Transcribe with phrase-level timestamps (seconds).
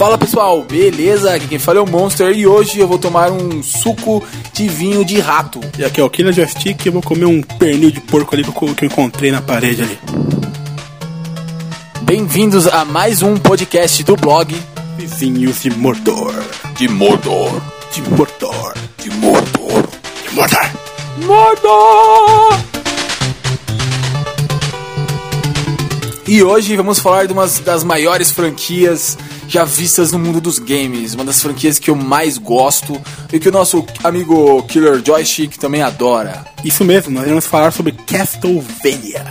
[0.00, 1.34] Fala pessoal, beleza?
[1.34, 5.04] Aqui quem fala é o Monster e hoje eu vou tomar um suco de vinho
[5.04, 5.60] de rato.
[5.78, 8.42] E aqui é o Killer Joystick e eu vou comer um pernil de porco ali
[8.42, 9.98] que eu encontrei na parede ali.
[12.00, 14.56] Bem-vindos a mais um podcast do blog
[14.96, 16.32] Vizinhos de Mordor.
[16.76, 17.60] de Mordor.
[17.92, 18.74] De Mordor.
[18.96, 19.84] De Mordor.
[20.24, 20.70] De Mordor.
[21.26, 22.58] Mordor!
[26.26, 29.18] E hoje vamos falar de uma das maiores franquias
[29.50, 33.00] já vistas no mundo dos games, uma das franquias que eu mais gosto
[33.32, 36.44] e que o nosso amigo Killer Joystick também adora.
[36.64, 39.24] Isso mesmo, nós vamos falar sobre Castlevania.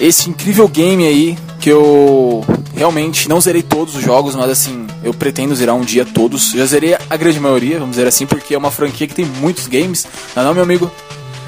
[0.00, 2.42] Esse incrível game aí que eu
[2.74, 6.52] realmente não zerei todos os jogos, mas assim, eu pretendo zerar um dia todos.
[6.52, 9.66] Já zerei a grande maioria, vamos dizer assim, porque é uma franquia que tem muitos
[9.66, 10.90] games, não é não, meu amigo?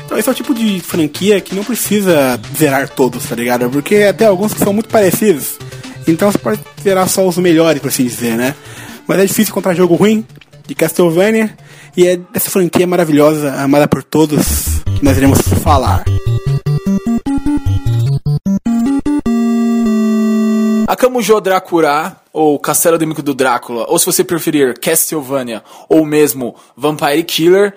[0.04, 3.70] Então esse é o tipo de franquia que não precisa zerar todos, tá ligado?
[3.70, 5.56] Porque até alguns que são muito parecidos.
[6.06, 8.54] Então você pode zerar só os melhores, por assim dizer, né?
[9.06, 10.26] Mas é difícil encontrar jogo ruim
[10.66, 11.56] de Castlevania.
[11.96, 16.04] E é dessa franquia maravilhosa, amada por todos, que nós iremos falar.
[20.86, 26.04] A Kamujo Dracula, ou Castelo do Mico do Drácula, ou se você preferir, Castlevania, ou
[26.04, 27.74] mesmo Vampire Killer,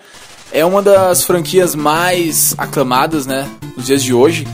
[0.52, 4.48] é uma das franquias mais aclamadas, né, nos dias de hoje.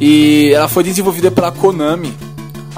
[0.00, 2.14] E ela foi desenvolvida pela Konami,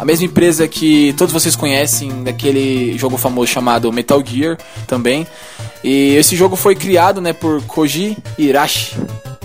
[0.00, 4.56] a mesma empresa que todos vocês conhecem daquele jogo famoso chamado Metal Gear
[4.86, 5.26] também.
[5.84, 8.96] E esse jogo foi criado, né, por Koji Hirashi.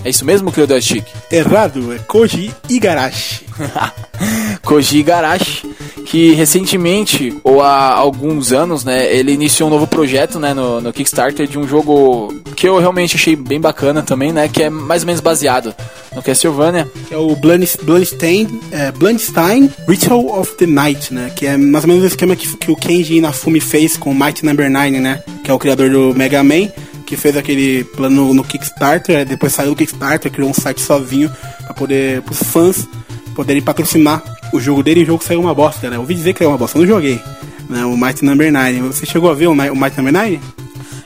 [0.06, 1.04] É isso mesmo, Cleo Chic?
[1.32, 3.44] Errado, é Koji Igarashi.
[4.62, 5.68] Koji Igarashi,
[6.04, 10.92] que recentemente, ou há alguns anos, né, ele iniciou um novo projeto, né, no, no
[10.92, 15.02] Kickstarter de um jogo que eu realmente achei bem bacana também, né, que é mais
[15.02, 15.74] ou menos baseado
[16.14, 16.88] no Castlevania.
[17.08, 21.32] Que é o Blunst- Blunstein, é, Blunstein Ritual of the Night, né?
[21.34, 24.14] Que é mais ou menos o esquema que, que o Kenji Inafune fez com o
[24.14, 25.20] Might Number 9, né?
[25.42, 26.68] Que é o criador do Mega Man,
[27.06, 31.30] que fez aquele plano no Kickstarter, né, depois saiu do Kickstarter, criou um site sozinho
[31.64, 32.86] pra poder, pros fãs
[33.34, 34.22] poderem patrocinar
[34.52, 35.96] o jogo dele e o jogo saiu uma bosta, né?
[35.96, 37.20] Eu ouvi dizer que é uma bosta, eu não joguei.
[37.68, 38.80] Né, o Might Number 9.
[38.82, 40.40] Você chegou a ver o, o Might Number 9?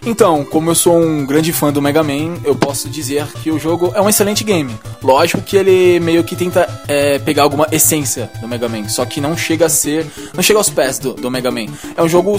[0.07, 3.59] Então, como eu sou um grande fã do Mega Man, eu posso dizer que o
[3.59, 4.75] jogo é um excelente game.
[5.03, 9.21] Lógico que ele meio que tenta é, pegar alguma essência do Mega Man, só que
[9.21, 10.07] não chega a ser.
[10.35, 11.67] não chega aos pés do, do Mega Man.
[11.97, 12.37] É um jogo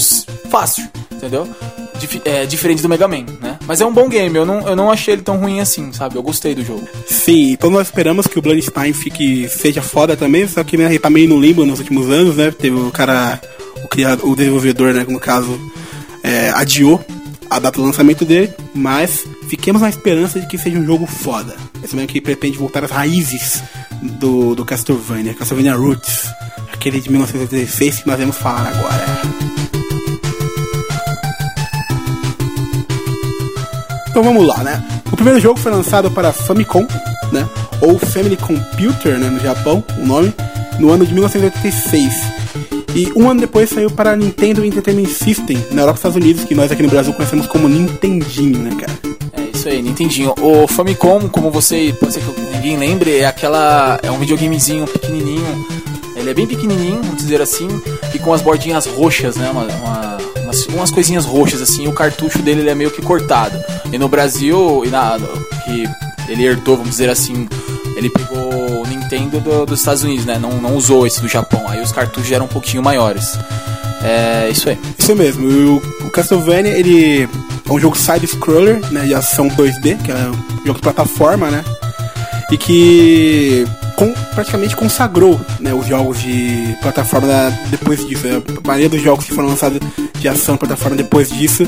[0.50, 1.48] fácil, entendeu?
[2.02, 3.58] Dif- é, diferente do Mega Man, né?
[3.66, 6.16] Mas é um bom game, eu não, eu não achei ele tão ruim assim, sabe?
[6.16, 6.88] Eu gostei do jogo.
[7.08, 11.00] Sim, então nós esperamos que o Blunstein fique, seja foda também, só que né, ele
[11.00, 12.52] tá meio no limbo nos últimos anos, né?
[12.52, 13.40] Teve o cara,
[13.84, 15.60] o, criado, o desenvolvedor, né, no caso,
[16.24, 17.04] é, adiou
[17.50, 21.56] a data do lançamento dele, mas fiquemos na esperança de que seja um jogo foda.
[21.84, 23.62] Esse mesmo que pretende voltar às raízes
[24.02, 26.30] do, do Castlevania, Castlevania Roots,
[26.72, 29.31] aquele de 1986 que nós vamos falar agora.
[34.22, 34.84] Então vamos lá, né?
[35.12, 36.86] O primeiro jogo foi lançado para Famicom,
[37.32, 37.50] né?
[37.82, 39.32] Ou Family Computer, né?
[39.32, 40.32] No Japão, o nome,
[40.80, 42.14] no ano de 1986.
[42.94, 46.54] E um ano depois saiu para Nintendo Entertainment System, na Europa e Estados Unidos, que
[46.54, 48.94] nós aqui no Brasil conhecemos como Nintendinho, né, cara?
[49.34, 50.36] É isso aí, Nintendinho.
[50.40, 54.00] O Famicom, como você pode ser que ninguém lembre, é aquela.
[54.04, 55.66] é um videogamezinho pequenininho.
[56.16, 57.68] Ele é bem pequenininho, vamos dizer assim,
[58.14, 59.50] e com as bordinhas roxas, né?
[59.50, 60.11] Uma, uma-
[60.70, 61.88] umas, coisinhas roxas assim.
[61.88, 63.58] O cartucho dele ele é meio que cortado.
[63.92, 65.18] E no Brasil, e na,
[65.66, 65.84] que
[66.32, 67.48] ele herdou, vamos dizer assim,
[67.96, 70.38] ele pegou o Nintendo do- dos Estados Unidos, né?
[70.40, 71.64] Não, não usou esse do Japão.
[71.68, 73.38] Aí os cartuchos eram um pouquinho maiores.
[74.04, 74.80] É isso aí.
[74.98, 77.24] Isso mesmo, o, Castlevania, ele
[77.70, 81.64] é um jogo side-scroller, né, de ação 2D, que é um jogo de plataforma, né,
[82.52, 83.66] e que
[84.34, 87.28] praticamente consagrou, né, os jogos de plataforma
[87.70, 88.28] depois disso.
[88.64, 89.80] A maioria dos jogos que foram lançados
[90.20, 91.68] de ação plataforma depois disso,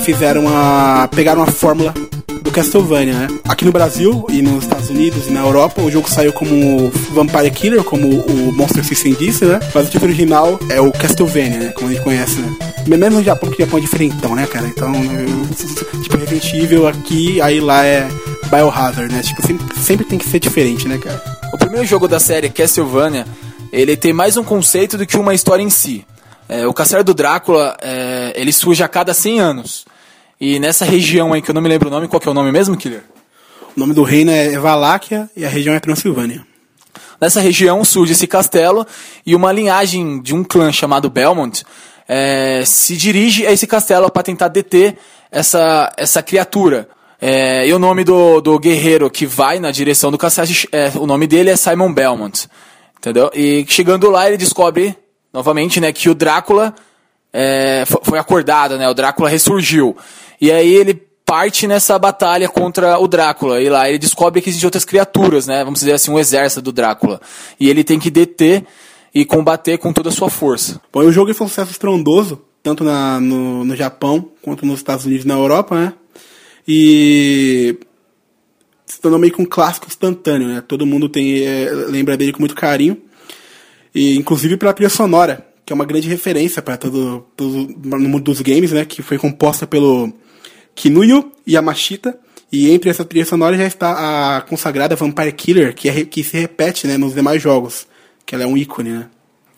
[0.00, 1.94] fizeram a, pegaram a fórmula
[2.42, 3.28] do Castlevania, né?
[3.48, 7.50] Aqui no Brasil e nos Estados Unidos e na Europa, o jogo saiu como Vampire
[7.50, 9.60] Killer, como o Monster System disse, né?
[9.74, 11.68] Mas o título original é o Castlevania, né?
[11.68, 12.56] Como a gente conhece, né?
[12.86, 14.66] Menos no Japão, porque o Japão é diferentão, né, cara?
[14.66, 14.92] Então,
[16.02, 18.08] tipo, Resident Evil aqui, aí lá é
[18.50, 19.22] Biohazard, né?
[19.22, 21.35] Tipo, sempre, sempre tem que ser diferente, né, cara?
[21.56, 23.26] O primeiro jogo da série Castlevania,
[23.72, 26.06] ele tem mais um conceito do que uma história em si.
[26.46, 29.86] É, o Castelo do Drácula, é, ele surge a cada 100 anos.
[30.38, 32.34] E nessa região aí, que eu não me lembro o nome, qual que é o
[32.34, 33.04] nome mesmo, Killer?
[33.74, 36.46] O nome do reino é Valáquia e a região é Transilvânia.
[37.18, 38.86] Nessa região surge esse castelo
[39.24, 41.64] e uma linhagem de um clã chamado Belmont
[42.06, 44.98] é, se dirige a esse castelo para tentar deter
[45.32, 46.86] essa, essa criatura.
[47.20, 51.06] É, e o nome do, do guerreiro que vai na direção do castelo, é, o
[51.06, 52.48] nome dele é Simon Belmont.
[52.98, 53.30] Entendeu?
[53.34, 54.96] E chegando lá ele descobre
[55.32, 56.74] novamente, né, que o Drácula
[57.32, 58.88] é, foi acordada, né?
[58.88, 59.96] O Drácula ressurgiu.
[60.40, 60.94] E aí ele
[61.26, 63.60] parte nessa batalha contra o Drácula.
[63.60, 65.62] E lá ele descobre que existem outras criaturas, né?
[65.64, 67.20] Vamos dizer assim, um exército do Drácula.
[67.60, 68.64] E ele tem que deter
[69.12, 70.80] e combater com toda a sua força.
[70.92, 75.04] Bom, o jogo foi um sucesso estrondoso, tanto na, no, no Japão quanto nos Estados
[75.04, 75.92] Unidos e na Europa, né?
[76.66, 77.78] E
[78.86, 80.60] se tornou meio que um clássico instantâneo, né?
[80.66, 83.00] Todo mundo tem é, lembra dele com muito carinho.
[83.94, 88.24] E inclusive pela trilha sonora, que é uma grande referência para todo, todo no mundo
[88.24, 88.84] dos games, né?
[88.84, 90.12] Que foi composta pelo
[90.74, 92.18] Kinuyo Yamashita.
[92.50, 96.38] E entre essa trilha sonora já está a consagrada Vampire Killer, que, é, que se
[96.38, 97.86] repete né, nos demais jogos.
[98.24, 99.06] Que ela é um ícone, né?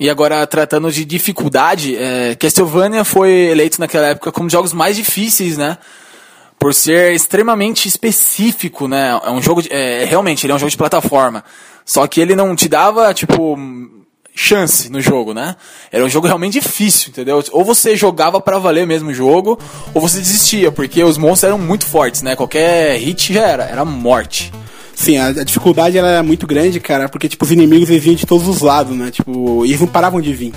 [0.00, 5.58] E agora, tratando de dificuldade, é, Castlevania foi eleito naquela época como jogos mais difíceis,
[5.58, 5.76] né?
[6.58, 9.20] Por ser extremamente específico, né?
[9.24, 9.62] É um jogo.
[9.62, 11.44] De, é, realmente, ele é um jogo de plataforma.
[11.84, 13.56] Só que ele não te dava, tipo,
[14.34, 15.56] chance no jogo, né?
[15.90, 17.42] Era um jogo realmente difícil, entendeu?
[17.50, 19.58] Ou você jogava para valer mesmo o jogo,
[19.92, 22.36] ou você desistia, porque os monstros eram muito fortes, né?
[22.36, 24.52] Qualquer hit já era, era morte.
[24.94, 28.26] Sim, a, a dificuldade era muito grande, cara, porque tipo os inimigos eles vinham de
[28.26, 29.10] todos os lados, né?
[29.10, 30.52] Tipo, eles não paravam de vir.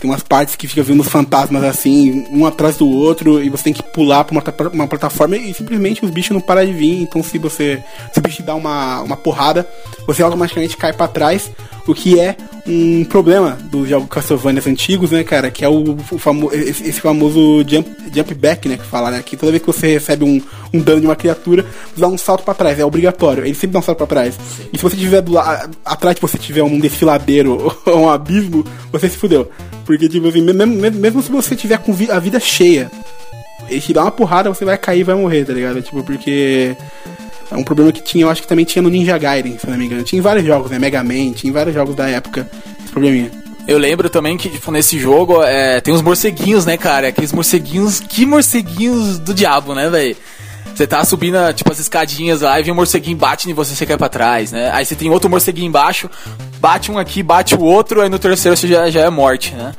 [0.00, 3.64] Tem umas partes que fica vindo os fantasmas assim, um atrás do outro, e você
[3.64, 7.02] tem que pular pra uma, uma plataforma e simplesmente os bichos não param de vir.
[7.02, 7.82] Então, se você
[8.12, 9.68] se o bicho dá uma, uma porrada,
[10.06, 11.50] você automaticamente cai para trás,
[11.86, 12.36] o que é
[12.66, 15.50] um problema dos jogos Castlevania antigos, né, cara?
[15.50, 18.76] Que é o, o famo esse, esse, famoso jump, jump back, né?
[18.76, 19.22] Que fala, né?
[19.24, 20.40] Que toda vez que você recebe um,
[20.72, 21.64] um dano de uma criatura,
[21.94, 23.44] você dá um salto para trás, é obrigatório.
[23.44, 24.34] Ele sempre dá um salto para trás.
[24.34, 24.68] Sim.
[24.72, 29.08] E se você tiver do atrás de você tiver um desfiladeiro ou um abismo, você
[29.08, 29.50] se fudeu.
[29.90, 32.88] Porque, tipo assim, mesmo, mesmo se você tiver com a vida cheia,
[33.68, 35.82] ele te dá uma porrada, você vai cair e vai morrer, tá ligado?
[35.82, 36.76] Tipo, porque
[37.50, 39.76] é um problema que tinha, eu acho que também tinha no Ninja Gaiden, se não
[39.76, 40.04] me engano.
[40.04, 40.78] Tinha em vários jogos, né?
[40.78, 42.48] Mega Man, tinha em vários jogos da época
[42.80, 43.32] esse probleminha.
[43.66, 47.08] Eu lembro também que, tipo, nesse jogo é, tem uns morceguinhos, né, cara?
[47.08, 47.98] Aqueles morceguinhos.
[47.98, 50.16] Que morceguinhos do diabo, né, velho?
[50.74, 53.84] Você tá subindo, tipo, as escadinhas lá e vem um morceguinho bate em você você
[53.84, 54.70] cai pra trás, né?
[54.72, 56.08] Aí você tem outro morceguinho embaixo,
[56.58, 59.72] bate um aqui, bate o outro, aí no terceiro você já, já é morte, né?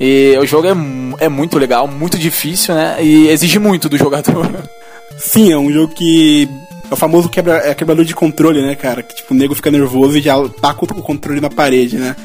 [0.00, 2.96] E o jogo é, é muito legal, muito difícil, né?
[3.00, 4.48] E exige muito do jogador.
[5.16, 6.48] Sim, é um jogo que
[6.90, 9.02] é o famoso quebra, é quebrador de controle, né, cara?
[9.02, 12.16] Que tipo, o nego fica nervoso e já taca o controle na parede, né?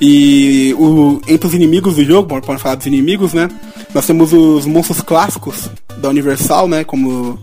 [0.00, 3.48] E o, entre os inimigos do jogo, pode falar dos inimigos, né?
[3.94, 6.84] Nós temos os monstros clássicos da Universal, né?
[6.84, 7.38] Como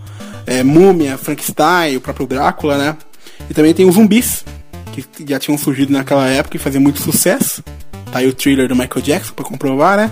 [0.47, 2.97] é, Múmia, Frankenstein, o próprio Drácula, né?
[3.49, 4.43] E também tem os zumbis,
[4.93, 7.63] que já tinham surgido naquela época e faziam muito sucesso.
[8.11, 10.11] Tá aí o thriller do Michael Jackson pra comprovar, né?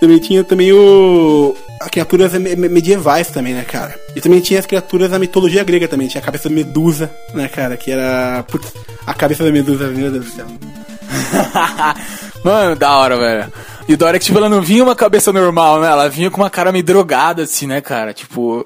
[0.00, 1.54] Também tinha também o.
[1.90, 3.94] criaturas medievais também, né, cara?
[4.14, 6.08] E também tinha as criaturas da mitologia grega também.
[6.08, 7.76] Tinha a cabeça da Medusa, né, cara?
[7.76, 8.44] Que era.
[8.44, 8.72] Putz,
[9.06, 10.46] a cabeça da Medusa, meu Deus do céu.
[12.44, 13.52] Mano, da hora, velho.
[13.88, 15.88] E da hora que, tipo, ela não vinha uma cabeça normal, né?
[15.88, 18.14] Ela vinha com uma cara meio drogada, assim, né, cara?
[18.14, 18.64] Tipo.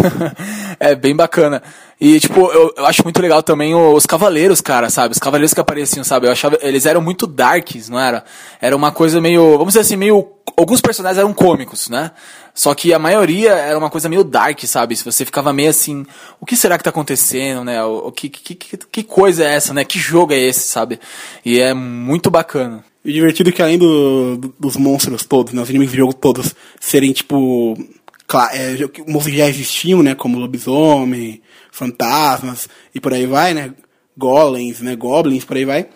[0.78, 1.62] é bem bacana.
[1.98, 5.12] E, tipo, eu, eu, acho muito legal também os cavaleiros, cara, sabe?
[5.12, 6.26] Os cavaleiros que apareciam, sabe?
[6.26, 6.58] Eu achava.
[6.60, 8.24] Eles eram muito darks, não era?
[8.60, 9.52] Era uma coisa meio.
[9.52, 10.28] Vamos dizer assim, meio.
[10.56, 12.10] Alguns personagens eram cômicos, né?
[12.54, 14.96] Só que a maioria era uma coisa meio dark, sabe?
[14.96, 16.04] Se você ficava meio assim,
[16.40, 17.82] o que será que tá acontecendo, né?
[17.82, 19.84] O, que, que, que, que coisa é essa, né?
[19.84, 21.00] Que jogo é esse, sabe?
[21.44, 22.84] E é muito bacana.
[23.06, 25.62] E divertido é que além do, dos monstros todos, né?
[25.62, 27.78] Os inimigos do jogo todos serem, tipo.
[28.52, 30.16] É, monstros que já existiam, né?
[30.16, 33.72] Como lobisomem, fantasmas e por aí vai, né?
[34.18, 34.96] Golems, né?
[34.96, 35.86] Goblins, por aí vai.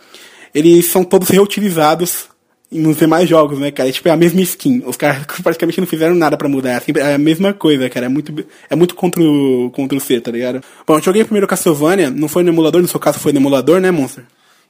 [0.54, 2.28] Eles são todos reutilizados
[2.70, 3.88] nos demais jogos, né, cara?
[3.88, 4.84] É, tipo, é a mesma skin.
[4.86, 6.80] Os caras praticamente não fizeram nada para mudar.
[6.80, 8.06] É, é a mesma coisa, cara.
[8.06, 8.32] É muito,
[8.68, 10.62] é muito contra o, contra o C, tá ligado?
[10.86, 13.80] Bom, eu joguei primeiro Castlevania, não foi no emulador, no seu caso foi no emulador,
[13.80, 14.24] né, Monster?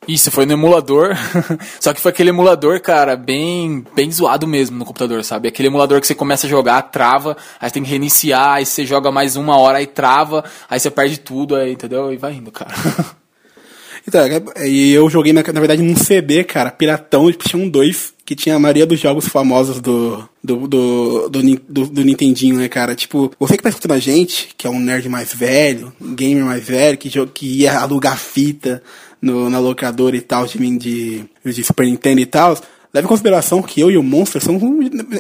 [0.09, 1.11] Isso, foi no emulador.
[1.79, 5.49] Só que foi aquele emulador, cara, bem, bem zoado mesmo no computador, sabe?
[5.49, 8.87] Aquele emulador que você começa a jogar, trava, aí você tem que reiniciar, aí você
[8.87, 12.13] joga mais uma hora, aí trava, aí você perde tudo, aí, entendeu?
[12.13, 12.73] E vai indo, cara.
[14.09, 14.23] Então,
[14.57, 18.35] é, e eu joguei, na, na verdade, num CD, cara, piratão, tinha um 2, que
[18.35, 22.95] tinha a maioria dos jogos famosos do, do, do, do, do, do Nintendinho, né, cara?
[22.95, 26.45] Tipo, você que tá escutando a gente, que é um nerd mais velho, um gamer
[26.45, 28.83] mais velho, que, que ia alugar fita,
[29.21, 32.57] no, na locadora e tal, de, de, de Super Nintendo e tal,
[32.93, 34.63] leve em consideração que eu e o Monster somos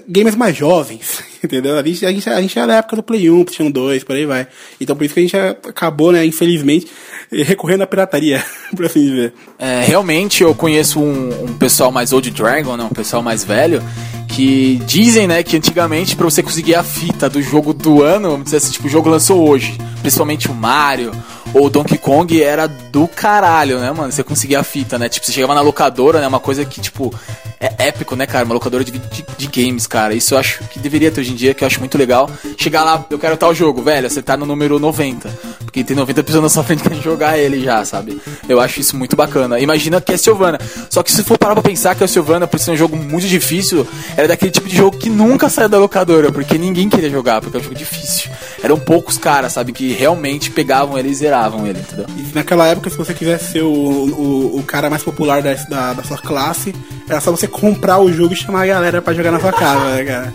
[0.08, 1.78] gamers mais jovens, entendeu?
[1.78, 4.16] A gente, a gente, a gente é da época do Play 1, Play 2, por
[4.16, 4.46] aí vai.
[4.80, 6.86] Então por isso que a gente acabou, né, infelizmente,
[7.30, 9.32] recorrendo à pirataria, por assim dizer.
[9.58, 13.82] É, realmente eu conheço um, um pessoal mais Old Dragon, né, um pessoal mais velho,
[14.26, 18.44] que dizem, né, que antigamente para você conseguir a fita do jogo do ano, vamos
[18.44, 21.12] dizer assim, tipo, o jogo lançou hoje, principalmente o Mario
[21.54, 24.12] o Donkey Kong era do caralho, né, mano?
[24.12, 25.08] Você conseguia a fita, né?
[25.08, 27.12] Tipo, você chegava na locadora, né, uma coisa que tipo
[27.60, 28.46] é épico, né, cara?
[28.46, 30.14] Uma locadora de, de, de, games, cara.
[30.14, 32.30] Isso eu acho que deveria ter hoje em dia, que eu acho muito legal.
[32.56, 35.28] Chegar lá, eu quero tal jogo, velho, você tá no número 90.
[35.58, 38.18] Porque tem 90 pessoas na sua frente querendo jogar ele já, sabe?
[38.48, 39.60] Eu acho isso muito bacana.
[39.60, 40.58] Imagina que é Silvana.
[40.88, 43.28] Só que se for parar pra pensar que a Silvana, por ser um jogo muito
[43.28, 43.86] difícil,
[44.16, 47.58] era daquele tipo de jogo que nunca saiu da locadora, porque ninguém queria jogar, porque
[47.58, 48.30] é um jogo difícil.
[48.62, 52.06] Eram poucos caras, sabe, que realmente pegavam ele e zeravam ele, entendeu?
[52.16, 55.92] E naquela época, se você quisesse ser o, o, o cara mais popular da, da,
[55.92, 56.74] da sua classe,
[57.08, 59.96] era só você comprar o jogo e chamar a galera para jogar na sua casa,
[59.96, 60.34] né, cara?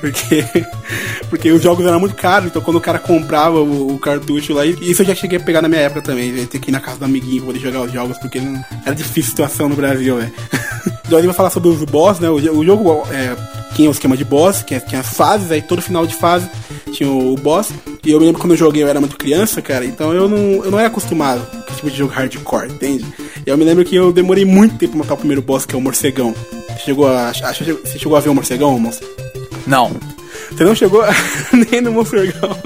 [0.00, 0.44] Porque,
[1.30, 4.66] porque os jogos eram muito caros, então quando o cara comprava o, o cartucho lá,
[4.66, 6.98] isso eu já cheguei a pegar na minha época também, ter que ir na casa
[6.98, 10.16] do amiguinho pra poder jogar os jogos, porque não, era difícil a situação no Brasil,
[10.18, 10.32] velho.
[11.06, 12.28] Então gente vai falar sobre os boss, né?
[12.28, 13.34] O, o jogo é,
[13.76, 16.48] tinha o esquema de boss, que tinha as fases, aí todo final de fase
[16.92, 17.70] tinha o, o boss.
[18.02, 20.64] E eu me lembro quando eu joguei, eu era muito criança, cara, então eu não,
[20.64, 23.04] eu não era acostumado com esse tipo de jogo hardcore, entende?
[23.46, 25.74] E eu me lembro que eu demorei muito tempo pra matar o primeiro boss, que
[25.74, 26.34] é o morcegão.
[26.68, 29.02] Você chegou a, você chegou a ver o morcegão, moço?
[29.66, 29.94] Não.
[30.50, 31.02] Você não chegou
[31.70, 32.56] nem no morcegão.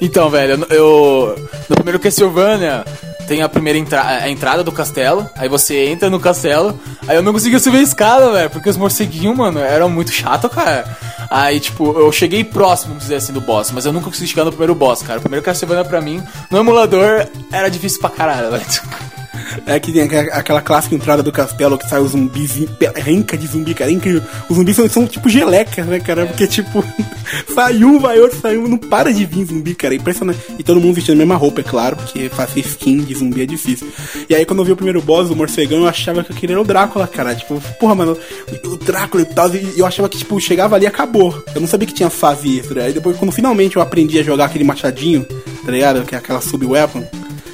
[0.00, 1.36] então, velho, eu.
[1.68, 2.84] No primeiro Castlevania
[3.26, 7.22] tem a primeira entra a entrada do castelo, aí você entra no castelo, aí eu
[7.22, 10.84] não conseguia subir a escada, velho, porque os morceguinhos, mano, eram muito chato, cara.
[11.30, 14.44] Aí, tipo, eu cheguei próximo, vamos dizer assim, do boss, mas eu nunca consegui chegar
[14.44, 15.18] no primeiro boss, cara.
[15.18, 18.64] O primeiro Castlevania pra mim, no emulador, era difícil pra caralho, velho.
[19.66, 22.52] É que tem aquela clássica entrada do castelo que sai os zumbis,
[22.96, 23.90] renca de zumbi, cara.
[23.90, 24.22] É incrível.
[24.48, 26.26] Os zumbis são, são tipo gelecas, né, cara?
[26.26, 26.84] Porque, tipo,
[27.54, 29.94] sai um, vai outro, sai um, não para de vir zumbi, cara.
[29.94, 30.40] É impressionante.
[30.58, 33.46] E todo mundo vestindo a mesma roupa, é claro, porque fazer skin de zumbi é
[33.46, 33.88] difícil.
[34.28, 36.60] E aí, quando eu vi o primeiro boss, o morcegão, eu achava que aquele era
[36.60, 37.34] o Drácula, cara.
[37.34, 38.16] Tipo, porra, mano,
[38.64, 39.54] o Drácula e tal.
[39.54, 41.42] E eu achava que, tipo, chegava ali e acabou.
[41.54, 42.84] Eu não sabia que tinha fase extra.
[42.84, 45.24] Aí depois, quando finalmente eu aprendi a jogar aquele machadinho,
[45.64, 46.02] tá ligado?
[46.04, 47.04] Que é aquela sub-weapon,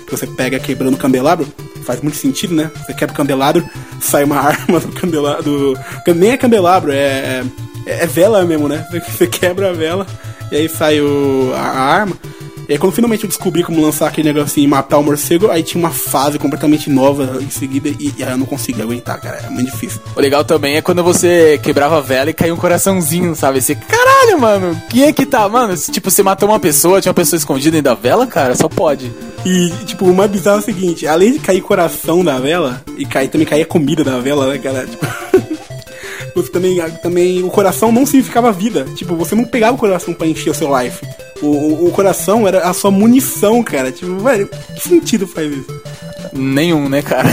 [0.08, 1.46] que você pega quebrando o candelabro
[1.88, 2.70] faz muito sentido, né?
[2.76, 3.66] Você quebra o candelabro,
[3.98, 5.42] sai uma arma do candelabro.
[5.42, 5.78] Do...
[6.14, 7.42] Nem é candelabro, é,
[7.86, 8.86] é, é vela mesmo, né?
[9.08, 10.06] Você quebra a vela
[10.52, 12.16] e aí sai o, a, a arma.
[12.68, 15.62] E aí quando finalmente eu descobri como lançar aquele negocinho e matar o morcego, aí
[15.62, 19.38] tinha uma fase completamente nova em seguida e, e aí eu não consegui aguentar, cara.
[19.46, 20.02] É muito difícil.
[20.14, 23.62] O legal também é quando você quebrava a vela e caía um coraçãozinho, sabe?
[23.62, 25.48] Você, caralho, mano, quem é que tá?
[25.48, 28.68] Mano, tipo, você matou uma pessoa, tinha uma pessoa escondida dentro da vela, cara, só
[28.68, 29.10] pode.
[29.46, 33.06] E, tipo, o mais bizarro é o seguinte, além de cair coração da vela, e
[33.06, 34.86] cair, também cair a comida da vela, né, cara?
[34.86, 35.06] Tipo...
[36.34, 37.42] você também, também.
[37.42, 38.84] O coração não significava vida.
[38.94, 41.00] Tipo, você não pegava o coração para encher o seu life.
[41.42, 43.92] O, o, o, coração era a sua munição, cara.
[43.92, 45.82] Tipo, velho, que sentido faz isso?
[46.32, 47.28] Nenhum, né, cara?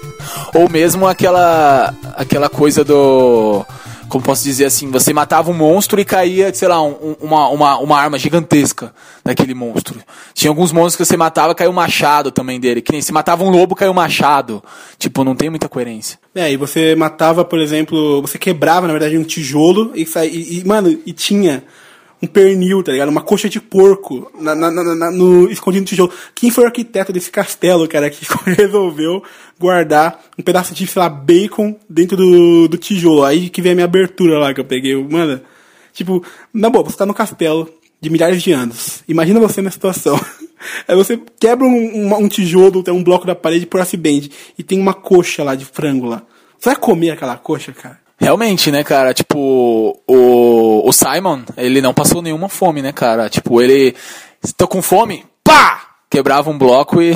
[0.54, 1.94] Ou mesmo aquela.
[2.16, 3.64] aquela coisa do
[4.08, 7.78] como posso dizer assim, você matava um monstro e caía, sei lá, um, uma, uma,
[7.78, 8.94] uma arma gigantesca
[9.24, 10.00] daquele monstro.
[10.32, 12.80] Tinha alguns monstros que você matava caiu um machado também dele.
[12.80, 14.62] Que nem se matava um lobo, caiu um machado.
[14.98, 16.18] Tipo, não tem muita coerência.
[16.34, 20.64] É, e você matava, por exemplo, você quebrava, na verdade, um tijolo e, e, e
[20.64, 21.64] mano, e tinha
[22.22, 23.08] um pernil, tá ligado?
[23.08, 26.12] Uma coxa de porco na, na, na, no, escondido no tijolo.
[26.34, 29.22] Quem foi o arquiteto desse castelo, cara, que resolveu
[29.58, 33.24] guardar um pedaço de, sei lá, bacon dentro do, do tijolo?
[33.24, 34.96] Aí que vem a minha abertura lá que eu peguei.
[34.96, 35.40] Mano,
[35.92, 37.68] tipo, na boa, você tá no castelo
[38.00, 39.02] de milhares de anos.
[39.06, 40.18] Imagina você na situação.
[40.88, 44.80] Aí você quebra um, um, um tijolo, um bloco da parede por acidente e tem
[44.80, 46.22] uma coxa lá de frango lá.
[46.58, 48.05] Você vai comer aquela coxa, cara?
[48.18, 49.12] Realmente, né, cara?
[49.12, 53.28] Tipo, o, o Simon, ele não passou nenhuma fome, né, cara?
[53.28, 53.94] Tipo, ele.
[54.56, 55.24] Tô com fome?
[55.44, 55.96] Pá!
[56.10, 57.12] Quebrava um bloco e.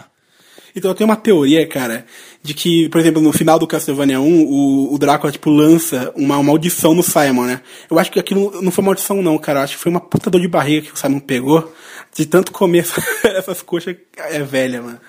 [0.74, 2.06] então eu tenho uma teoria, cara,
[2.42, 6.42] de que, por exemplo, no final do Castlevania 1, o, o Drácula, tipo, lança uma
[6.42, 7.60] maldição no Simon, né?
[7.90, 9.60] Eu acho que aquilo não foi maldição, não, cara.
[9.60, 11.70] Eu acho que foi uma puta dor de barriga que o Simon pegou
[12.16, 12.86] de tanto comer
[13.24, 15.00] essas coxas é velha, mano.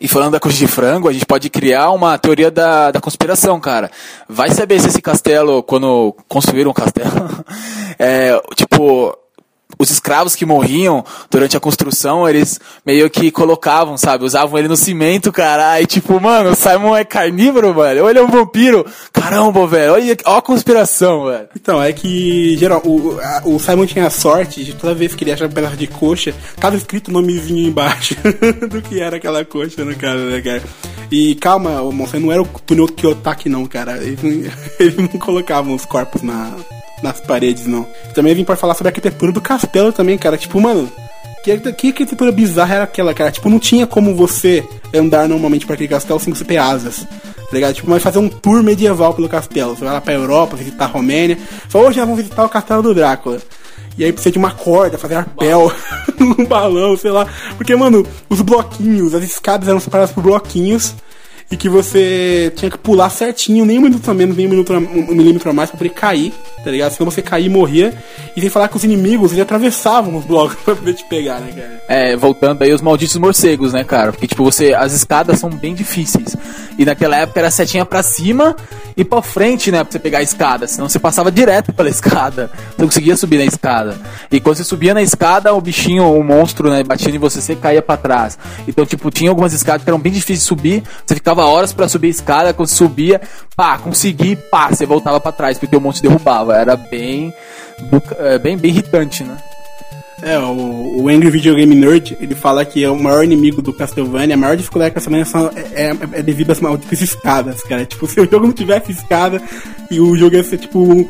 [0.00, 3.60] E falando da coxa de frango, a gente pode criar uma teoria da, da conspiração,
[3.60, 3.90] cara.
[4.28, 7.10] Vai saber se esse castelo, quando construíram o castelo,
[7.98, 9.16] é, tipo,
[9.78, 14.24] os escravos que morriam durante a construção, eles meio que colocavam, sabe?
[14.24, 15.72] Usavam ele no cimento, cara.
[15.72, 18.04] Aí, tipo, mano, o Simon é carnívoro, velho.
[18.04, 18.84] Ou ele é um vampiro.
[19.12, 19.92] Caramba, velho.
[19.94, 21.48] Olha, olha a conspiração, velho.
[21.56, 25.24] Então, é que, geral, o, a, o Simon tinha a sorte de toda vez que
[25.24, 28.14] ele achava um pedaço de coxa, tava escrito o nomezinho embaixo
[28.68, 30.62] do que era aquela coxa, no cara, né, cara?
[31.10, 33.96] E calma, moça, não era o túnel Kiyotaki, não, cara.
[33.98, 34.20] Eles
[34.78, 36.52] eles não colocavam os corpos na,
[37.04, 37.86] nas paredes, não.
[38.14, 40.38] Também vim para falar sobre a arquitetura do castelo também, cara.
[40.38, 40.90] Tipo, mano,
[41.44, 43.30] que, que arquitetura bizarra era aquela, cara?
[43.30, 47.04] Tipo, não tinha como você andar normalmente para aquele castelo sem você ter asas.
[47.04, 47.74] Tá ligado?
[47.74, 49.76] Tipo, mas fazer um tour medieval pelo castelo.
[49.76, 51.38] Você vai lá pra Europa, visitar a Romênia.
[51.68, 53.38] Fala, hoje nós vamos visitar o castelo do Drácula.
[53.96, 55.70] E aí precisa de uma corda, fazer arpel,
[56.18, 57.28] um balão, sei lá.
[57.56, 60.94] Porque, mano, os bloquinhos, as escadas eram separadas por bloquinhos.
[61.50, 64.72] E que você tinha que pular certinho, nem um minuto a menos, nem um, minuto
[64.72, 66.32] a, um milímetro a mais pra poder cair,
[66.62, 66.92] tá ligado?
[66.92, 67.94] Senão você cair e morria.
[68.36, 71.52] E sem falar que os inimigos, eles atravessavam os blocos pra poder te pegar, né,
[71.52, 71.82] cara?
[71.88, 74.12] É, voltando aí os malditos morcegos, né, cara?
[74.12, 76.36] Porque, tipo, você, as escadas são bem difíceis.
[76.78, 78.56] E naquela época era setinha pra cima
[78.96, 80.66] e pra frente, né, pra você pegar a escada.
[80.66, 82.50] Senão você passava direto pela escada.
[82.54, 83.96] Você não conseguia subir na escada.
[84.30, 87.54] E quando você subia na escada, o bichinho, o monstro, né, batia em você, você
[87.54, 88.38] caía pra trás.
[88.66, 90.82] Então, tipo, tinha algumas escadas que eram bem difíceis de subir.
[91.06, 93.20] Você ficava horas para subir a escada, quando você subia,
[93.56, 96.56] pá, consegui, pá, você voltava para trás, porque o monstro derrubava.
[96.56, 97.32] Era bem,
[98.18, 99.36] é, bem, bem irritante, né?
[100.24, 103.74] É, o, o Angry Video Game Nerd, ele fala que é o maior inimigo do
[103.74, 107.84] Castlevania, a maior dificuldade do Castlevania são, é, é, é devido às malditas escadas, cara.
[107.94, 109.40] Tipo, se o jogo não tivesse escada
[109.90, 111.06] e o jogo ia ser, tipo,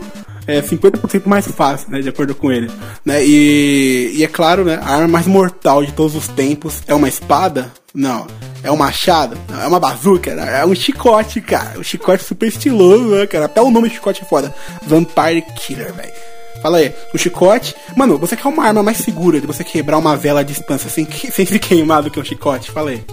[0.49, 2.69] é 50% mais fácil, né, de acordo com ele.
[3.05, 3.25] Né?
[3.25, 7.09] E, e é claro, né, a arma mais mortal de todos os tempos é uma
[7.09, 7.73] espada?
[7.95, 8.27] Não.
[8.65, 9.39] É um machado?
[9.49, 9.63] Não.
[9.63, 10.33] É uma bazuca?
[10.33, 11.79] É um chicote, cara.
[11.79, 13.45] Um chicote super estiloso, né, cara?
[13.45, 14.53] Até o nome do chicote é foda.
[14.85, 16.34] Vampire Killer, velho.
[16.65, 17.77] Fala aí, o chicote.
[17.95, 21.07] Mano, você quer uma arma mais segura de você quebrar uma vela à distância sem,
[21.31, 22.71] sem se queimar do que um chicote?
[22.71, 23.05] Fala aí.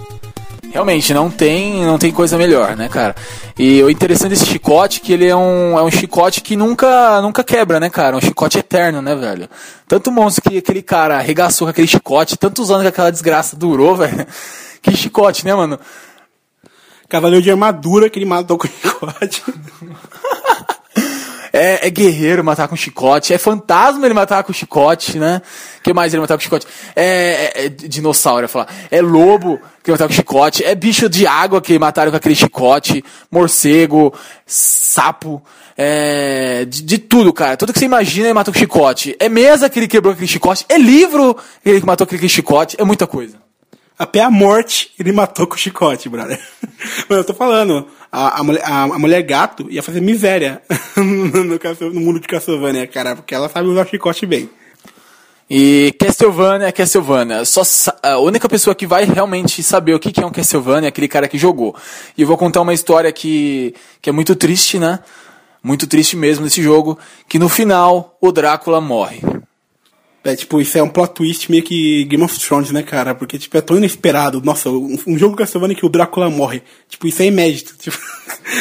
[0.72, 3.14] Realmente, não tem, não tem coisa melhor, né, cara?
[3.58, 7.20] E o interessante desse chicote é que ele é um, é um chicote que nunca,
[7.20, 8.16] nunca quebra, né, cara?
[8.16, 9.46] É um chicote eterno, né, velho?
[9.86, 13.94] Tanto monstro que aquele cara arregaçou com aquele chicote, tantos anos que aquela desgraça durou,
[14.00, 14.26] velho.
[14.80, 15.78] Que chicote, né, mano?
[17.06, 19.42] Cavaleiro de armadura que ele matou com chicote.
[21.52, 23.34] É, é, guerreiro matar com chicote.
[23.34, 25.42] É fantasma ele matar com chicote, né?
[25.82, 26.66] que mais ele matar com chicote?
[26.96, 28.68] É, é, é dinossauro, eu falar.
[28.90, 30.64] É lobo que matar com chicote.
[30.64, 33.04] É bicho de água que mataram com aquele chicote.
[33.30, 34.14] Morcego,
[34.46, 35.42] sapo.
[35.76, 37.56] É, de, de, tudo, cara.
[37.56, 39.16] Tudo que você imagina ele matou com chicote.
[39.18, 40.64] É mesa que ele quebrou aquele chicote.
[40.68, 42.76] É livro que ele matou com aquele chicote.
[42.78, 43.36] É muita coisa.
[43.98, 46.40] Até a morte ele matou com chicote, brother.
[47.08, 50.60] Mas eu tô falando, a, a, mulher, a, a mulher gato ia fazer miséria
[50.96, 54.50] no, no, mundo de Castlevania, cara, porque ela sabe usar chicote bem.
[55.48, 57.44] E Castlevania, Castlevania.
[57.46, 57.62] Só
[58.02, 61.26] a única pessoa que vai realmente saber o que é um Castlevania é aquele cara
[61.26, 61.74] que jogou.
[62.16, 65.00] E eu vou contar uma história que, que é muito triste, né?
[65.62, 69.20] Muito triste mesmo nesse jogo, que no final o Drácula morre.
[70.24, 73.12] É, tipo, isso é um plot twist meio que Game of Thrones, né, cara?
[73.14, 74.40] Porque, tipo, é tão inesperado.
[74.40, 76.62] Nossa, um, um jogo Castlevania que o Drácula morre.
[76.88, 77.74] Tipo, isso é inédito.
[77.82, 77.98] Tipo,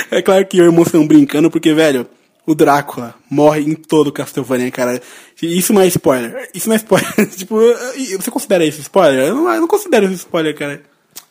[0.09, 2.07] é claro que eu e o irmão estão brincando, porque, velho,
[2.45, 5.01] o Drácula morre em todo Castlevania, cara.
[5.41, 6.49] Isso não é spoiler.
[6.53, 7.13] Isso não é spoiler.
[7.29, 7.55] tipo,
[8.19, 9.27] você considera isso spoiler?
[9.27, 10.81] Eu não, eu não considero isso spoiler, cara.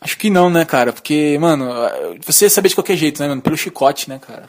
[0.00, 0.92] Acho que não, né, cara?
[0.92, 1.68] Porque, mano,
[2.24, 3.42] você saber de qualquer jeito, né, mano?
[3.42, 4.48] Pelo chicote, né, cara?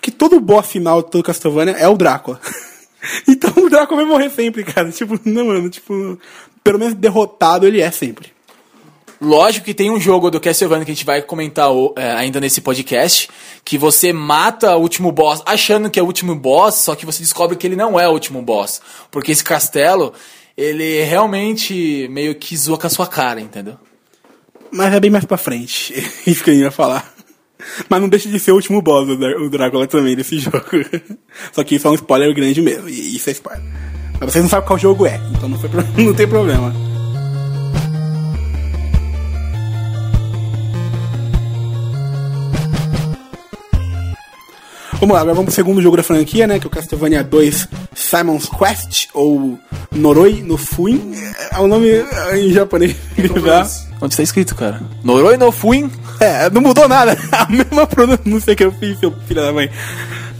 [0.00, 2.40] Que todo boss final de todo Castlevania é o Drácula.
[3.26, 4.90] Então o Draco vai morrer sempre, cara.
[4.90, 6.18] Tipo, não, mano, tipo,
[6.62, 8.32] pelo menos derrotado ele é sempre.
[9.20, 12.62] Lógico que tem um jogo do Castlevania que a gente vai comentar é, ainda nesse
[12.62, 13.28] podcast,
[13.62, 17.22] que você mata o último boss achando que é o último boss, só que você
[17.22, 18.80] descobre que ele não é o último boss.
[19.10, 20.14] Porque esse castelo,
[20.56, 23.76] ele realmente meio que zoa com a sua cara, entendeu?
[24.72, 25.92] Mas é bem mais pra frente.
[26.26, 27.09] Isso que eu ia falar.
[27.88, 30.60] Mas não deixa de ser o último boss, o Drácula também, desse jogo.
[31.52, 33.64] Só que isso é um spoiler grande mesmo, e isso é spoiler.
[34.20, 35.70] Mas vocês não sabem qual jogo é, então não, foi,
[36.04, 36.74] não tem problema.
[45.00, 46.58] Vamos lá, agora vamos pro segundo jogo da franquia, né?
[46.58, 49.58] Que é o Castlevania 2 Simon's Quest, ou
[49.90, 51.14] Noroi no Fuin.
[51.50, 51.88] É o nome
[52.34, 52.94] em japonês.
[53.98, 54.82] Onde está escrito, cara?
[55.02, 55.90] Noroi no Fuin?
[56.20, 57.16] É, não mudou nada.
[57.32, 59.70] A mesma pronúncia que eu fiz, seu filho da mãe.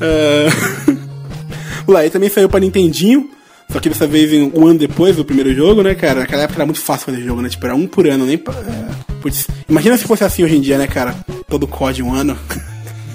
[0.00, 1.92] Uh...
[1.92, 3.28] lá, e também saiu pra Nintendinho.
[3.70, 6.20] Só que dessa vez um ano depois do primeiro jogo, né, cara?
[6.20, 7.50] Naquela época era muito fácil fazer jogo, né?
[7.50, 8.36] Tipo, era um por ano, nem.
[8.36, 11.14] É, putz, imagina se fosse assim hoje em dia, né, cara?
[11.46, 12.34] Todo COD um ano.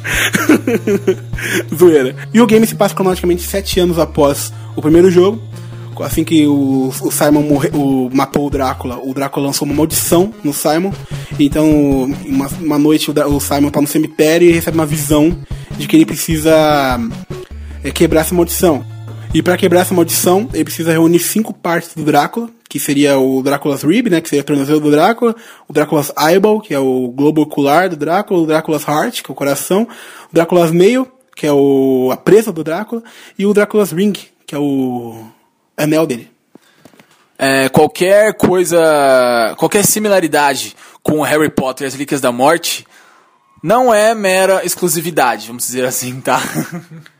[1.73, 2.15] Zoeira.
[2.33, 5.41] E o game se passa cronologicamente sete anos após o primeiro jogo.
[6.01, 10.53] Assim que o, Simon morre, o, matou o Drácula, o Drácula lançou uma maldição no
[10.53, 10.91] Simon.
[11.39, 15.37] Então, uma, uma noite o, o Simon tá no cemitério e recebe uma visão
[15.77, 16.99] de que ele precisa
[17.83, 18.85] é, quebrar essa maldição.
[19.33, 23.41] E para quebrar essa maldição, ele precisa reunir cinco partes do Drácula, que seria o
[23.41, 25.33] Drácula's Rib, né, que seria o tornozelo do Drácula,
[25.65, 29.33] o Drácula's Eyeball, que é o globo ocular do Drácula, o Drácula's Heart, que é
[29.33, 29.83] o coração,
[30.29, 33.01] o Drácula's Nail, que é o, a presa do Drácula,
[33.39, 34.11] e o Drácula's Ring,
[34.45, 35.25] que é o
[35.77, 36.29] anel dele.
[37.39, 42.85] É, qualquer coisa, qualquer similaridade com Harry Potter e as Relíquias da Morte
[43.63, 46.41] não é mera exclusividade, vamos dizer assim, tá?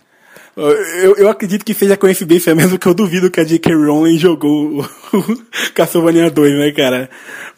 [0.58, 3.74] Eu, eu acredito que seja coincidência mesmo que eu duvido que a J.K.
[3.74, 4.80] Rowling jogou
[5.14, 5.42] o
[5.76, 7.10] Castlevania 2, né, cara?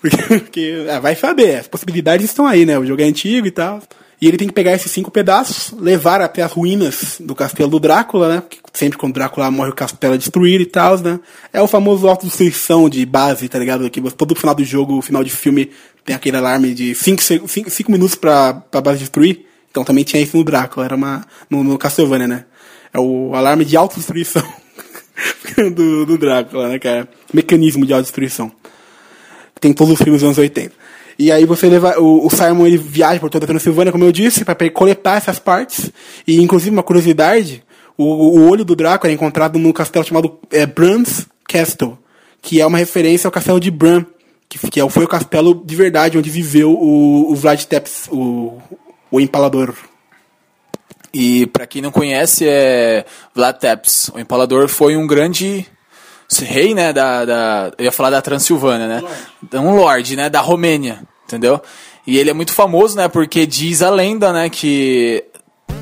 [0.02, 2.78] Porque, porque ah, vai saber, as possibilidades estão aí, né?
[2.80, 3.82] O jogo é antigo e tal.
[4.20, 7.80] E ele tem que pegar esses cinco pedaços, levar até as ruínas do castelo do
[7.80, 8.42] Drácula, né?
[8.42, 11.20] Porque sempre quando o Drácula morre, o castelo é destruído e tal, né?
[11.54, 13.88] É o famoso autodestruição de base, tá ligado?
[13.92, 15.70] Que todo final do jogo, final de filme,
[16.04, 19.46] tem aquele alarme de 5 minutos pra, pra base destruir.
[19.70, 21.24] Então também tinha isso no Drácula, era uma.
[21.48, 22.46] no, no Castlevania, né?
[22.94, 24.44] É o alarme de autodestruição
[25.76, 27.08] do, do Drácula, né, cara?
[27.34, 28.52] Mecanismo de autodestruição.
[29.60, 30.72] Tem todos os filmes dos anos 80.
[31.20, 32.00] E aí você leva.
[32.00, 35.40] O, o Simon ele viaja por toda a Transilvânia, como eu disse, para coletar essas
[35.40, 35.92] partes.
[36.28, 37.64] E inclusive uma curiosidade,
[37.98, 41.98] o, o olho do Drácula é encontrado num castelo chamado é, Bran's Castle,
[42.42, 44.06] que é uma referência ao castelo de Bran,
[44.48, 48.62] que, que é foi o castelo de verdade onde viveu o, o Vlad Tepes, o,
[49.10, 49.74] o empalador.
[51.14, 54.10] E para quem não conhece, é Vlad Tepes.
[54.14, 55.66] O empalador foi um grande
[56.42, 59.02] rei, né, da, da eu ia falar da Transilvânia, né?
[59.02, 59.68] Lord.
[59.68, 61.62] Um lord, né, da Romênia, entendeu?
[62.06, 65.24] E ele é muito famoso, né, porque diz a lenda, né, que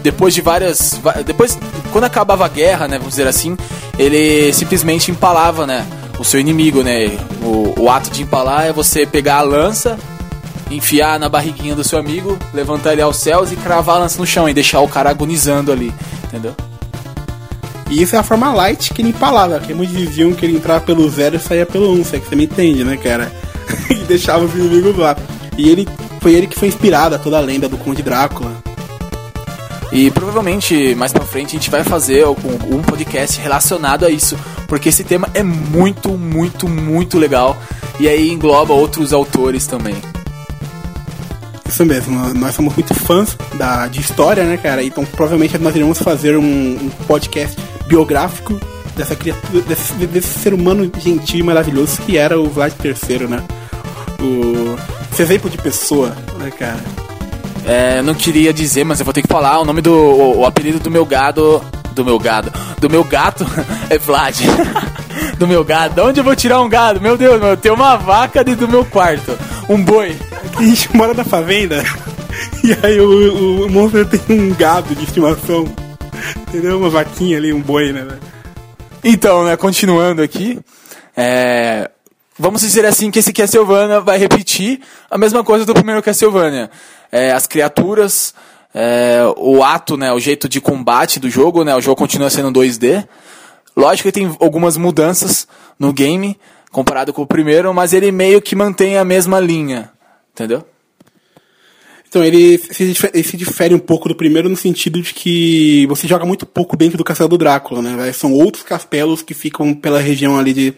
[0.03, 1.57] depois de várias depois
[1.91, 3.57] quando acabava a guerra, né, vamos dizer assim,
[3.97, 5.85] ele simplesmente empalava, né,
[6.19, 7.07] o seu inimigo, né?
[7.43, 9.97] O, o ato de empalar é você pegar a lança
[10.69, 14.25] enfiar na barriguinha do seu amigo, levantar ele aos céus e cravar a lança no
[14.25, 16.55] chão e deixar o cara agonizando ali, entendeu?
[17.89, 20.81] E isso é a forma light que ele empalava, que muitos diziam que ele entrava
[20.81, 23.31] pelo zero e saía pelo um, se é que você me entende, né, cara?
[23.89, 25.15] e deixava os inimigos lá.
[25.57, 25.87] E ele
[26.19, 28.51] foi ele que foi inspirado a toda a lenda do Conde Drácula.
[29.91, 34.35] E provavelmente mais pra frente a gente vai fazer um podcast relacionado a isso,
[34.67, 37.55] porque esse tema é muito, muito, muito legal.
[37.99, 39.95] E aí engloba outros autores também.
[41.67, 44.83] Isso mesmo, nós somos muito fãs da, de história, né, cara?
[44.83, 48.59] Então provavelmente nós iremos fazer um, um podcast biográfico
[48.95, 53.43] dessa criatura, desse, desse, ser humano gentil e maravilhoso que era o Vlad III, né?
[54.19, 54.77] O,
[55.11, 56.79] esse exemplo de pessoa, né, cara?
[57.65, 59.91] É, não queria dizer, mas eu vou ter que falar o nome do.
[59.91, 61.63] O, o apelido do meu gado.
[61.93, 62.53] Do meu gado.
[62.79, 63.45] Do meu gato
[63.89, 64.39] é Vlad.
[65.37, 65.95] do meu gado.
[65.95, 67.01] De onde eu vou tirar um gado?
[67.01, 69.35] Meu Deus, meu, tem uma vaca dentro do meu quarto.
[69.67, 70.15] Um boi
[70.57, 71.83] a gente mora na fazenda.
[72.63, 75.65] E aí o, o, o monstro tem um gado de estimação.
[76.47, 76.79] Entendeu?
[76.79, 78.07] Uma vaquinha ali, um boi, né?
[79.03, 80.59] Então, né, continuando aqui.
[81.15, 81.89] É,
[82.37, 86.69] vamos dizer assim que esse Castlevania vai repetir a mesma coisa do primeiro Castlevania.
[87.11, 88.33] É, as criaturas,
[88.73, 92.51] é, o ato, né, o jeito de combate do jogo, né, o jogo continua sendo
[92.59, 93.07] 2D.
[93.75, 96.37] Lógico que tem algumas mudanças no game
[96.71, 99.94] comparado com o primeiro, mas ele meio que mantém a mesma linha.
[100.35, 100.65] Entendeu?
[102.09, 106.07] Então, ele se, ele se, difere um pouco do primeiro no sentido de que você
[106.07, 108.11] joga muito pouco dentro do castelo do Drácula, né?
[108.11, 110.73] São outros castelos que ficam pela região ali de,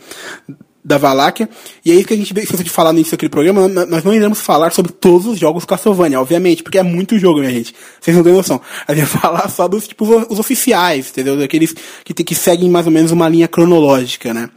[0.83, 1.49] da Valáquia.
[1.83, 3.67] E é isso que a gente esqueceu de falar no início daquele programa.
[3.67, 7.51] Nós não iremos falar sobre todos os jogos Castlevania, obviamente, porque é muito jogo, minha
[7.51, 7.75] gente.
[7.99, 8.61] Vocês não têm noção.
[8.87, 11.37] A gente vai falar só dos tipos os oficiais, entendeu?
[11.37, 14.49] Daqueles que, que seguem mais ou menos uma linha cronológica, né?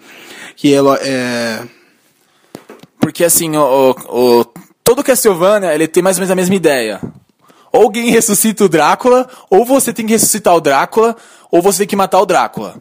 [0.54, 1.62] Que ela é.
[3.00, 4.44] Porque assim, o, o
[4.90, 7.00] todo Castlevania, ele tem mais ou menos a mesma ideia.
[7.72, 11.14] Ou alguém ressuscita o Drácula, ou você tem que ressuscitar o Drácula,
[11.48, 12.74] ou você tem que matar o Drácula.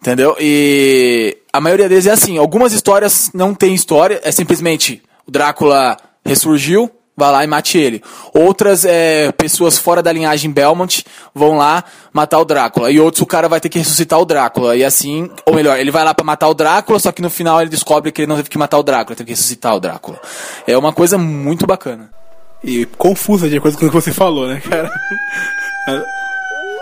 [0.00, 0.36] Entendeu?
[0.38, 2.38] E a maioria deles é assim.
[2.38, 8.02] Algumas histórias não tem história, é simplesmente o Drácula ressurgiu, vai lá e mate ele.
[8.32, 11.04] Outras é, pessoas fora da linhagem Belmont
[11.34, 12.90] vão lá matar o Drácula.
[12.92, 14.76] E outros o cara vai ter que ressuscitar o Drácula.
[14.76, 17.60] E assim, ou melhor, ele vai lá para matar o Drácula, só que no final
[17.60, 20.20] ele descobre que ele não teve que matar o Drácula, teve que ressuscitar o Drácula.
[20.66, 22.08] É uma coisa muito bacana.
[22.62, 24.90] E confusa de acordo com o que você falou, né, cara?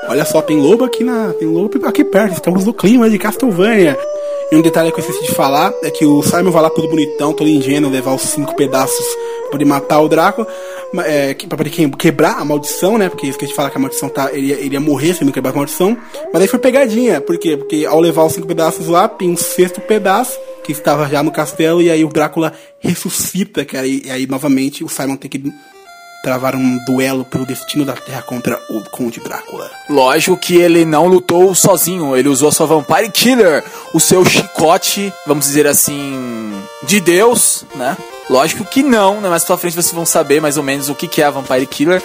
[0.08, 1.32] Olha só, tem lobo aqui na.
[1.32, 3.98] Tem lobo aqui perto, estamos no clima de Castlevania.
[4.50, 6.88] E um detalhe que eu esqueci de falar é que o Simon vai lá todo
[6.88, 9.04] bonitão, todo ingênuo, levar os cinco pedaços
[9.50, 10.46] poder matar o Drácula,
[11.04, 13.08] é, pra poder quebrar a maldição, né?
[13.08, 14.32] Porque isso que a gente fala que a maldição tá.
[14.32, 15.96] Ele ele ia morrer se não quebrar a maldição.
[16.32, 17.56] Mas aí foi pegadinha, por quê?
[17.56, 21.30] Porque ao levar os cinco pedaços lá, tem um sexto pedaço que estava já no
[21.30, 23.86] castelo, e aí o Drácula ressuscita, cara.
[23.86, 25.52] E, e aí novamente o Simon tem que
[26.26, 29.70] travar um duelo pelo destino da Terra contra o Conde Drácula.
[29.88, 33.62] Lógico que ele não lutou sozinho, ele usou sua Vampire Killer,
[33.94, 37.96] o seu chicote, vamos dizer assim, de Deus, né?
[38.28, 39.28] Lógico que não, né?
[39.28, 42.02] Mais pra frente vocês vão saber mais ou menos o que é a Vampire Killer.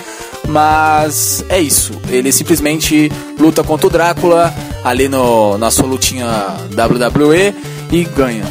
[0.48, 2.00] Mas é isso.
[2.08, 4.54] Ele simplesmente luta contra o Drácula
[4.84, 6.28] ali no, na sua lutinha
[6.78, 7.56] WWE
[7.92, 8.46] e ganha.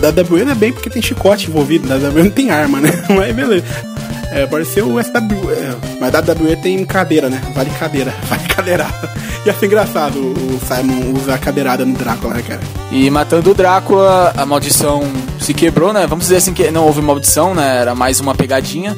[0.00, 2.90] Da WWE não é bem porque tem chicote envolvido, da WWE não tem arma, né?
[3.08, 3.91] Mas beleza.
[4.32, 5.50] É, pode ser o SW.
[5.50, 7.40] É, mas WWE tem cadeira, né?
[7.54, 8.14] Vale cadeira.
[8.28, 9.10] Vale cadeirada.
[9.44, 12.60] Ia ser engraçado o Simon usar cadeirada no Drácula, né, cara?
[12.90, 15.02] E matando o Drácula, a maldição
[15.40, 16.06] se quebrou, né?
[16.06, 17.78] Vamos dizer assim que não houve maldição, né?
[17.78, 18.96] Era mais uma pegadinha.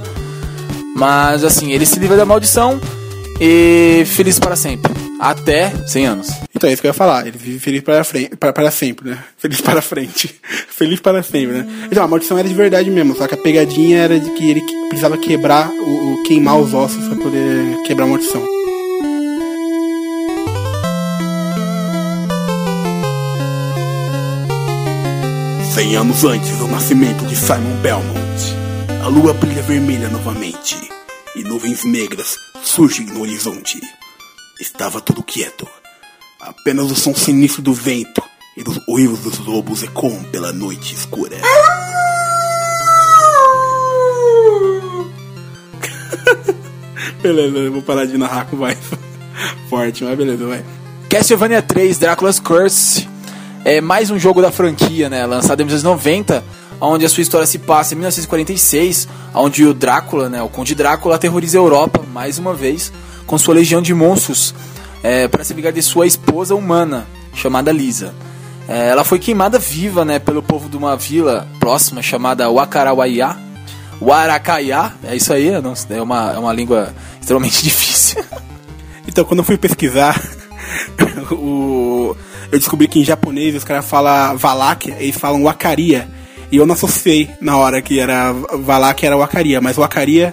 [0.96, 2.80] Mas assim, ele se livra da maldição
[3.40, 4.92] e feliz para sempre.
[5.18, 6.28] Até 100 anos.
[6.64, 7.26] Então é isso que eu ia falar.
[7.26, 9.22] Ele vive feliz para, frente, para, para sempre, né?
[9.36, 10.34] Feliz para frente.
[10.70, 11.88] feliz para sempre, né?
[11.90, 13.14] Então, a maldição era de verdade mesmo.
[13.14, 17.06] Só que a pegadinha era de que ele precisava quebrar, o, o queimar os ossos
[17.06, 18.42] para poder quebrar a maldição.
[25.74, 28.56] Cem anos antes do nascimento de Simon Belmont,
[29.02, 30.78] a lua brilha vermelha novamente
[31.36, 33.78] e nuvens negras surgem no horizonte.
[34.58, 35.68] Estava tudo quieto.
[36.46, 38.22] Apenas o som sinistro do vento
[38.54, 41.38] e dos uivos dos lobos ecoam pela noite escura.
[47.22, 48.76] beleza, eu vou parar de narrar com mais
[49.70, 50.62] forte, mas beleza, vai.
[51.08, 53.08] Castlevania 3 Drácula's Curse
[53.64, 55.24] é mais um jogo da franquia, né?
[55.24, 56.44] Lançado em 1990,
[56.78, 61.14] onde a sua história se passa em 1946, onde o Drácula, né, o Conde Drácula,
[61.14, 62.92] aterroriza a Europa mais uma vez
[63.26, 64.54] com sua legião de monstros
[65.04, 68.14] é, para se vingar de sua esposa humana, chamada Lisa.
[68.66, 73.36] É, ela foi queimada viva né, pelo povo de uma vila próxima chamada Wakarawaiá.
[74.00, 78.24] Warakaiá, é isso aí, não, é, uma, é uma língua extremamente difícil.
[79.06, 80.18] Então, quando eu fui pesquisar,
[81.30, 82.16] o,
[82.50, 86.08] eu descobri que em japonês os caras falam Valáquia, eles falam Wakaria.
[86.50, 90.32] E eu não associei na hora que era Valáquia, era Wakaria, mas Wakaria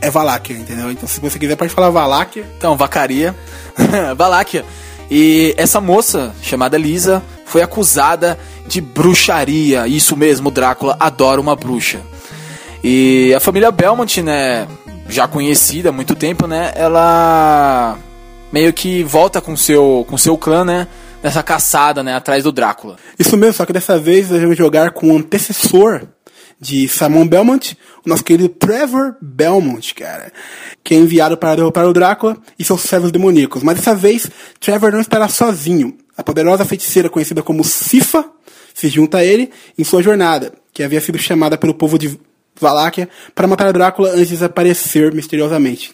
[0.00, 0.90] é Valáquia, entendeu?
[0.90, 2.44] Então se você quiser pode falar Valáquia.
[2.56, 3.34] Então, Vacaria,
[4.16, 4.64] Valáquia.
[5.10, 9.86] E essa moça, chamada Lisa, foi acusada de bruxaria.
[9.86, 12.00] Isso mesmo, Drácula adora uma bruxa.
[12.82, 14.66] E a família Belmont, né,
[15.08, 17.96] já conhecida há muito tempo, né, ela
[18.52, 20.86] meio que volta com seu com seu clã, né,
[21.22, 22.96] nessa caçada, né, atrás do Drácula.
[23.18, 26.02] Isso mesmo, só que dessa vez nós vamos jogar com o antecessor
[26.64, 30.32] de Simon Belmont, o nosso querido Trevor Belmont, cara,
[30.82, 33.62] que é enviado para derrotar o Drácula e seus servos demoníacos.
[33.62, 34.26] Mas dessa vez,
[34.58, 35.94] Trevor não estará sozinho.
[36.16, 38.24] A poderosa feiticeira conhecida como Sifa
[38.72, 42.18] se junta a ele em sua jornada, que havia sido chamada pelo povo de
[42.58, 45.92] Valáquia para matar Drácula antes de desaparecer misteriosamente.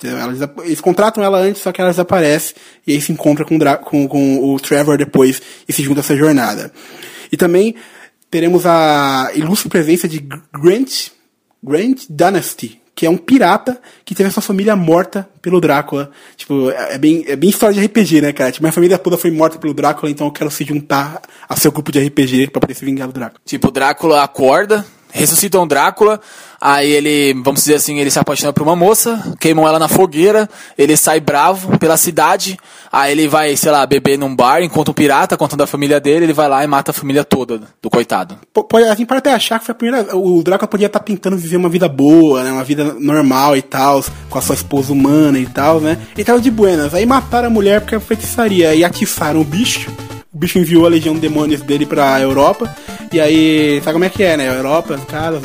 [0.64, 2.54] eles contratam ela antes, só que ela desaparece
[2.86, 6.16] e aí se encontra com, com, com o Trevor depois e se junta a essa
[6.16, 6.70] jornada.
[7.32, 7.74] E também
[8.30, 11.08] teremos a ilustre presença de Grant,
[11.62, 16.10] Grant Dynasty, que é um pirata que teve a sua família morta pelo Drácula.
[16.36, 18.52] Tipo, é, é bem, é bem história de RPG, né, cara?
[18.52, 21.72] Tipo, minha família toda foi morta pelo Drácula, então eu quero se juntar a seu
[21.72, 23.40] grupo de RPG para poder se vingar do Drácula.
[23.44, 26.20] Tipo, o Drácula acorda, ressuscitam Drácula,
[26.60, 30.48] aí ele, vamos dizer assim, ele se apaixona por uma moça, queimam ela na fogueira,
[30.76, 32.58] ele sai bravo pela cidade,
[32.92, 36.26] aí ele vai, sei lá, beber num bar, encontra um pirata, contando a família dele,
[36.26, 38.36] ele vai lá e mata a família toda do coitado.
[38.52, 41.36] Pode, assim, pode até achar que foi a primeira, o Drácula podia estar tá tentando
[41.36, 45.38] viver uma vida boa, né, uma vida normal e tal, com a sua esposa humana
[45.38, 48.84] e tal, né, e tava de buenas, aí mataram a mulher porque a feitiçaria, e
[48.84, 49.90] atiçaram o bicho,
[50.32, 52.72] o bicho enviou a legião de demônios dele pra Europa.
[53.12, 54.48] E aí, sabe como é que é, né?
[54.48, 55.42] Europa, os caras.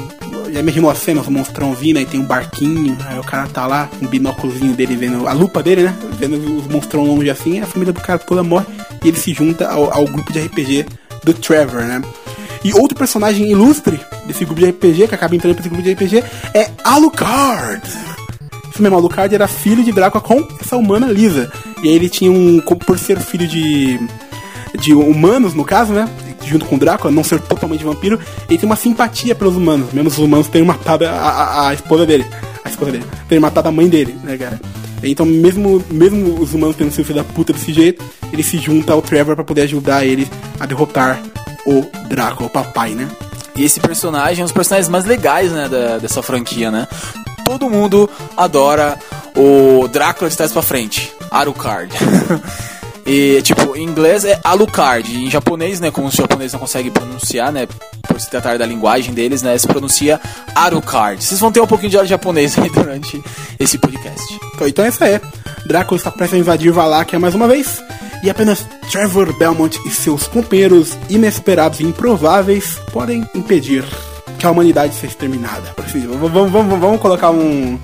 [0.53, 3.65] Já imaginou a cena, os monstrão vindo, aí tem um barquinho, aí o cara tá
[3.65, 5.95] lá, um binóculozinho dele vendo, a lupa dele, né?
[6.13, 8.65] Vendo os monstrão longe assim, a família do cara toda morre
[9.03, 10.85] e ele se junta ao, ao grupo de RPG
[11.23, 12.01] do Trevor, né?
[12.63, 15.93] E outro personagem ilustre desse grupo de RPG, que acaba entrando pra esse grupo de
[15.93, 16.23] RPG,
[16.53, 17.81] é Alucard.
[18.71, 21.51] Isso mesmo, Alucard era filho de Drácula com essa humana Lisa.
[21.83, 22.61] E aí ele tinha um.
[22.61, 23.99] Por ser filho de
[24.77, 26.07] de humanos, no caso, né?
[26.45, 30.09] Junto com o Drácula, não ser totalmente vampiro, ele tem uma simpatia pelos humanos, mesmo
[30.09, 32.25] os humanos terem matado a, a, a esposa dele.
[32.63, 33.05] A esposa dele.
[33.27, 34.59] Terem matado a mãe dele, né, cara?
[35.03, 38.93] Então, mesmo, mesmo os humanos tendo sido filho da puta desse jeito, ele se junta
[38.93, 40.27] ao Trevor para poder ajudar ele
[40.59, 41.21] a derrotar
[41.65, 43.09] o Drácula, o papai, né?
[43.55, 46.87] E esse personagem é um dos personagens mais legais, né, da, dessa franquia, né?
[47.45, 48.97] Todo mundo adora
[49.35, 51.93] o Drácula de trás pra frente, Alucard.
[53.05, 55.15] E, tipo, em inglês é Alucard.
[55.15, 57.67] Em japonês, né, como os japoneses não conseguem pronunciar, né,
[58.07, 60.19] por se tratar da linguagem deles, né, se pronuncia
[60.55, 61.23] Alucard.
[61.23, 63.21] Vocês vão ter um pouquinho de aula de japonês aí durante
[63.59, 64.39] esse podcast.
[64.61, 65.21] Então é.
[65.67, 67.81] Drácula está prestes a invadir Valáquia mais uma vez.
[68.23, 73.83] E apenas Trevor Belmont e seus companheiros inesperados e improváveis podem impedir
[74.39, 75.75] que a humanidade seja exterminada.
[75.77, 77.79] Vamos, vamos, vamos, vamos colocar um,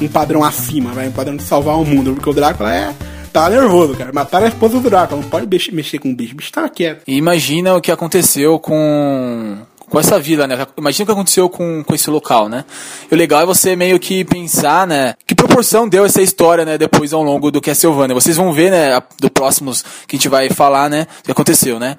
[0.00, 2.94] um padrão acima, vai, um padrão de salvar o mundo, porque o Drácula é
[3.32, 4.12] tá nervoso, cara.
[4.12, 6.34] Mataram a esposa do Drácula, não pode mexer com o bicho.
[6.34, 7.02] O bicho tava quieto.
[7.06, 9.58] E imagina o que aconteceu com
[9.92, 10.66] com essa vila, né?
[10.78, 12.64] Imagina o que aconteceu com, com esse local, né?
[13.10, 15.14] E o legal é você meio que pensar, né?
[15.26, 16.78] Que proporção deu essa história, né?
[16.78, 18.14] Depois ao longo do Castlevania.
[18.14, 18.98] Vocês vão ver, né?
[19.20, 21.06] Do próximos que a gente vai falar, né?
[21.20, 21.98] O que aconteceu, né?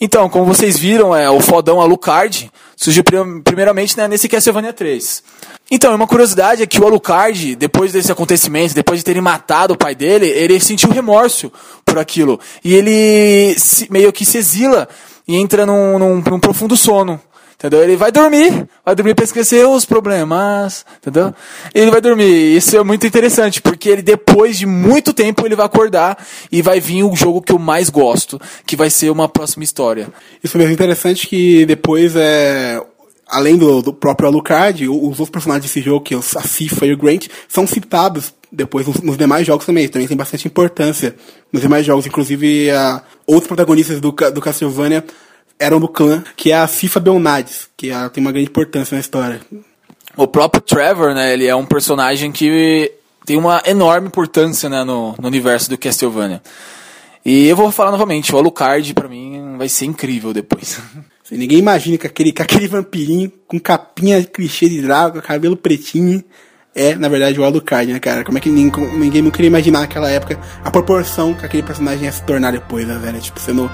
[0.00, 3.02] Então, como vocês viram, é, o fodão Alucard surgiu
[3.42, 5.22] primeiramente né, nesse Castlevania 3.
[5.70, 9.78] Então, uma curiosidade é que o Alucard, depois desse acontecimento, depois de terem matado o
[9.78, 11.50] pai dele, ele sentiu remorso
[11.84, 12.38] por aquilo.
[12.62, 14.88] E ele se, meio que se exila
[15.26, 17.20] e entra num, num, num profundo sono.
[17.58, 17.82] Entendeu?
[17.82, 21.34] Ele vai dormir, vai dormir para esquecer os problemas, entendeu?
[21.74, 22.54] Ele vai dormir.
[22.54, 26.18] Isso é muito interessante, porque ele depois de muito tempo ele vai acordar
[26.52, 30.08] e vai vir o jogo que eu mais gosto, que vai ser uma próxima história.
[30.44, 32.78] Isso é mesmo interessante que depois é
[33.26, 36.92] além do, do próprio Alucard, os outros personagens desse jogo, que é a FIFA e
[36.92, 39.88] o Grant, são citados depois nos, nos, demais jogos também.
[39.88, 41.16] Também tem bastante importância
[41.52, 42.06] nos demais jogos.
[42.06, 45.04] Inclusive, a, outros protagonistas do, do Castlevania
[45.58, 49.00] eram do clã, que é a FIFA Belnades, que é, tem uma grande importância na
[49.00, 49.40] história.
[50.16, 52.92] O próprio Trevor, né, ele é um personagem que
[53.24, 56.40] tem uma enorme importância né, no, no universo do Castlevania.
[57.24, 60.80] E eu vou falar novamente, o Alucard para mim vai ser incrível depois.
[61.30, 66.22] Ninguém imagina que aquele, que aquele vampirinho com capinha clichê de drago, cabelo pretinho,
[66.72, 68.22] é, na verdade, o Alucard, né, cara?
[68.22, 72.04] Como é que ninguém, ninguém não queria imaginar naquela época a proporção que aquele personagem
[72.04, 73.18] ia se tornar depois, né, velho?
[73.18, 73.68] Tipo, sendo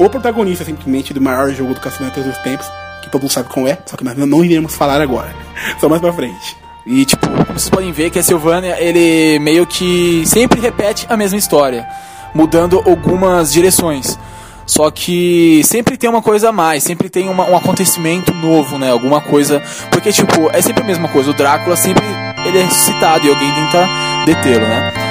[0.00, 2.66] o protagonista, simplesmente, do maior jogo do Castlevania todos os tempos,
[3.02, 5.34] que todo mundo sabe como é, só que nós não iremos falar agora.
[5.78, 6.56] Só mais pra frente.
[6.86, 11.38] E, tipo, vocês podem ver, que a Silvânia, ele meio que sempre repete a mesma
[11.38, 11.86] história,
[12.34, 14.18] mudando algumas direções.
[14.64, 18.90] Só que sempre tem uma coisa a mais, sempre tem uma, um acontecimento novo, né?
[18.90, 19.60] Alguma coisa.
[19.90, 21.30] Porque, tipo, é sempre a mesma coisa.
[21.30, 22.04] O Drácula sempre
[22.46, 23.88] ele é ressuscitado e alguém tenta
[24.24, 25.09] detê-lo, né?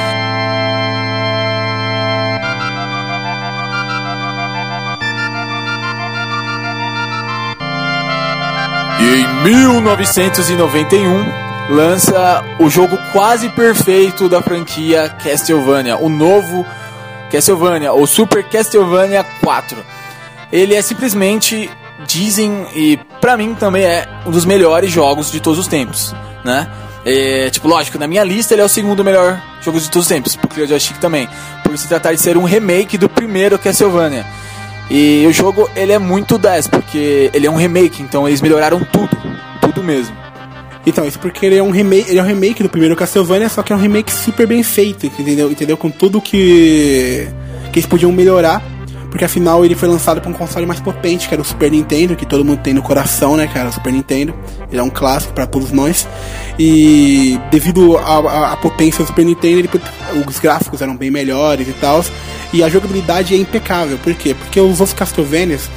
[9.44, 11.26] 1991
[11.70, 16.66] lança o jogo quase perfeito da franquia Castlevania, o novo
[17.32, 19.78] Castlevania, ou Super Castlevania 4.
[20.52, 21.70] Ele é simplesmente,
[22.06, 26.68] dizem, e pra mim também é um dos melhores jogos de todos os tempos, né?
[27.06, 30.10] É, tipo, lógico, na minha lista ele é o segundo melhor jogo de todos os
[30.10, 31.30] tempos, porque o joystick também,
[31.64, 34.26] por se tratar de ser um remake do primeiro Castlevania.
[34.90, 38.84] E o jogo ele é muito 10, porque ele é um remake, então eles melhoraram
[38.84, 39.10] tudo,
[39.80, 40.16] tudo mesmo.
[40.86, 43.62] Então, isso porque ele é um remake, ele é um remake do primeiro Castlevania, só
[43.64, 45.52] que é um remake super bem feito, entendeu?
[45.52, 45.78] Entendeu?
[45.78, 47.28] Com tudo que
[47.72, 48.64] que eles podiam melhorar,
[49.12, 52.16] porque afinal ele foi lançado para um console mais potente, que era o Super Nintendo,
[52.16, 53.70] que todo mundo tem no coração, né, cara?
[53.70, 54.34] O Super Nintendo.
[54.72, 56.08] Ele é um clássico para todos nós.
[56.58, 59.70] E devido à potência do Super Nintendo, ele,
[60.28, 62.04] os gráficos eram bem melhores e tal.
[62.52, 64.00] E a jogabilidade é impecável.
[64.00, 64.34] Por quê?
[64.34, 65.70] Porque os outros Castlevanias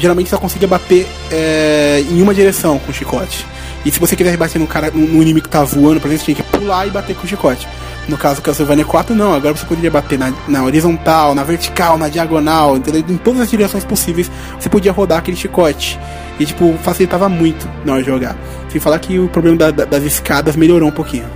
[0.00, 3.46] geralmente só conseguia bater é, em uma direção com o chicote.
[3.84, 6.34] E se você quisesse bater no cara, no inimigo que tá voando, por exemplo, você
[6.34, 7.66] tinha que pular e bater com o chicote.
[8.08, 9.32] No caso do Castlevania 4, não.
[9.32, 13.04] Agora você poderia bater na, na, horizontal, na vertical, na diagonal, entendeu?
[13.08, 15.98] Em todas as direções possíveis, você podia rodar aquele chicote.
[16.38, 18.36] E, tipo, facilitava muito na hora de jogar.
[18.68, 21.26] Sem falar que o problema da, da, das escadas melhorou um pouquinho.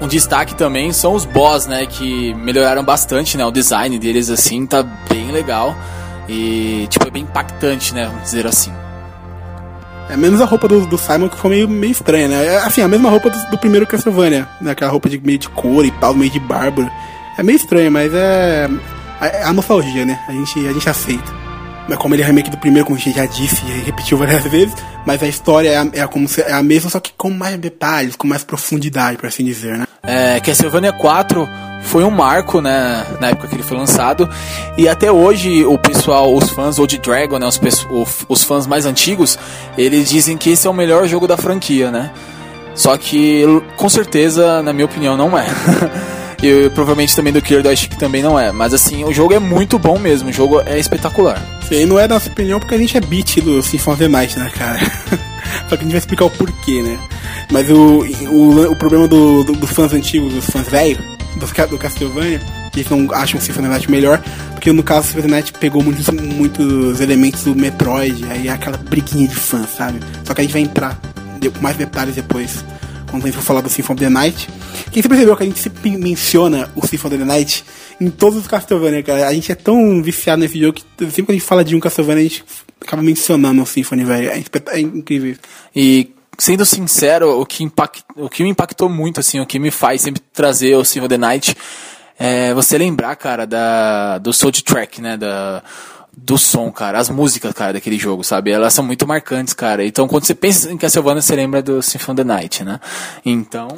[0.00, 1.86] Um destaque também são os boss, né?
[1.86, 3.44] Que melhoraram bastante, né?
[3.44, 5.74] O design deles, assim, tá bem legal.
[6.28, 8.06] E, tipo, é bem impactante, né?
[8.06, 8.72] Vamos dizer assim.
[10.08, 12.46] É menos a roupa do, do Simon que foi meio, meio estranha, né?
[12.46, 14.70] É, assim, a mesma roupa do, do primeiro Castlevania, né?
[14.70, 16.90] Aquela roupa de meio de cor e tal, meio de bárbaro.
[17.36, 18.68] É meio estranho, mas é.
[19.20, 20.20] É a nostalgia, né?
[20.28, 21.46] A gente, a gente aceita.
[21.88, 24.44] Mas como ele é remake do primeiro, como a gente já disse e repetiu várias
[24.50, 24.74] vezes,
[25.06, 27.56] mas a história é a, é, como se, é a mesma, só que com mais
[27.56, 29.86] detalhes, com mais profundidade, por assim dizer, né?
[30.02, 31.48] É, Castlevania 4
[31.82, 34.28] foi um marco, né, na época que ele foi lançado.
[34.76, 37.60] E até hoje o pessoal, os fãs Old Dragon, né, os,
[38.28, 39.38] os fãs mais antigos,
[39.76, 42.10] eles dizem que esse é o melhor jogo da franquia, né?
[42.74, 43.42] Só que
[43.76, 45.46] com certeza, na minha opinião, não é.
[46.42, 48.52] e provavelmente também do Killer Joystick também não é.
[48.52, 51.40] Mas assim, o jogo é muito bom mesmo, o jogo é espetacular.
[51.66, 54.50] Sim, não é nossa opinião porque a gente é beat do Symphony of Night, né,
[54.54, 54.78] cara?
[55.68, 56.98] Só que a gente vai explicar o porquê, né?
[57.50, 61.78] Mas o, o, o problema do, do, dos fãs antigos, dos fãs velhos, do, do
[61.78, 62.40] Castlevania,
[62.72, 64.22] que eles não acham o Symphony Night melhor,
[64.52, 68.76] porque no caso o Symphony Night pegou muitos, muitos elementos do Metroid, aí é aquela
[68.76, 70.00] briguinha de fãs, sabe?
[70.24, 71.00] Só que a gente vai entrar
[71.54, 72.64] com mais detalhes depois,
[73.10, 74.48] quando a gente for falar do Symphony of the Night.
[74.90, 77.64] Quem você percebeu que a gente sempre menciona o Symphony of the Night
[78.00, 79.28] em todos os Castlevania, cara?
[79.28, 81.80] A gente é tão viciado nesse jogo que sempre que a gente fala de um
[81.80, 82.44] Castlevania, a gente
[82.80, 84.30] acaba mencionando o Symphony, velho.
[84.30, 85.36] É, é incrível.
[85.74, 89.70] E sendo sincero, o que, impact, o que me impactou muito, assim, o que me
[89.70, 91.56] faz sempre trazer o Silver the Night
[92.18, 95.16] é você lembrar, cara, da, do Soul Track, né?
[95.16, 95.62] Da,
[96.16, 96.98] do som, cara.
[96.98, 98.50] As músicas, cara, daquele jogo, sabe?
[98.50, 99.84] Elas são muito marcantes, cara.
[99.84, 102.80] Então, quando você pensa em Castlevania, você lembra do Symphony of the Night, né?
[103.24, 103.68] Então...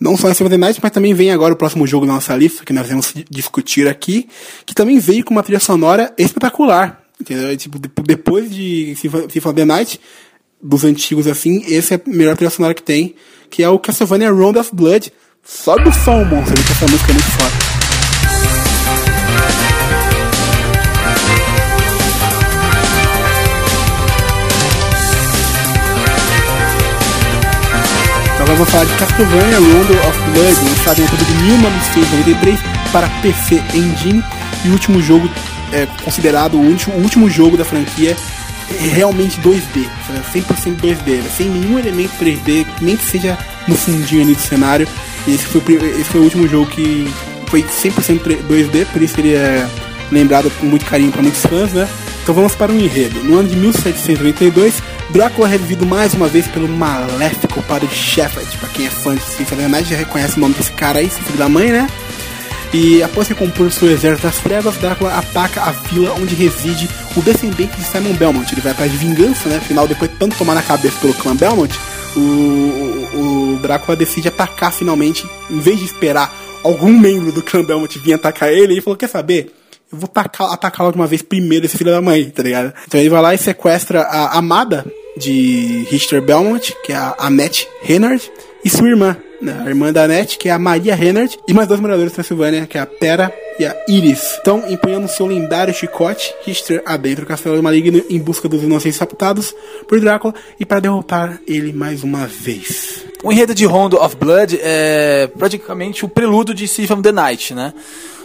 [0.00, 2.36] Não só Symphony of the Night, mas também vem agora o próximo jogo da nossa
[2.36, 4.28] lista, que nós vamos discutir aqui,
[4.66, 7.00] que também veio com uma trilha sonora espetacular.
[7.18, 7.56] Entendeu?
[7.56, 10.00] Tipo, depois de Symphony of the Night,
[10.64, 13.14] dos antigos assim, esse é a melhor trilha sonora que tem,
[13.50, 15.12] que é o Castlevania Round of Blood.
[15.44, 17.52] Sobe o som, monstro, que essa música é muito foda.
[28.40, 32.58] Agora vou falar de Castlevania Rondo of Blood, lançado em outubro de 1993
[32.90, 34.24] para PC Engine
[34.64, 35.28] e o último jogo
[35.72, 38.16] é considerado o último, o último jogo da franquia
[38.78, 39.88] realmente 2D,
[40.32, 44.86] 100% 2D, sem nenhum elemento 3D, nem que seja no fundinho ali do cenário.
[45.26, 47.08] Esse foi, esse foi o último jogo que
[47.46, 49.66] foi 100% 2D, por isso ele é
[50.10, 51.88] lembrado com muito carinho para muitos fãs, né?
[52.22, 53.22] Então vamos para o enredo.
[53.24, 58.56] No ano de 1792, Drácula é revivido mais uma vez pelo maléfico Padre Shepard.
[58.58, 61.38] Pra quem é fã de Symphony Night já reconhece o nome desse cara aí, filho
[61.38, 61.86] da mãe, né?
[62.74, 67.76] E após recompor seu exército das trevas, Drácula ataca a vila onde reside o descendente
[67.76, 68.52] de Simon Belmont.
[68.52, 69.58] Ele vai atrás de vingança, né?
[69.58, 71.72] Afinal, depois de tanto tomar na cabeça pelo clã Belmont,
[72.16, 77.64] o, o, o Drácula decide atacar finalmente, em vez de esperar algum membro do clã
[77.64, 79.54] Belmont vir atacar ele, ele falou: Quer saber?
[79.92, 82.74] eu vou atacar, atacar logo uma vez primeiro esse filho da mãe, tá ligado?
[82.88, 84.84] Então ele vai lá e sequestra a amada
[85.16, 88.32] de Richter Belmont, que é a Annette Reinhardt,
[88.64, 89.16] e sua irmã,
[89.52, 92.66] a irmã da Annette, que é a Maria Reinhardt, e mais dois moradores da Transilvânia,
[92.66, 94.38] que é a Tera e a Iris.
[94.40, 99.54] Então, empunhando seu lendário chicote, Richter adentra o castelo maligno em busca dos inocentes raptados
[99.88, 103.04] por Drácula e para derrotar ele mais uma vez.
[103.22, 107.54] O enredo de Rondo of Blood é praticamente o prelúdio de Symphony of the Night,
[107.54, 107.72] né?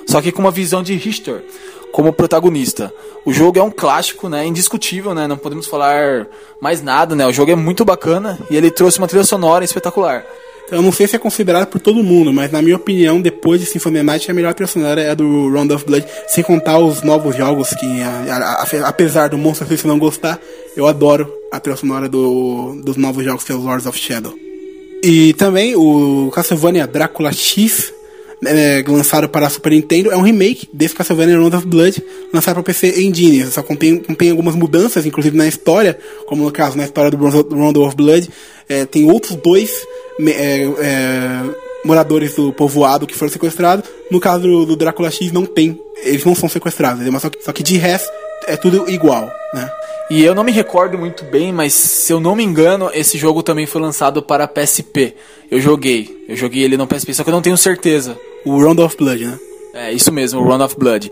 [0.09, 1.43] só que com uma visão de Richter
[1.91, 2.91] como protagonista.
[3.26, 6.28] O jogo é um clássico, né, indiscutível, né, não podemos falar
[6.61, 10.26] mais nada, né, o jogo é muito bacana e ele trouxe uma trilha sonora espetacular.
[10.72, 13.65] Eu não sei se é considerado por todo mundo, mas na minha opinião, depois de
[13.65, 17.01] Symphony Night, a melhor trilha sonora é a do Round of Blood, sem contar os
[17.01, 20.39] novos jogos que, a, a, a, apesar do Monster System não gostar,
[20.76, 24.34] eu adoro a trilha sonora do, dos novos jogos que é os Lords of Shadow.
[25.01, 27.93] E também o Castlevania Drácula X
[28.45, 32.01] é, lançado para a Super Nintendo, é um remake desse Castlevania Round of Blood,
[32.34, 33.45] lançado para o PC Engine.
[33.47, 37.80] Só contém, contém algumas mudanças, inclusive na história, como no caso, na história do Round
[37.80, 38.30] of Blood,
[38.67, 39.72] é, tem outros dois
[40.28, 41.43] é, é,
[41.84, 43.89] moradores do povoado que foram sequestrados.
[44.11, 47.43] No caso do, do Drácula X, não tem, eles não são sequestrados, mas só que,
[47.43, 48.11] só que de resto
[48.47, 49.72] é tudo igual, né?
[50.09, 53.43] E eu não me recordo muito bem, mas se eu não me engano, esse jogo
[53.43, 55.13] também foi lançado para PSP.
[55.51, 56.26] Eu joguei.
[56.28, 58.17] Eu joguei ele no PSP, só que eu não tenho certeza.
[58.43, 59.39] O Round of Blood, né?
[59.72, 61.11] É, isso mesmo, o Round of Blood.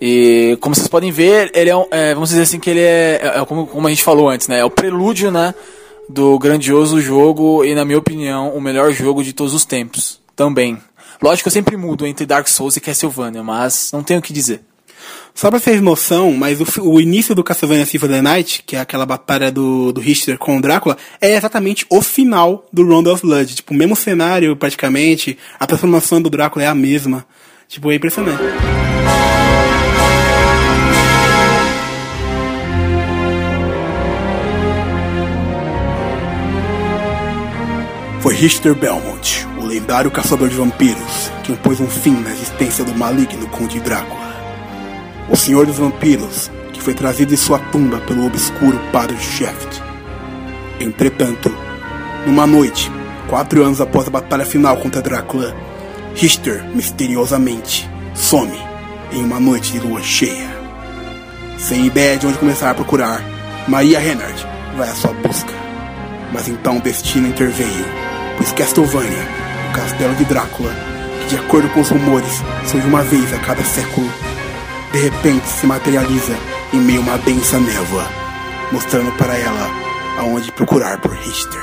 [0.00, 3.20] E como vocês podem ver, ele é, um, é vamos dizer assim que ele é,
[3.22, 4.60] é, é, como, como a gente falou antes, né?
[4.60, 5.52] É o prelúdio, né?
[6.12, 10.20] Do grandioso jogo e, na minha opinião, o melhor jogo de todos os tempos.
[10.36, 10.78] Também.
[11.22, 14.60] Lógico eu sempre mudo entre Dark Souls e Castlevania, mas não tenho o que dizer.
[15.34, 18.76] Só pra vocês noção, mas o, o, início do Castlevania Symphony of the Night, que
[18.76, 23.08] é aquela batalha do, do Richter com o Drácula, é exatamente o final do Round
[23.08, 23.54] of Blood.
[23.54, 27.24] Tipo, o mesmo cenário, praticamente, a transformação do Drácula é a mesma.
[27.66, 28.42] Tipo, é impressionante.
[38.22, 42.94] Foi Richter Belmont, o lendário caçador de vampiros, que impôs um fim na existência do
[42.94, 44.22] maligno Conde Drácula
[45.32, 49.80] o Senhor dos Vampiros, que foi trazido de sua tumba pelo obscuro Padre Shaft.
[50.78, 51.50] Entretanto,
[52.26, 52.90] numa noite,
[53.28, 55.56] quatro anos após a batalha final contra Drácula,
[56.14, 58.52] Richter misteriosamente some
[59.10, 60.50] em uma noite de lua cheia.
[61.56, 63.22] Sem ideia de onde começar a procurar,
[63.66, 64.46] Maria Reinhardt
[64.76, 65.71] vai à sua busca.
[66.32, 67.84] Mas então o destino interveio,
[68.36, 69.28] pois Castlevania,
[69.70, 70.74] o castelo de Drácula,
[71.20, 74.10] que de acordo com os rumores surge uma vez a cada século,
[74.92, 76.36] de repente se materializa
[76.72, 78.06] em meio a uma densa névoa,
[78.70, 79.70] mostrando para ela
[80.18, 81.62] aonde procurar por Richter.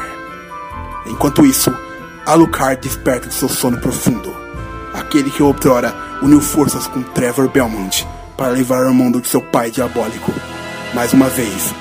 [1.07, 1.73] Enquanto isso,
[2.25, 4.35] Alucard desperta de seu sono profundo,
[4.93, 8.07] aquele que outrora uniu forças com Trevor Belmont
[8.37, 10.31] para levar ao mundo de seu pai diabólico.
[10.93, 11.73] Mais uma vez,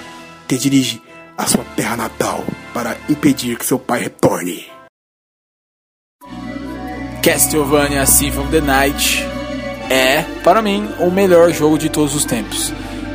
[0.47, 1.03] te dirige
[1.39, 4.67] à sua terra natal para impedir que seu pai retorne.
[7.23, 9.25] Castlevania Symphony of the Night
[9.89, 12.73] é, para mim, o melhor jogo de todos os tempos.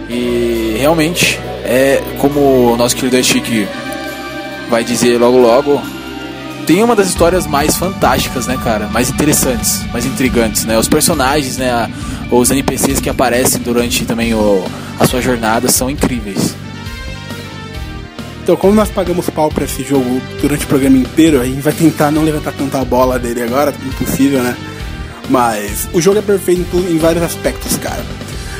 [0.10, 3.68] E realmente, é como o nosso querido Chique
[4.70, 5.82] vai dizer logo logo,
[6.66, 8.88] tem uma das histórias mais fantásticas, né, cara?
[8.88, 10.78] Mais interessantes, mais intrigantes, né?
[10.78, 11.92] Os personagens, né?
[12.32, 14.64] os NPCs que aparecem durante também o,
[15.00, 16.56] a sua jornada são incríveis.
[18.44, 21.72] Então, como nós pagamos pau pra esse jogo durante o programa inteiro, a gente vai
[21.72, 24.56] tentar não levantar tanta bola dele agora, impossível, né?
[25.30, 28.04] Mas o jogo é perfeito em, vários aspectos, cara.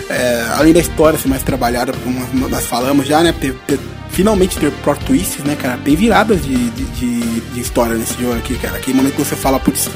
[0.10, 3.34] É, além da história ser mais trabalhada, como nós falamos já, né?
[3.38, 3.80] Ter, ter-
[4.10, 5.78] finalmente ter plot twists, né, cara?
[5.84, 8.78] Tem viradas de, de, de- história nesse jogo aqui, cara.
[8.78, 9.90] Aquele momento que você fala, putz,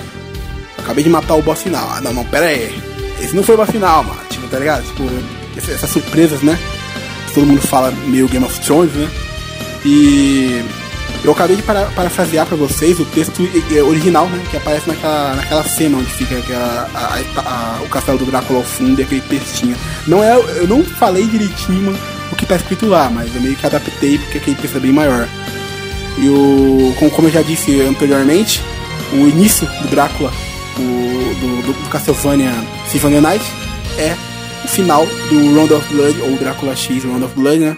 [0.77, 1.89] acabei de matar o boss final.
[1.95, 2.77] Ah, não, não, pera aí.
[3.21, 4.19] Esse não foi o boss final, mano.
[4.29, 4.83] Tipo, tá ligado?
[4.85, 5.03] Tipo,
[5.71, 6.59] essas surpresas, né?
[7.33, 9.07] Todo mundo fala meio Game of Thrones, né?
[9.89, 10.61] E
[11.23, 13.41] eu acabei de para, parafrasear pra vocês o texto
[13.87, 14.43] original, né?
[14.51, 18.59] Que aparece naquela, naquela cena onde fica aquela, a- a- a- o castelo do Drácula
[18.59, 19.77] ao fundo e aquele textinho.
[20.05, 21.97] Não é, eu não falei direitinho
[22.31, 24.91] o que tá escrito lá, mas eu meio que adaptei porque aquele texto é bem
[24.91, 25.27] maior.
[26.17, 28.61] E o, como, eu já disse anteriormente,
[29.13, 30.33] o início do Drácula,
[30.77, 32.51] o, do, do, do Castlevania
[32.91, 33.45] Symphony Night,
[33.97, 34.15] é
[34.65, 37.77] o final do Round of Blood, ou Drácula X Round of Blood, né?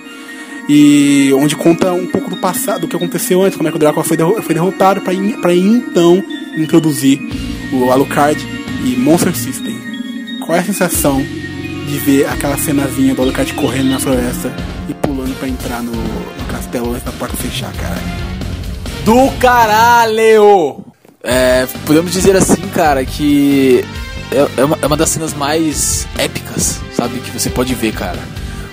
[0.72, 3.80] E onde conta um pouco do passado, do que aconteceu antes, como é que o
[3.80, 5.14] Drácula foi, derro- foi derrotado, para
[5.56, 6.24] então
[6.56, 7.20] introduzir
[7.74, 8.40] o Alucard
[8.86, 9.76] e Monster System.
[10.46, 11.20] Qual é a sensação
[11.88, 14.54] de ver aquela cenazinha do Alucard correndo na floresta
[14.88, 17.98] e pulando para entrar no, no castelo antes da porta fechar, cara?
[19.04, 20.84] Do caralho!
[21.24, 23.84] É, podemos dizer assim, cara, que
[24.32, 27.20] é, é uma, é uma das cenas mais épicas, sabe?
[27.22, 28.20] Que você pode ver, cara.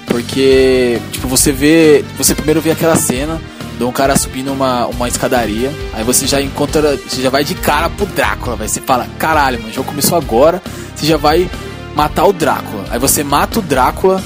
[0.06, 2.04] Porque, tipo, você vê.
[2.16, 3.40] Você primeiro vê aquela cena
[3.76, 5.72] de um cara subindo uma, uma escadaria.
[5.92, 6.96] Aí você já encontra.
[6.96, 8.68] Você já vai de cara pro Drácula, vai.
[8.68, 10.62] Você fala, caralho, mano, o jogo começou agora.
[10.94, 11.50] Você já vai
[11.94, 12.86] matar o Drácula.
[12.90, 14.22] Aí você mata o Drácula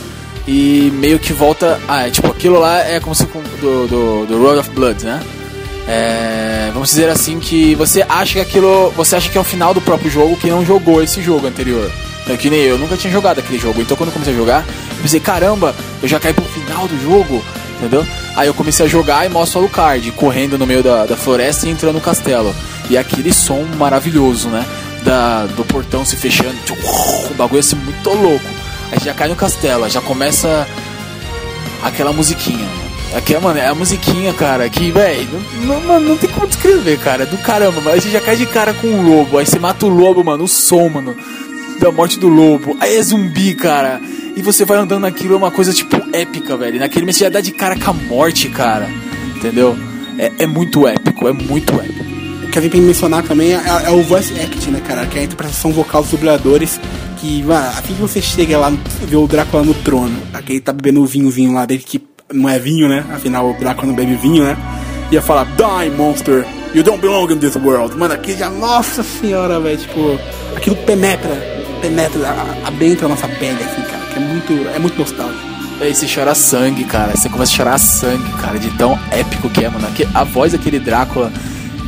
[0.46, 1.80] e meio que volta.
[1.88, 5.20] Ah, é, tipo, aquilo lá é como se do, do, do Road of Blood, né?
[5.88, 8.90] É, vamos dizer assim que você acha que aquilo.
[8.92, 11.90] Você acha que é o final do próprio jogo que não jogou esse jogo anterior.
[12.28, 13.80] É que nem eu, eu nunca tinha jogado aquele jogo.
[13.80, 17.42] Então quando comecei a jogar, eu pensei, caramba, eu já caí pro final do jogo,
[17.78, 18.06] entendeu?
[18.36, 21.66] Aí eu comecei a jogar e mostro o Alucard correndo no meio da, da floresta
[21.66, 22.54] e entrando no castelo.
[22.88, 24.64] E aquele som maravilhoso, né?
[25.02, 26.80] Da, do portão se fechando, tipo,
[27.30, 28.44] o bagulho assim muito louco.
[28.92, 30.66] Aí já cai no castelo, já começa
[31.82, 32.68] aquela musiquinha.
[33.14, 37.24] Aqui, mano, é a musiquinha, cara, que, velho, não, não, não tem como descrever, cara.
[37.24, 39.38] É do caramba, mas você já cai de cara com um lobo.
[39.38, 41.16] Aí você mata o lobo, mano, o som, mano,
[41.80, 42.76] da morte do lobo.
[42.78, 44.00] Aí é zumbi, cara.
[44.36, 46.78] E você vai andando naquilo, é uma coisa, tipo, épica, velho.
[46.78, 48.88] Naquele mês você já dá de cara com a morte, cara.
[49.34, 49.76] Entendeu?
[50.18, 52.04] É, é muito épico, é muito épico.
[52.44, 55.06] O que a gente tem que mencionar também é, é o voice act, né, cara?
[55.06, 56.80] Que é a interpretação vocal dos dubladores.
[57.18, 58.72] Que, mano, assim que você chega lá,
[59.06, 62.02] vê o Drácula no trono, aquele tá bebendo o vinhozinho lá dele, que
[62.32, 63.04] não é vinho, né?
[63.12, 64.56] Afinal, o Drácula não bebe vinho, né?
[65.10, 66.46] Ia falar, Die, monster!
[66.72, 67.96] You don't belong in this world!
[67.96, 70.18] Mano, aquele já, nossa senhora, velho, tipo,
[70.56, 74.98] aquilo penetra, penetra, a- adentra a nossa pele, assim, cara, que é muito, é muito
[74.98, 75.50] nostálgico.
[75.80, 77.16] Aí você chora sangue, cara.
[77.16, 79.88] Você começa a chorar sangue, cara, de tão épico que é, mano.
[80.14, 81.32] A voz daquele Drácula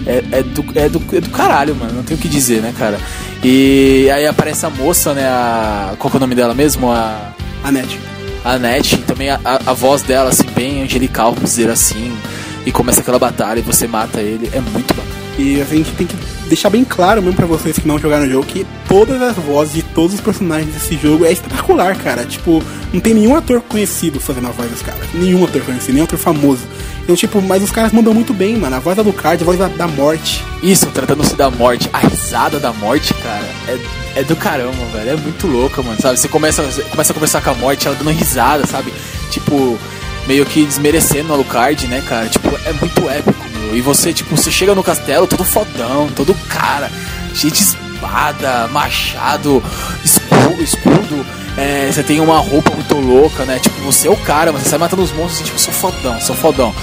[0.06, 1.92] é, é, do, é, do, é do caralho, mano.
[1.96, 2.98] Não tem o que dizer, né, cara?
[3.44, 5.26] E aí aparece a moça, né?
[5.26, 6.90] A, qual que é o nome dela mesmo?
[6.90, 8.00] A, A net.
[8.44, 8.96] a Annette.
[8.98, 12.16] Também a, a, a voz dela, assim, bem angelical, vamos dizer assim.
[12.64, 14.48] E começa aquela batalha e você mata ele.
[14.54, 15.21] É muito bacana.
[15.38, 16.16] E a gente tem que
[16.46, 19.74] deixar bem claro mesmo pra vocês que não jogaram o jogo que todas as vozes
[19.74, 22.24] de todos os personagens desse jogo é espetacular, cara.
[22.24, 22.62] Tipo,
[22.92, 25.00] não tem nenhum ator conhecido fazendo a voz dos caras.
[25.14, 26.62] Nenhum ator conhecido, nenhum ator famoso.
[27.02, 28.76] Então, tipo, mas os caras mandam muito bem, mano.
[28.76, 30.44] A voz da Lucard, a voz da, da morte.
[30.62, 35.10] Isso, tratando-se da morte, a risada da morte, cara, é, é do caramba, velho.
[35.10, 36.18] É muito louca, mano, sabe?
[36.18, 38.92] Você começa, começa a conversar com a morte, ela dando risada, sabe?
[39.30, 39.78] Tipo,
[40.26, 42.28] meio que desmerecendo o Alucard, né, cara?
[42.28, 43.41] Tipo, é muito épico.
[43.74, 46.90] E você, tipo, você chega no castelo todo fodão, todo cara,
[47.34, 49.62] cheio de espada, machado,
[50.04, 51.26] escudo, escudo.
[51.56, 53.58] É, você tem uma roupa muito louca, né?
[53.58, 56.20] Tipo, você é o cara, mas você sai matando os monstros assim, tipo, sou fodão,
[56.20, 56.74] sou fodão.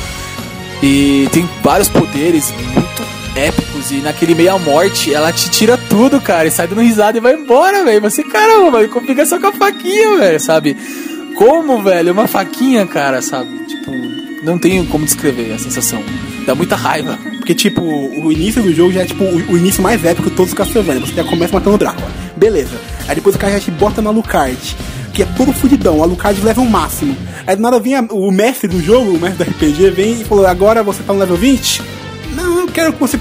[0.81, 3.03] E tem vários poderes muito
[3.35, 3.91] épicos.
[3.91, 6.47] E naquele meio a morte, ela te tira tudo, cara.
[6.47, 8.01] E sai dando risada e vai embora, velho.
[8.01, 10.77] Você, caramba, vai fica só com a faquinha, velho, sabe?
[11.35, 12.13] Como, velho?
[12.13, 13.49] Uma faquinha, cara, sabe?
[13.65, 13.91] Tipo,
[14.43, 16.01] não tenho como descrever a sensação.
[16.45, 17.17] Dá muita raiva.
[17.37, 20.35] Porque, tipo, o início do jogo já é, tipo, o, o início mais épico de
[20.35, 21.01] todos os Castlevania.
[21.05, 22.07] Você já começa matando o Drácula.
[22.37, 22.79] Beleza.
[23.07, 24.57] Aí depois o cara já te bota no Alucard,
[25.13, 25.97] que é todo fudidão.
[25.99, 27.15] O Alucard leva um máximo.
[27.45, 30.25] Aí do nada vem a- o mestre do jogo, o mestre do RPG, vem e
[30.25, 31.81] falou, agora você tá no level 20?
[32.35, 33.19] Não, eu quero que você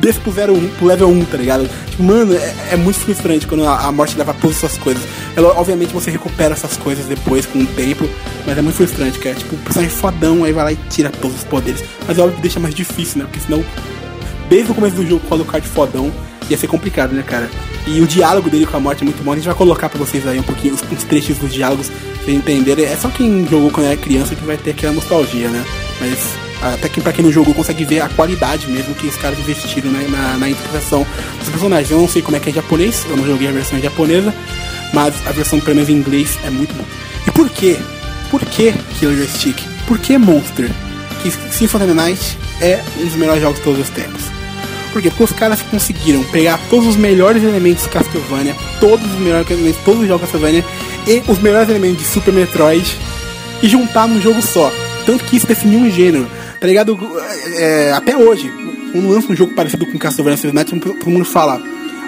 [0.00, 1.68] desça pro, zero, um, pro level 1, tá ligado?
[1.90, 5.02] Tipo, mano, é, é muito frustrante quando a, a morte leva todas essas coisas.
[5.36, 8.08] Ela, obviamente você recupera essas coisas depois com o tempo,
[8.46, 9.36] mas é muito frustrante, cara.
[9.36, 11.84] Tipo, o personagem fodão aí vai lá e tira todos os poderes.
[12.06, 13.24] Mas é óbvio que deixa mais difícil, né?
[13.24, 13.64] Porque senão
[14.48, 16.12] desde o começo do jogo com o Alucard fodão.
[16.48, 17.48] Ia ser complicado, né, cara?
[17.86, 19.32] E o diálogo dele com a morte é muito bom.
[19.32, 22.24] A gente vai colocar pra vocês aí um pouquinho os, os trechos dos diálogos pra
[22.24, 22.84] vocês entenderem.
[22.86, 25.64] É só quem jogou quando era criança que vai ter aquela nostalgia, né?
[26.00, 29.38] Mas até que pra quem não jogou consegue ver a qualidade mesmo que os caras
[29.38, 31.06] investiram né, na, na interpretação
[31.38, 31.90] dos personagens.
[31.90, 34.34] Eu não sei como é que é japonês, eu não joguei a versão japonesa,
[34.92, 36.86] mas a versão pelo menos em inglês é muito boa.
[37.26, 37.76] E por quê?
[38.30, 39.60] Por que Killer Stick?
[39.86, 40.70] Por que Monster?
[41.22, 44.22] Que Symphony of the Night é um dos melhores jogos de todos os tempos.
[44.92, 45.10] Por quê?
[45.10, 49.80] Porque os caras conseguiram pegar todos os melhores elementos de Castlevania, todos os melhores elementos,
[49.84, 50.64] todos os jogos Castlevania
[51.06, 52.98] e os melhores elementos de Super Metroid
[53.62, 54.72] e juntar num jogo só.
[55.06, 56.28] Tanto que isso definiu um gênero.
[56.60, 56.98] Tá ligado?
[57.56, 58.52] É, até hoje,
[58.92, 61.60] quando lança um jogo parecido com Castlevania Symphony Night, todo mundo fala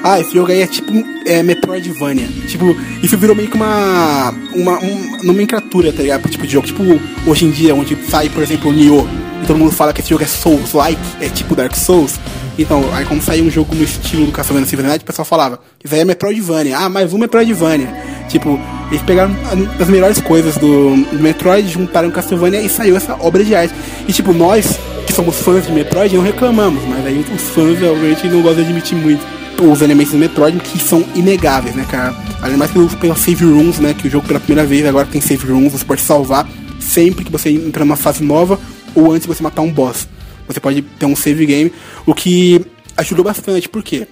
[0.04, 0.92] ah, esse jogo aí é tipo
[1.24, 2.26] é, Metroidvania.
[2.48, 6.28] Tipo, isso virou meio que uma, uma, uma nomenclatura, tá ligado?
[6.28, 6.66] Tipo de jogo.
[6.66, 6.82] Tipo,
[7.24, 9.06] hoje em dia, onde sai, por exemplo, o Nioh,
[9.42, 12.18] e todo mundo fala que esse jogo é Souls-like, é tipo Dark Souls.
[12.58, 15.94] Então, aí quando saiu um jogo no estilo do Castlevania Symphony o pessoal falava, isso
[15.94, 16.78] aí é Metroidvania.
[16.78, 17.88] Ah, mais um Metroidvania.
[18.32, 18.58] Tipo,
[18.90, 19.36] eles pegaram
[19.78, 23.74] as melhores coisas do, Metroid, juntaram Castlevania e saiu essa obra de arte.
[24.08, 28.26] E tipo, nós, que somos fãs de Metroid, não reclamamos, mas aí os fãs realmente
[28.28, 29.22] não gostam de admitir muito
[29.60, 32.14] os elementos do Metroid que são inegáveis, né, cara?
[32.40, 35.20] Além mais pelo, pela save rooms, né, que o jogo pela primeira vez agora tem
[35.20, 36.48] save rooms, você pode salvar
[36.80, 38.58] sempre que você entra numa fase nova
[38.94, 40.08] ou antes de você matar um boss.
[40.48, 41.72] Você pode ter um save game,
[42.06, 42.64] o que
[42.96, 44.08] ajudou bastante, por quê?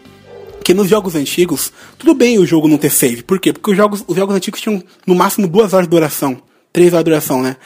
[0.61, 3.23] Porque nos jogos antigos, tudo bem o jogo não ter save.
[3.23, 3.51] Por quê?
[3.51, 6.37] Porque os jogos, os jogos antigos tinham no máximo duas horas de duração.
[6.71, 7.57] Três horas de duração, né?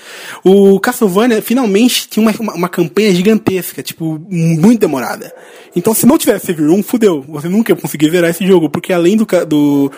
[0.44, 5.34] O Castlevania finalmente tinha uma, uma, campanha gigantesca, tipo, muito demorada.
[5.74, 7.24] Então se não tivesse save room, fudeu.
[7.28, 9.90] Você nunca ia conseguir zerar esse jogo, porque além do, do,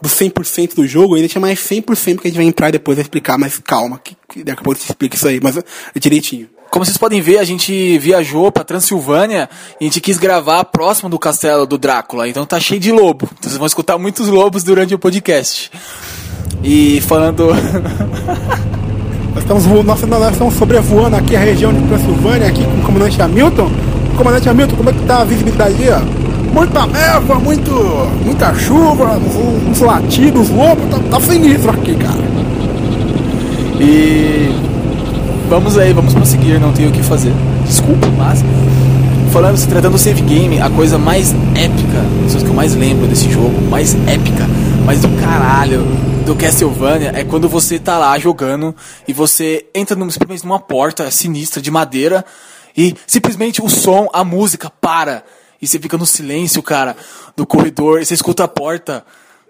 [0.00, 3.02] do 100% do jogo, ainda tinha mais 100% que a gente vai entrar depois vai
[3.02, 5.58] explicar, mas calma, que, que daqui a pouco eu te explico isso aí, mas
[5.96, 6.48] direitinho.
[6.70, 9.48] Como vocês podem ver, a gente viajou pra Transilvânia
[9.80, 13.26] e a gente quis gravar próximo do castelo do Drácula, então tá cheio de lobo.
[13.26, 15.70] Então vocês vão escutar muitos lobos durante o podcast.
[16.62, 17.48] E falando.
[19.34, 23.20] nós, estamos, nós, nós estamos sobrevoando aqui a região de Transilvânia, aqui com o comandante
[23.20, 23.70] Hamilton.
[24.16, 26.24] Comandante Hamilton, como é que tá a visibilidade aí?
[26.52, 27.72] Muita neva, muito,
[28.24, 32.22] muita chuva, uns, uns latidos, lobos, tá, tá sinistro aqui, cara.
[33.80, 34.53] E
[35.48, 37.32] vamos aí, vamos prosseguir, não tenho o que fazer.
[37.66, 38.40] Desculpa, mas
[39.32, 43.06] falando, se tratando do save game, a coisa mais épica, as que eu mais lembro
[43.06, 44.46] desse jogo, mais épica,
[44.84, 45.84] mais do caralho
[46.24, 48.74] do Castlevania é quando você tá lá jogando
[49.06, 52.24] e você entra simplesmente numa porta sinistra de madeira
[52.76, 55.22] e simplesmente o som, a música para
[55.60, 56.94] e você fica no silêncio, cara,
[57.34, 59.04] do corredor, e você escuta a porta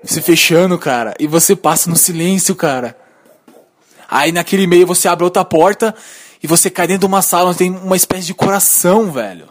[0.05, 2.97] se fechando, cara, e você passa no silêncio, cara.
[4.15, 5.93] Aí naquele meio você abre outra porta
[6.41, 9.49] e você cai dentro de uma sala onde tem uma espécie de coração, velho.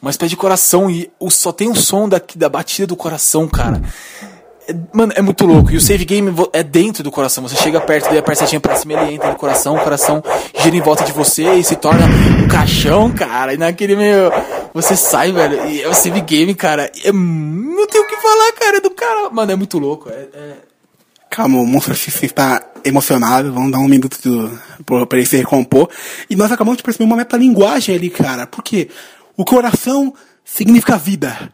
[0.00, 3.82] Uma espécie de coração e só tem o som daqui da batida do coração, cara.
[4.68, 5.72] É, mano, é muito louco.
[5.72, 7.42] E o save game é dentro do coração.
[7.48, 10.22] Você chega perto dele, a setinha pra cima, ele entra no coração, o coração
[10.62, 13.54] gira em volta de você e se torna um caixão, cara.
[13.54, 14.30] E naquele meio.
[14.72, 15.66] Você sai, velho.
[15.66, 16.92] E é o save game, cara.
[17.02, 18.76] É, não tem o que falar, cara.
[18.76, 19.30] É do cara.
[19.30, 20.08] Mano, é muito louco.
[20.10, 20.52] É, é...
[21.30, 23.52] Calma, o Monstro X está emocionado.
[23.52, 24.18] Vamos dar um minuto
[24.84, 25.90] pra ele se recompor.
[26.30, 28.46] E nós acabamos de perceber uma metalinguagem ali, cara.
[28.46, 28.88] Porque
[29.36, 30.14] o coração
[30.44, 31.52] significa vida.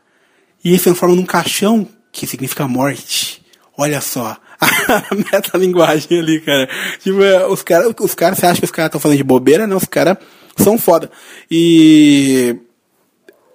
[0.62, 3.42] E ele se transforma num caixão que significa morte.
[3.76, 4.36] Olha só.
[4.60, 6.68] A metalinguagem ali, cara.
[7.00, 9.66] Tipo, é, os caras, os cara, você acha que os caras estão falando de bobeira?
[9.66, 10.18] Não, os caras
[10.56, 11.10] são foda.
[11.50, 12.56] E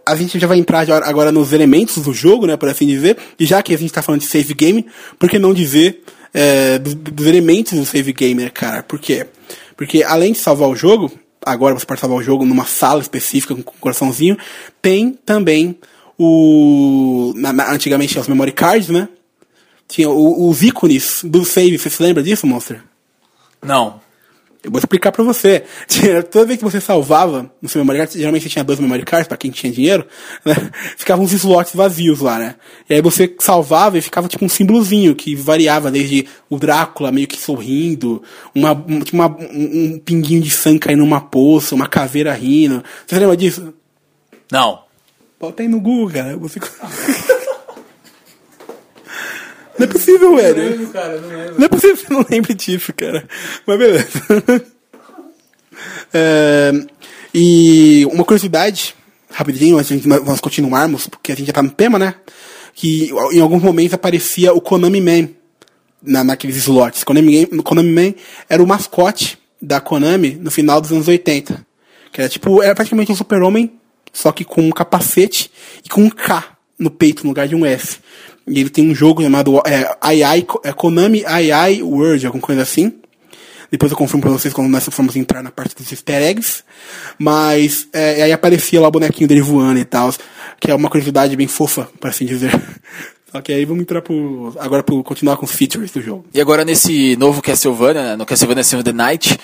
[0.07, 3.17] a gente já vai entrar agora nos elementos do jogo, né, por assim dizer.
[3.37, 4.85] E já que a gente está falando de save game,
[5.19, 6.01] por que não dizer
[6.33, 8.83] é, dos, dos, elementos do save game, né, cara?
[8.83, 9.27] Por quê?
[9.75, 11.11] Porque além de salvar o jogo,
[11.45, 14.37] agora você pode salvar o jogo numa sala específica com um coraçãozinho,
[14.81, 15.77] tem também
[16.17, 17.33] o.
[17.35, 19.09] Na, na, antigamente tinha os memory cards, né?
[19.87, 21.77] Tinha o, os ícones do save.
[21.77, 22.81] Você se lembra disso, Monster?
[23.61, 23.99] Não.
[24.67, 25.63] Eu vou explicar pra você.
[26.29, 29.25] Toda vez que você salvava no seu memory card, geralmente você tinha dois memory cards,
[29.25, 30.05] pra quem tinha dinheiro,
[30.43, 30.53] né?
[30.97, 32.55] Ficavam uns slots vazios lá, né?
[32.89, 37.27] E aí você salvava e ficava tipo um símbolozinho que variava desde o Drácula meio
[37.27, 38.21] que sorrindo,
[38.53, 38.73] uma,
[39.13, 42.83] uma, um, um pinguinho de sangue caindo numa poça, uma caveira rindo.
[43.05, 43.73] Você lembra disso?
[44.51, 44.81] Não.
[45.39, 46.35] Bota aí no Google, cara.
[46.35, 46.59] Você...
[49.77, 50.63] não é possível, velho.
[50.63, 51.55] Não, lembro, cara, não, lembro.
[51.57, 53.27] não é possível que você não lembre disso, cara.
[53.65, 54.07] Mas beleza.
[56.13, 56.71] é,
[57.33, 58.95] e uma curiosidade,
[59.31, 62.15] rapidinho, antes de nós continuarmos, porque a gente já tá no tema, né?
[62.73, 65.29] Que em alguns momentos aparecia o Konami Man
[66.01, 67.03] na, naqueles slots.
[67.03, 68.13] Konami, Konami Man
[68.49, 71.65] era o mascote da Konami no final dos anos 80.
[72.11, 73.77] Que era tipo, era praticamente um super-homem
[74.17, 75.51] só que com um capacete
[75.85, 77.99] e com um K no peito no lugar de um S.
[78.47, 82.93] E ele tem um jogo chamado é, AI, é Konami AI World, alguma coisa assim.
[83.69, 86.63] Depois eu confirmo pra vocês quando nós formos entrar na parte dos easter eggs.
[87.19, 90.13] Mas é, aí aparecia lá o bonequinho dele voando e tal.
[90.59, 92.51] Que é uma curiosidade bem fofa, para assim dizer.
[93.29, 94.55] Só que aí vamos entrar pro.
[94.57, 96.25] Agora pro continuar com os features do jogo.
[96.33, 99.37] E agora nesse novo Castlevania, né, no Castlevania Symphony the Night,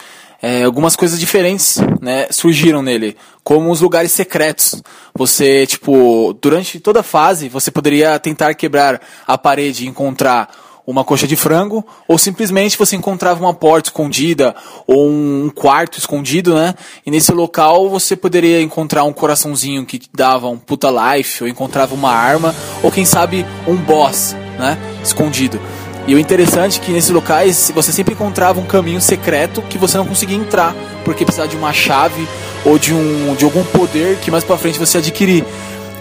[0.43, 3.15] é, algumas coisas diferentes, né, surgiram nele,
[3.45, 4.83] como os lugares secretos.
[5.15, 10.49] Você, tipo, durante toda a fase, você poderia tentar quebrar a parede e encontrar
[10.85, 14.53] uma coxa de frango, ou simplesmente você encontrava uma porta escondida
[14.85, 16.75] ou um quarto escondido, né?
[17.05, 21.95] E nesse local você poderia encontrar um coraçãozinho que dava um puta life, ou encontrava
[21.95, 24.77] uma arma, ou quem sabe um boss, né?
[25.01, 25.57] Escondido.
[26.05, 29.97] E o interessante é que nesses locais você sempre encontrava um caminho secreto que você
[29.97, 30.75] não conseguia entrar,
[31.05, 32.27] porque precisava de uma chave
[32.65, 35.45] ou de um de algum poder que mais para frente você adquirir.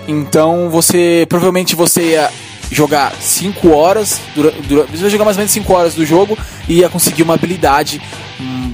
[0.08, 2.30] Então você provavelmente você ia
[2.70, 6.36] jogar 5 horas, dura, dura, você vai jogar mais ou menos 5 horas do jogo
[6.68, 8.02] e ia conseguir uma habilidade
[8.40, 8.72] hum,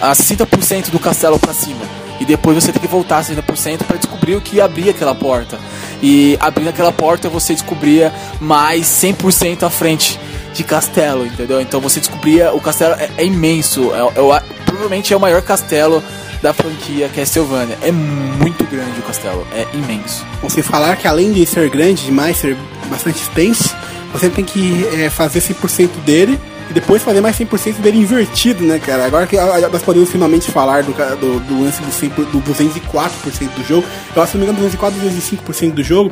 [0.00, 1.80] a 60% do castelo para cima.
[2.22, 5.58] E depois você tem que voltar a 60% para descobrir o que abria aquela porta.
[6.00, 10.20] E abrindo aquela porta você descobria mais 100% à frente
[10.54, 11.60] de castelo, entendeu?
[11.60, 16.00] Então você descobria o castelo é, é imenso, é, é, provavelmente é o maior castelo
[16.40, 17.76] da franquia Castlevania.
[17.82, 20.24] É muito grande o castelo, é imenso.
[20.42, 22.56] Você falar que além de ser grande demais, ser
[22.88, 23.74] bastante extenso,
[24.12, 26.38] você tem que é, fazer 100% dele
[26.72, 29.04] e depois fazer mais 100% dele invertido, né, cara?
[29.04, 33.62] Agora que nós podemos finalmente falar do, do, do lance do, 100, do 204% do
[33.62, 36.10] jogo, eu acho que não me engano 204 205% do jogo.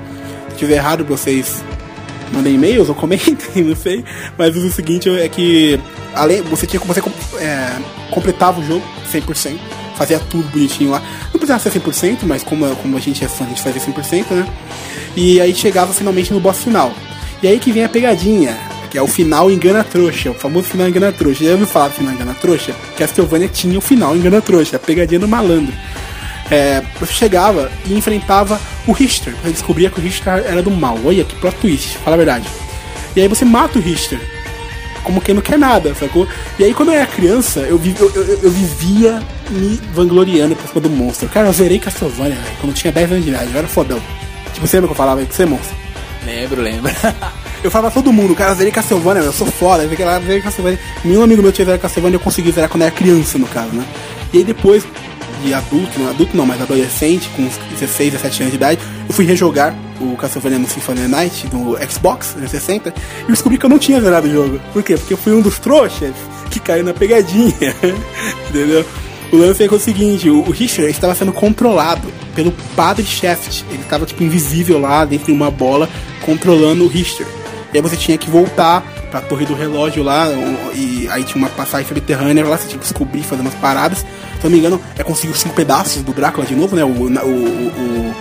[0.51, 1.65] Se tiver errado, vocês
[2.31, 4.05] mandem e-mails ou comentem, não sei.
[4.37, 5.81] Mas o seguinte é que
[6.15, 7.01] além, você tinha você
[7.39, 7.79] é,
[8.11, 9.57] completava o jogo 100%
[9.97, 11.03] fazia tudo bonitinho lá.
[11.33, 14.31] Não precisava ser 100%, mas como, como a gente é fã, a gente fazia 100%,
[14.31, 14.47] né?
[15.15, 16.93] E aí chegava finalmente no boss final.
[17.43, 18.59] E aí que vem a pegadinha,
[18.91, 21.45] que é o final engana trouxa, o famoso final engana trouxa.
[21.45, 22.75] Já ouviu falar do final engana trouxa?
[22.99, 25.73] Castlevania tinha o final engana trouxa, a pegadinha do malandro.
[26.51, 29.35] É, você chegava e enfrentava o Richter.
[29.43, 30.99] Você descobria que o Richter era do mal.
[31.05, 32.49] Olha que plot twist, fala a verdade.
[33.15, 34.21] E aí você mata o Richter
[35.03, 36.27] como quem não quer nada, sacou?
[36.59, 40.69] E aí quando eu era criança, eu, vi, eu, eu, eu vivia me vangloriando por
[40.69, 41.29] cima do monstro.
[41.29, 44.01] Cara, eu zerei Castlevania, velho, quando eu tinha 10 anos de idade, eu era fodão.
[44.53, 45.77] Tipo, você lembra que eu falava que você é monstro?
[46.25, 46.93] Lembro, lembro.
[47.63, 50.79] eu falava todo mundo, cara, eu zerei Castlevania, eu sou foda, eu lá, zerei Castlevania.
[51.05, 53.85] Nenhum amigo meu tinha zerado Castlevania, eu consegui zerar quando era criança, no caso, né?
[54.33, 54.85] E aí depois,
[55.43, 59.25] de adulto, não adulto não, mas adolescente, com 16, 17 anos de idade, eu fui
[59.25, 62.95] rejogar o Castlevania no Symphony Night do Xbox 360
[63.25, 64.61] e descobri que eu não tinha zerado o jogo.
[64.73, 64.97] Por quê?
[64.97, 66.15] Porque eu fui um dos trouxas
[66.51, 67.53] que caiu na pegadinha.
[68.49, 68.85] Entendeu?
[69.33, 73.65] O lance é, é o seguinte, o Richard estava sendo controlado pelo Padre Shaft.
[73.71, 75.89] Ele estava tipo invisível lá dentro de uma bola
[76.25, 77.40] controlando o Richard.
[77.73, 80.27] E aí você tinha que voltar pra torre do relógio lá,
[80.75, 83.99] e aí tinha uma passagem subterrânea lá, você tinha que descobrir, fazer umas paradas.
[83.99, 86.85] Se não me engano, é conseguir os cinco pedaços do Drácula de novo, né?
[86.85, 88.15] O, o,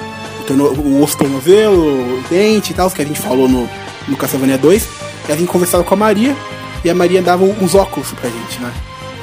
[0.49, 3.69] o, o, osso tornozelo, o dente e tal, que a gente falou no,
[4.07, 4.87] no Castlevania 2.
[5.27, 6.35] E a gente conversava com a Maria,
[6.83, 8.71] e a Maria dava uns óculos pra gente, né?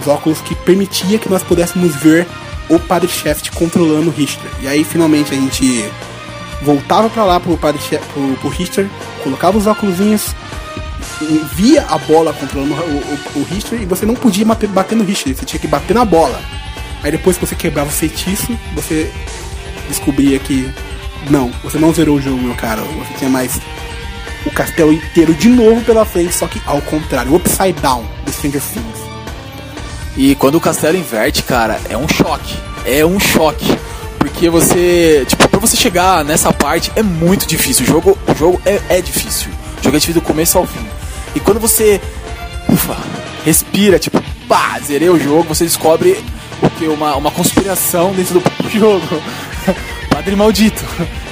[0.00, 2.26] Os óculos que permitia que nós pudéssemos ver
[2.68, 4.50] o Padre Shaft controlando o Richter.
[4.60, 5.90] E aí finalmente a gente
[6.62, 7.80] voltava para lá pro Padre
[8.12, 8.88] pro, pro Richter,
[9.22, 9.96] colocava os óculos,
[11.54, 15.34] via a bola controlando o, o, o Richter e você não podia bater no Richter,
[15.34, 16.40] você tinha que bater na bola.
[17.02, 19.12] Aí depois que você quebrava o feitiço, você
[19.88, 20.68] descobria que
[21.30, 22.82] não, você não zerou o jogo, meu cara.
[22.82, 23.60] Você tinha mais
[24.44, 28.62] o castelo inteiro de novo pela frente, só que ao contrário, upside down do Stranger
[28.62, 29.06] Things.
[30.16, 32.56] E quando o castelo inverte, cara, é um choque.
[32.84, 33.66] É um choque.
[34.26, 37.84] Porque você, tipo, pra você chegar nessa parte é muito difícil.
[37.84, 39.50] O jogo, o jogo é, é difícil.
[39.80, 40.84] O jogo é difícil do começo ao fim.
[41.34, 42.00] E quando você,
[42.68, 42.96] ufa,
[43.44, 46.18] respira, tipo, pá, zerei o jogo, você descobre
[46.60, 46.88] o que?
[46.88, 49.22] Uma, uma conspiração dentro do jogo.
[50.10, 50.82] padre maldito.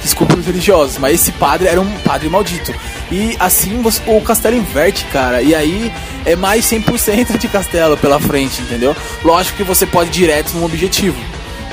[0.01, 2.73] Desculpa os religiosos, mas esse padre era um padre maldito.
[3.11, 5.41] E assim você, o castelo inverte, cara.
[5.41, 5.91] E aí
[6.25, 8.95] é mais 100% de castelo pela frente, entendeu?
[9.21, 11.17] Lógico que você pode ir direto no objetivo,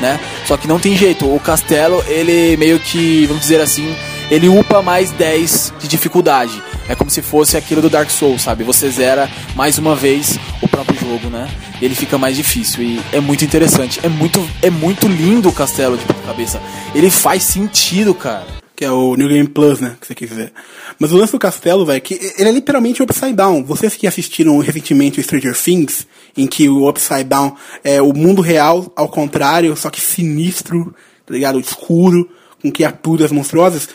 [0.02, 0.20] né?
[0.44, 1.32] Só que não tem jeito.
[1.32, 3.96] O castelo, ele meio que, vamos dizer assim,
[4.28, 6.60] ele upa mais 10 de dificuldade.
[6.88, 8.64] É como se fosse aquilo do Dark Souls, sabe?
[8.64, 11.48] Você zera mais uma vez o próprio jogo, né?
[11.80, 14.00] Ele fica mais difícil e é muito interessante.
[14.02, 16.60] É muito, é muito lindo o castelo de ponta cabeça.
[16.94, 18.61] Ele faz sentido, cara.
[18.74, 19.96] Que é o New Game Plus, né?
[20.00, 20.52] Que você quer dizer.
[20.98, 23.64] Mas o lance do castelo, velho, que ele é literalmente Upside Down.
[23.64, 26.06] Vocês que assistiram recentemente o Stranger Things,
[26.36, 27.54] em que o Upside Down
[27.84, 30.94] é o mundo real ao contrário, só que sinistro,
[31.26, 31.60] tá ligado?
[31.60, 32.28] Escuro
[32.62, 33.88] com criaturas monstruosas.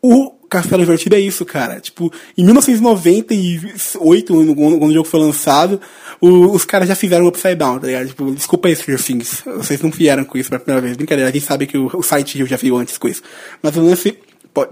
[0.00, 1.80] O Castelo Invertido é isso, cara.
[1.80, 5.80] Tipo, em 1998, quando o jogo foi lançado,
[6.20, 8.06] o, os caras já fizeram o Upside Down, tá ligado?
[8.06, 9.42] Tipo, desculpa aí, Stranger Things.
[9.44, 10.96] Vocês não vieram com isso pela primeira vez.
[10.96, 13.22] Brincadeira, a gente sabe que o, o site já viu antes com isso.
[13.60, 14.16] Mas o lance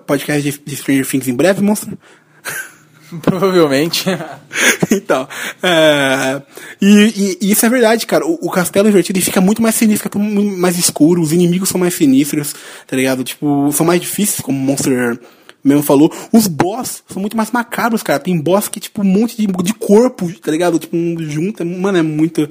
[0.07, 1.99] podcast de, de Stranger Things em breve, monstro?
[3.21, 4.05] Provavelmente.
[4.91, 5.29] então,
[5.63, 6.41] é,
[6.81, 8.25] e, e, e, isso é verdade, cara.
[8.25, 11.93] O, o, castelo invertido fica muito mais sinistro, fica mais escuro, os inimigos são mais
[11.95, 12.55] sinistros,
[12.87, 13.25] tá ligado?
[13.25, 15.19] Tipo, são mais difíceis, como Monster
[15.65, 16.13] mesmo falou.
[16.33, 18.19] Os boss são muito mais macabros, cara.
[18.19, 20.79] Tem boss que, tipo, um monte de, de corpo, tá ligado?
[20.79, 21.65] Tipo, um, junto.
[21.65, 22.49] Mano, é muito.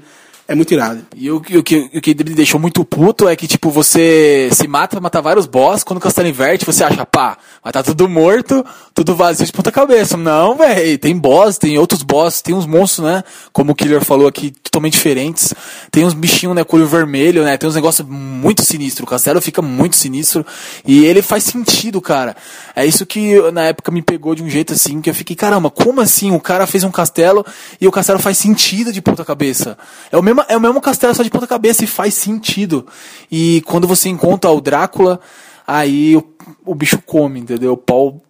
[0.47, 1.05] É muito irado.
[1.15, 4.67] E o, o, que, o que me deixou muito puto é que, tipo, você se
[4.67, 8.65] mata, mata vários boss, quando o castelo inverte, você acha, pá, vai tá tudo morto,
[8.93, 10.17] tudo vazio de ponta cabeça.
[10.17, 13.23] Não, velho, tem boss, tem outros boss, tem uns monstros, né?
[13.53, 15.53] Como o Killer falou aqui, totalmente diferentes.
[15.89, 17.57] Tem uns bichinhos, né, com vermelho, né?
[17.57, 19.07] Tem uns negócios muito sinistros.
[19.07, 20.45] O castelo fica muito sinistro
[20.85, 22.35] e ele faz sentido, cara.
[22.75, 25.69] É isso que na época me pegou de um jeito assim, que eu fiquei, caramba,
[25.69, 26.31] como assim?
[26.31, 27.45] O cara fez um castelo
[27.79, 29.77] e o castelo faz sentido de ponta cabeça.
[30.11, 32.88] É o mesmo é o mesmo castelo só de ponta cabeça e faz sentido.
[33.32, 35.19] E quando você encontra o Drácula,
[35.65, 36.23] aí o,
[36.65, 37.73] o bicho come, entendeu?
[37.73, 38.21] O pau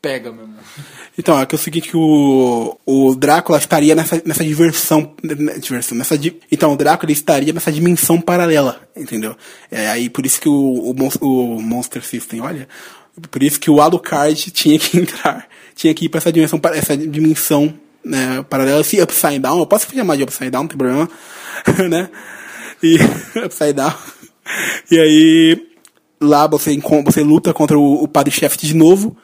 [0.00, 0.54] pega mesmo.
[1.18, 5.58] Então, é que é o seguinte, que o, o Drácula estaria nessa, nessa diversão, né,
[5.58, 6.14] diversão nessa,
[6.50, 9.36] então, o Drácula estaria nessa dimensão paralela, entendeu?
[9.68, 12.68] É aí por isso que o, o, o Monster System, olha,
[13.32, 16.96] por isso que o Alucard tinha que entrar, tinha que ir para essa dimensão, essa
[16.96, 17.74] dimensão
[18.08, 21.08] né, paralela, esse Upside Down, eu posso chamar de Upside Down, não tem problema,
[21.88, 22.10] né?
[22.82, 22.96] E
[23.44, 23.92] Upside Down.
[24.90, 25.68] E aí
[26.20, 29.16] lá você, você luta contra o, o padre chefe de novo.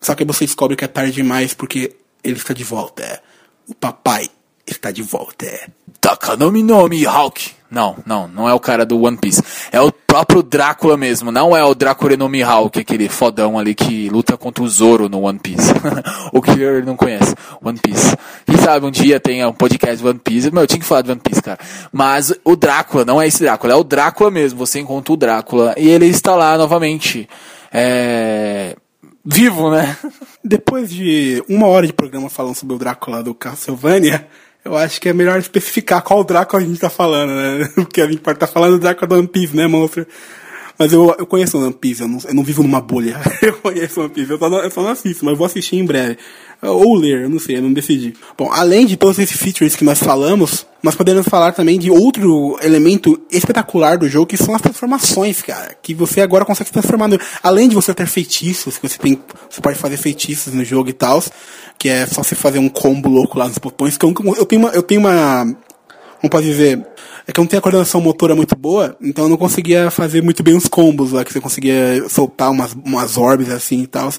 [0.00, 3.02] Só que você descobre que é tarde demais porque ele está de volta.
[3.02, 3.20] É.
[3.66, 4.28] O papai
[4.66, 5.46] está de volta.
[5.46, 5.68] É.
[6.00, 7.57] Takanomi no Mihawk.
[7.70, 9.42] Não, não, não é o cara do One Piece.
[9.70, 14.08] É o próprio Drácula mesmo, não é o Drácula no Mihawk, aquele fodão ali que
[14.08, 15.72] luta contra o Zoro no One Piece.
[16.32, 18.16] o Killer não conhece One Piece.
[18.46, 20.50] Quem sabe um dia tenha um podcast One Piece.
[20.50, 21.58] Meu, eu tinha que falar do One Piece, cara.
[21.92, 24.58] Mas o Drácula, não é esse Drácula, é o Drácula mesmo.
[24.58, 27.28] Você encontra o Drácula e ele está lá novamente.
[27.70, 28.74] É
[29.30, 29.94] vivo, né?
[30.42, 34.26] Depois de uma hora de programa falando sobre o Drácula do Castlevania,
[34.68, 37.68] eu acho que é melhor especificar qual Drácula a gente tá falando, né?
[37.74, 40.06] Porque a gente pode tá falando do Drácula do One Piece, né, monstro?
[40.78, 43.20] Mas eu, eu conheço o One Piece, eu não, eu não vivo numa bolha.
[43.42, 45.76] eu conheço o One Piece, eu só, não, eu só não assisto, mas vou assistir
[45.76, 46.18] em breve.
[46.60, 48.14] Ou ler, eu não sei, eu não decidi.
[48.36, 52.58] Bom, além de todos esses features que nós falamos, nós podemos falar também de outro
[52.60, 55.76] elemento espetacular do jogo, que são as transformações, cara.
[55.80, 57.06] Que você agora consegue se transformar.
[57.06, 57.18] No...
[57.44, 59.20] Além de você ter feitiços, que você tem.
[59.48, 61.22] Você pode fazer feitiços no jogo e tal.
[61.78, 63.96] Que é só você fazer um combo louco lá nos botões.
[63.96, 64.70] Que eu, eu tenho uma.
[64.70, 65.44] Eu tenho uma.
[66.20, 66.84] Como pode dizer?
[67.28, 70.22] É que eu não tenho a coordenação motora muito boa, então eu não conseguia fazer
[70.22, 74.10] muito bem os combos lá, que você conseguia soltar umas, umas orbes assim e tal.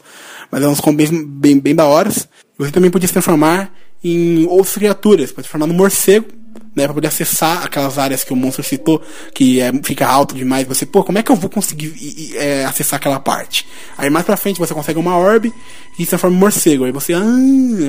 [0.52, 2.30] Mas eram uns combos bem, bem, bem da horas.
[2.56, 6.28] Você também podia se transformar em outras criaturas, pode transformar no morcego,
[6.76, 9.02] né, para poder acessar aquelas áreas que o monstro citou,
[9.34, 10.68] que é, fica alto demais.
[10.68, 11.94] Você, pô, como é que eu vou conseguir
[12.36, 13.66] é, acessar aquela parte?
[13.98, 15.54] Aí mais pra frente você consegue uma orbe
[15.98, 16.86] e se transforma em morcego.
[16.86, 17.24] Aí você, ah,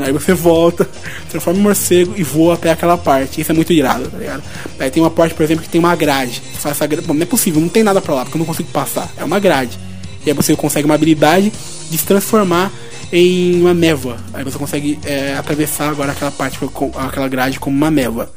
[0.05, 0.89] aí você volta,
[1.31, 3.41] transforma em morcego e voa até aquela parte.
[3.41, 4.43] Isso é muito irado, tá ligado?
[4.79, 6.43] Aí tem uma parte, por exemplo, que tem uma grade.
[6.53, 8.41] Você faz essa grade, bom, não é possível, não tem nada pra lá, porque eu
[8.41, 9.09] não consigo passar.
[9.17, 9.79] É uma grade.
[10.25, 11.53] E aí você consegue uma habilidade
[11.91, 12.73] de se transformar
[13.13, 14.17] em uma névoa.
[14.33, 16.59] Aí você consegue é, atravessar agora aquela parte,
[16.97, 18.31] aquela grade como uma névoa.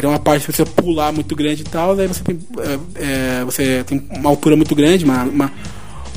[0.00, 3.44] Tem uma parte que você pular muito grande e tal, aí você tem, é, é,
[3.44, 5.52] você tem uma altura muito grande, uma, uma,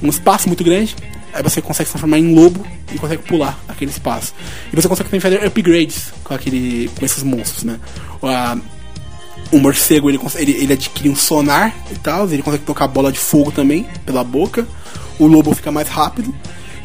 [0.01, 0.95] um espaço muito grande,
[1.31, 4.33] aí você consegue se transformar em lobo e consegue pular aquele espaço.
[4.73, 7.79] E você consegue também fazer upgrades com, aquele, com esses monstros, né?
[8.19, 8.57] O, a,
[9.51, 13.19] o morcego ele, ele, ele adquire um sonar e tal, ele consegue tocar bola de
[13.19, 14.67] fogo também pela boca.
[15.19, 16.33] O lobo fica mais rápido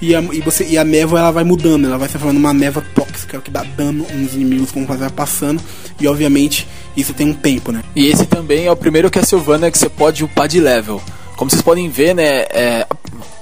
[0.03, 2.53] e a, e você, e a névoa ela vai mudando, ela vai se formando uma
[2.53, 5.63] névoa tóxica que dá dano nos inimigos como vai passando.
[6.01, 7.85] E obviamente isso tem um tempo, né?
[7.95, 11.01] E esse também é o primeiro Castlevania que você pode upar de level.
[11.37, 12.45] Como vocês podem ver, né?
[12.51, 12.85] É,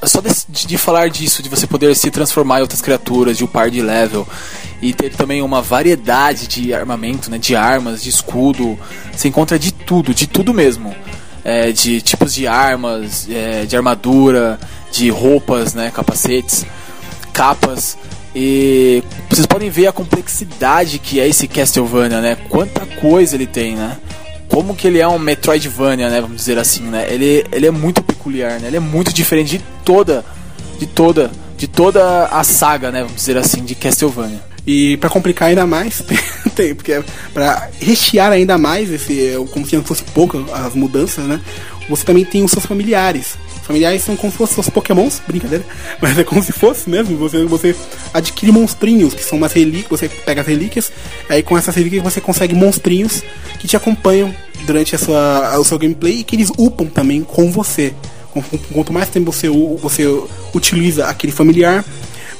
[0.04, 3.70] só de, de, falar disso, de você poder se transformar em outras criaturas, de upar
[3.70, 4.28] de level
[4.82, 7.38] e ter também uma variedade de armamento, né?
[7.38, 8.78] De armas, de escudo.
[9.16, 10.94] Você encontra de tudo, de tudo mesmo.
[11.42, 16.66] É, de tipos de armas, é, de armadura, de roupas, né, capacetes,
[17.32, 17.96] capas.
[18.34, 22.36] E vocês podem ver a complexidade que é esse Castlevania, né?
[22.48, 23.98] Quanta coisa ele tem, né?
[24.48, 26.20] Como que ele é um Metroidvania, né?
[26.20, 27.06] Vamos dizer assim, né?
[27.08, 28.68] Ele, ele é muito peculiar, né?
[28.68, 30.24] Ele é muito diferente de toda,
[30.78, 33.02] de toda, de toda a saga, né?
[33.02, 34.40] Vamos dizer assim, de Castlevania.
[34.66, 36.02] E para complicar ainda mais,
[36.54, 41.40] tem, porque para rechear ainda mais esse, como se não fosse pouco as mudanças, né?
[41.88, 45.64] Você também tem os seus familiares, Familiares são como se fossem os pokémons, brincadeira,
[46.00, 47.76] mas é como se fosse mesmo, você, você
[48.12, 50.90] adquire monstrinhos, que são umas relíquias, você pega as relíquias,
[51.28, 53.22] aí com essas relíquias você consegue monstrinhos
[53.58, 54.34] que te acompanham
[54.66, 57.94] durante a sua, o seu gameplay e que eles upam também com você.
[58.72, 60.04] Quanto mais tempo você, você
[60.54, 61.84] utiliza aquele familiar,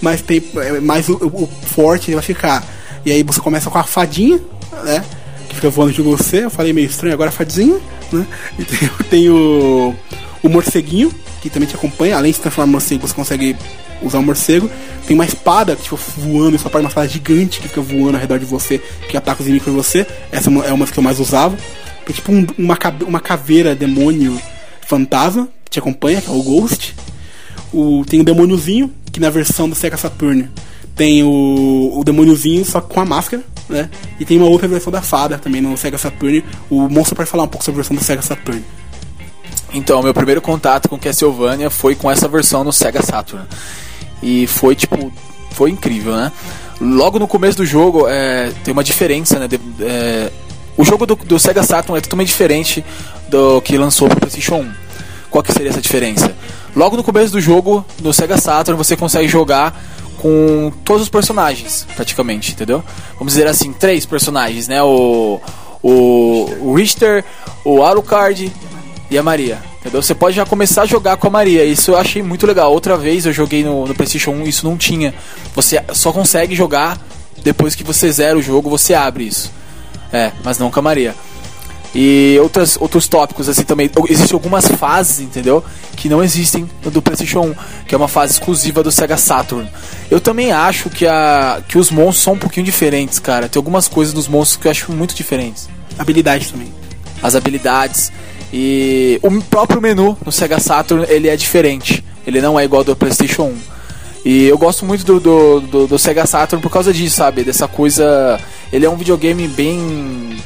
[0.00, 2.64] mais, tempo, é, mais o, o forte ele vai ficar.
[3.04, 4.40] E aí você começa com a fadinha,
[4.84, 5.04] né?
[5.48, 6.44] Que fica voando de você.
[6.44, 7.78] Eu falei meio estranho, agora a fadinha,
[8.12, 8.26] né?
[8.58, 9.94] E tem, tem o,
[10.42, 12.16] o morceguinho, que também te acompanha.
[12.16, 13.56] Além de se transformar em morcego, você consegue
[14.02, 14.70] usar o morcego.
[15.06, 18.20] Tem uma espada que fica voando, só parte uma espada gigante que fica voando ao
[18.20, 18.78] redor de você,
[19.08, 20.06] que ataca os inimigos por você.
[20.30, 21.56] Essa é uma é que eu mais usava.
[22.08, 22.76] É tipo um, uma,
[23.06, 24.40] uma caveira demônio
[24.86, 26.96] fantasma que te acompanha, que é o Ghost.
[27.72, 30.48] O, tem o demôniozinho, que na versão do Sega Saturn
[30.96, 33.88] tem o, o demôniozinho só com a máscara, né?
[34.18, 36.44] E tem uma outra versão da fada também no Sega Saturn.
[36.68, 38.62] O monstro pode falar um pouco sobre a versão do Sega Saturn.
[39.72, 43.46] Então, meu primeiro contato com Castlevania foi com essa versão no Sega Saturn.
[44.22, 45.12] E foi tipo.
[45.52, 46.32] Foi incrível, né?
[46.80, 49.46] Logo no começo do jogo é, tem uma diferença, né?
[49.46, 50.30] De, é,
[50.76, 52.84] o jogo do, do, Sega Saturn é totalmente diferente
[53.28, 54.72] do que lançou pro PlayStation 1.
[55.30, 56.34] Qual que seria essa diferença?
[56.74, 59.78] Logo no começo do jogo, no Sega Saturn, você consegue jogar
[60.18, 62.82] com todos os personagens, praticamente, entendeu?
[63.18, 64.82] Vamos dizer assim, três personagens, né?
[64.82, 65.40] O,
[65.82, 67.24] o, o Richter,
[67.64, 68.50] o Alucard
[69.10, 69.58] e a Maria.
[69.80, 70.02] Entendeu?
[70.02, 71.64] Você pode já começar a jogar com a Maria.
[71.64, 72.72] Isso eu achei muito legal.
[72.72, 75.14] Outra vez eu joguei no, no PlayStation 1, isso não tinha.
[75.54, 76.98] Você só consegue jogar
[77.42, 79.50] depois que você zera o jogo, você abre isso.
[80.12, 81.14] É, mas não com a Maria.
[81.94, 83.90] E outras, outros tópicos assim também.
[84.08, 85.64] Existem algumas fases, entendeu?
[85.96, 87.54] Que não existem no do PlayStation 1,
[87.86, 89.68] que é uma fase exclusiva do Sega Saturn.
[90.10, 93.48] Eu também acho que, a, que os monstros são um pouquinho diferentes, cara.
[93.48, 95.68] Tem algumas coisas dos monstros que eu acho muito diferentes.
[95.98, 96.72] Habilidades também.
[97.22, 98.12] As habilidades.
[98.52, 102.04] E o próprio menu no Sega Saturn ele é diferente.
[102.26, 103.56] Ele não é igual ao do PlayStation 1.
[104.24, 107.42] E eu gosto muito do, do, do, do Sega Saturn por causa disso, sabe?
[107.42, 108.40] Dessa coisa.
[108.72, 110.36] Ele é um videogame bem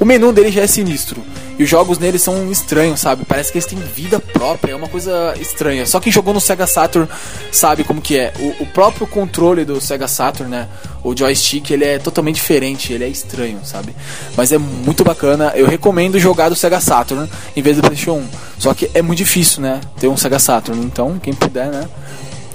[0.00, 1.22] o menu dele já é sinistro.
[1.58, 3.24] E os jogos nele são estranhos, sabe?
[3.24, 5.84] Parece que eles têm vida própria, é uma coisa estranha.
[5.86, 7.08] Só quem jogou no Sega Saturn
[7.50, 8.32] sabe como que é.
[8.38, 10.68] O, o próprio controle do Sega Saturn, né?
[11.02, 13.94] O joystick, ele é totalmente diferente, ele é estranho, sabe?
[14.36, 15.52] Mas é muito bacana.
[15.56, 18.28] Eu recomendo jogar do Sega Saturn em vez do PlayStation 1.
[18.58, 19.80] Só que é muito difícil, né?
[19.98, 20.80] Ter um Sega Saturn.
[20.84, 21.88] Então, quem puder, né?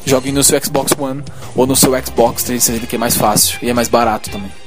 [0.06, 1.24] Jogue no seu Xbox One
[1.56, 4.63] ou no seu Xbox 360, que é mais fácil e é mais barato também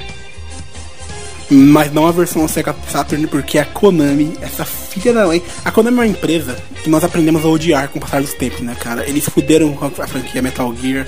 [1.50, 5.42] mas não a versão Sega Saturn, porque a Konami, essa filha da mãe.
[5.64, 8.60] A Konami é uma empresa que nós aprendemos a odiar com o passar dos tempos,
[8.60, 9.08] né, cara?
[9.08, 11.06] Eles fuderam a franquia Metal Gear,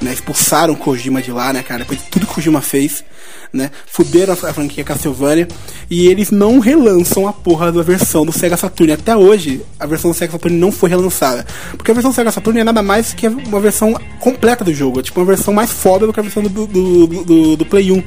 [0.00, 0.12] né?
[0.12, 1.80] Expulsaram Kojima de lá, né, cara?
[1.80, 3.04] Depois de tudo que Kojima fez,
[3.52, 3.70] né?
[3.86, 5.48] Fuderam a franquia Castlevania
[5.90, 8.92] e eles não relançam a porra da versão do Sega Saturn.
[8.92, 11.46] Até hoje, a versão do Sega Saturn não foi relançada.
[11.72, 15.00] Porque a versão do Sega Saturn é nada mais que uma versão completa do jogo.
[15.00, 17.90] É tipo uma versão mais foda do que a versão do, do, do, do Play
[17.90, 18.02] 1.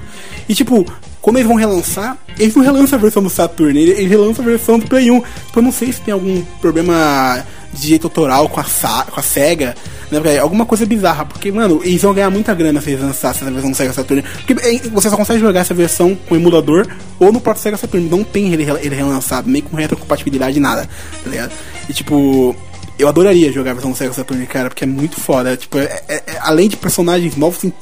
[0.48, 0.86] E tipo,
[1.22, 4.80] quando eles vão relançar, eles não relançam a versão do Saturn, eles relançam a versão
[4.80, 5.20] do Play 1.
[5.20, 9.24] Tipo, eu não sei se tem algum problema de direito autoral com a, com a
[9.24, 9.76] SEGA,
[10.12, 10.40] né?
[10.40, 13.72] Alguma coisa bizarra, porque, mano, eles vão ganhar muita grana se eles lançassem essa versão
[13.72, 14.24] do Sega Saturn.
[14.46, 14.54] Porque
[14.90, 16.88] você só consegue jogar essa versão com emulador
[17.20, 18.08] ou no próprio Sega Saturn.
[18.08, 20.88] Não tem ele, ele relançado, nem com retrocompatibilidade, nada,
[21.24, 21.52] tá ligado?
[21.90, 22.56] E tipo.
[22.98, 25.58] Eu adoraria jogar a versão do Sega Saturn, cara, porque é muito foda.
[25.58, 27.74] Tipo, é, é, é, além de personagens novos, tem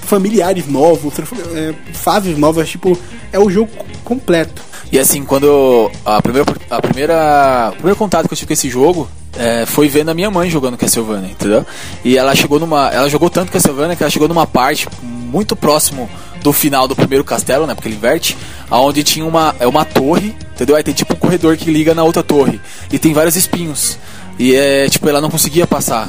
[0.00, 1.12] familiares novos,
[1.54, 2.98] é, fases novas, tipo,
[3.30, 3.70] é o jogo
[4.02, 4.62] completo.
[4.90, 8.68] E assim, quando a primeira, a primeira, o primeiro contato que eu tive com esse
[8.68, 11.66] jogo é, foi vendo a minha mãe jogando Castlevania, entendeu?
[12.04, 16.08] E ela chegou numa, ela jogou tanto Castlevania que ela chegou numa parte muito próximo
[16.42, 17.74] do final do primeiro castelo, né?
[17.74, 18.36] Porque ele inverte,
[18.70, 20.76] aonde tinha uma, é uma torre, entendeu?
[20.76, 22.60] Aí tem tipo um corredor que liga na outra torre
[22.92, 23.98] e tem vários espinhos.
[24.38, 26.08] E é tipo ela não conseguia passar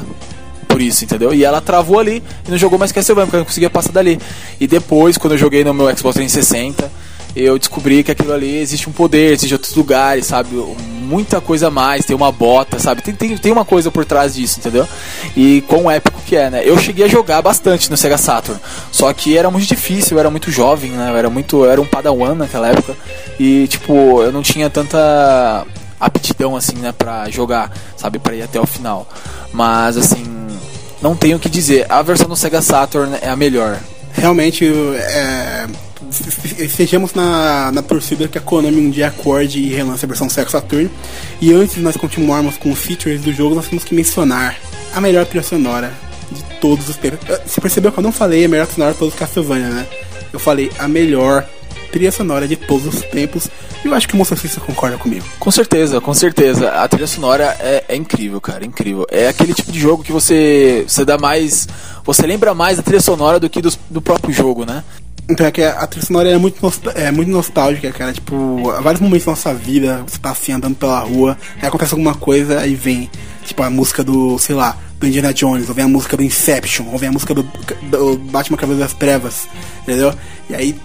[0.68, 1.34] por isso, entendeu?
[1.34, 4.20] E ela travou ali e não jogou mais Castlevania, porque ela não conseguia passar dali.
[4.60, 6.92] E depois, quando eu joguei no meu Xbox 360,
[7.44, 10.56] eu descobri que aquilo ali existe um poder, existe outros lugares, sabe?
[11.02, 13.02] Muita coisa a mais, tem uma bota, sabe?
[13.02, 14.88] Tem, tem, tem uma coisa por trás disso, entendeu?
[15.36, 16.62] E quão épico que é, né?
[16.66, 18.60] Eu cheguei a jogar bastante no Sega Saturn,
[18.92, 21.12] só que era muito difícil, eu era muito jovem, né?
[21.12, 22.96] Eu era muito, eu era um padawan naquela época
[23.40, 25.66] e tipo, eu não tinha tanta
[26.00, 29.08] aptidão assim, né, para jogar, sabe, para ir até o final.
[29.52, 30.26] Mas assim,
[31.02, 31.86] não tenho o que dizer.
[31.90, 33.80] A versão do Sega Saturn é a melhor.
[34.14, 35.68] Realmente, é,
[36.70, 40.50] sejamos na, na torcida que a Konami um dia acorde e relance a versão Sega
[40.50, 40.90] Saturn.
[41.42, 44.58] E antes de nós continuarmos com os features do jogo, nós temos que mencionar
[44.94, 45.92] a melhor trilha sonora
[46.32, 47.20] de todos os tempos.
[47.46, 49.88] Você percebeu que eu não falei a melhor trilha sonora de todos os Castlevania, né?
[50.32, 51.48] Eu falei a melhor
[51.92, 53.50] trilha sonora de todos os tempos.
[53.84, 55.26] E eu acho que o System concorda comigo.
[55.40, 56.70] Com certeza, com certeza.
[56.72, 59.06] A trilha sonora é, é, incrível, cara, incrível.
[59.10, 61.68] É aquele tipo de jogo que você, você dá mais.
[62.04, 64.84] Você lembra mais da trilha sonora do que do, do próprio jogo, né?
[65.30, 66.58] Então é que a trilha sonora é muito,
[66.96, 68.14] é muito nostálgica, cara.
[68.14, 71.94] Tipo, há vários momentos da nossa vida, você tá assim andando pela rua, aí acontece
[71.94, 73.10] alguma coisa, aí vem,
[73.44, 76.86] tipo, a música do, sei lá, do Indiana Jones, ou vem a música do Inception,
[76.92, 79.50] ou vem a música do, do Batman Cabelo das Trevas,
[79.84, 80.14] entendeu?
[80.50, 80.76] E aí,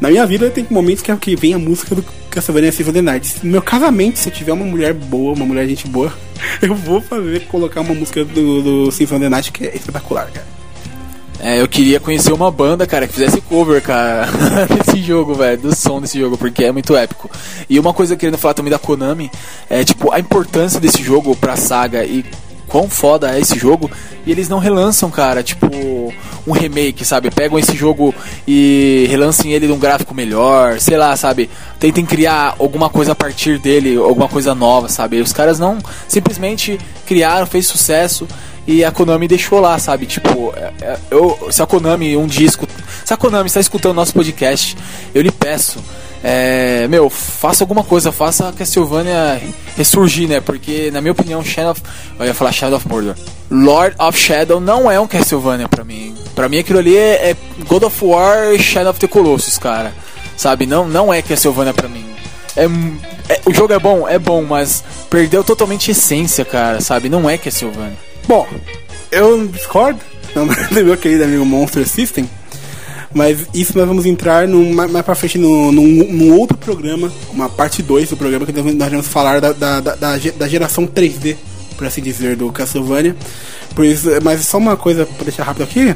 [0.00, 3.06] na minha vida tem momentos que, é que vem a música do Castlevania Symphony of
[3.06, 3.36] the Night.
[3.44, 6.12] No meu casamento, se eu tiver uma mulher boa, uma mulher gente boa,
[6.60, 10.28] eu vou fazer, colocar uma música do, do Symphony of the Night que é espetacular,
[10.32, 10.61] cara.
[11.40, 14.28] É, eu queria conhecer uma banda, cara, que fizesse cover, cara,
[14.84, 17.30] desse jogo, velho, do som desse jogo, porque é muito épico.
[17.68, 19.30] E uma coisa querendo falar também da Konami,
[19.68, 22.24] é tipo a importância desse jogo pra saga e
[22.72, 23.90] quão foda é esse jogo.
[24.24, 25.66] E eles não relançam, cara, tipo
[26.46, 27.30] um remake, sabe?
[27.30, 28.14] Pegam esse jogo
[28.48, 31.50] e relancem ele num gráfico melhor, sei lá, sabe?
[31.78, 35.20] Tentem criar alguma coisa a partir dele, alguma coisa nova, sabe?
[35.20, 35.78] Os caras não
[36.08, 38.26] simplesmente criaram, fez sucesso
[38.66, 40.06] e a Konami deixou lá, sabe?
[40.06, 42.66] Tipo, é, é, eu, se a Konami um disco.
[43.04, 44.76] Se a Konami está escutando nosso podcast,
[45.14, 45.82] eu lhe peço.
[46.24, 49.42] É, meu, faça alguma coisa, faça a Castlevania
[49.76, 50.40] ressurgir, né?
[50.40, 51.82] Porque, na minha opinião, Shadow of,
[52.20, 53.16] eu ia falar Shadow of Mordor.
[53.50, 56.14] Lord of Shadow não é um Castlevania pra mim.
[56.34, 57.36] Pra mim, aquilo ali é, é
[57.66, 59.92] God of War e Shadow of the Colossus, cara.
[60.36, 60.64] Sabe?
[60.64, 62.06] Não, não é Castlevania pra mim.
[62.56, 62.64] É,
[63.28, 67.08] é, o jogo é bom, é bom, mas perdeu totalmente a essência, cara, sabe?
[67.08, 68.11] Não é Castlevania.
[68.26, 68.46] Bom,
[69.10, 70.00] eu discordo
[70.34, 72.28] do meu querido amigo Monster System,
[73.14, 77.48] mas isso nós vamos entrar num, mais pra frente num, num, num, outro programa, uma
[77.48, 81.36] parte 2 do programa, que nós vamos falar da, da, da, da geração 3D,
[81.76, 83.14] por assim dizer, do Castlevania.
[83.74, 85.94] Por isso, mas só uma coisa pra deixar rápido aqui: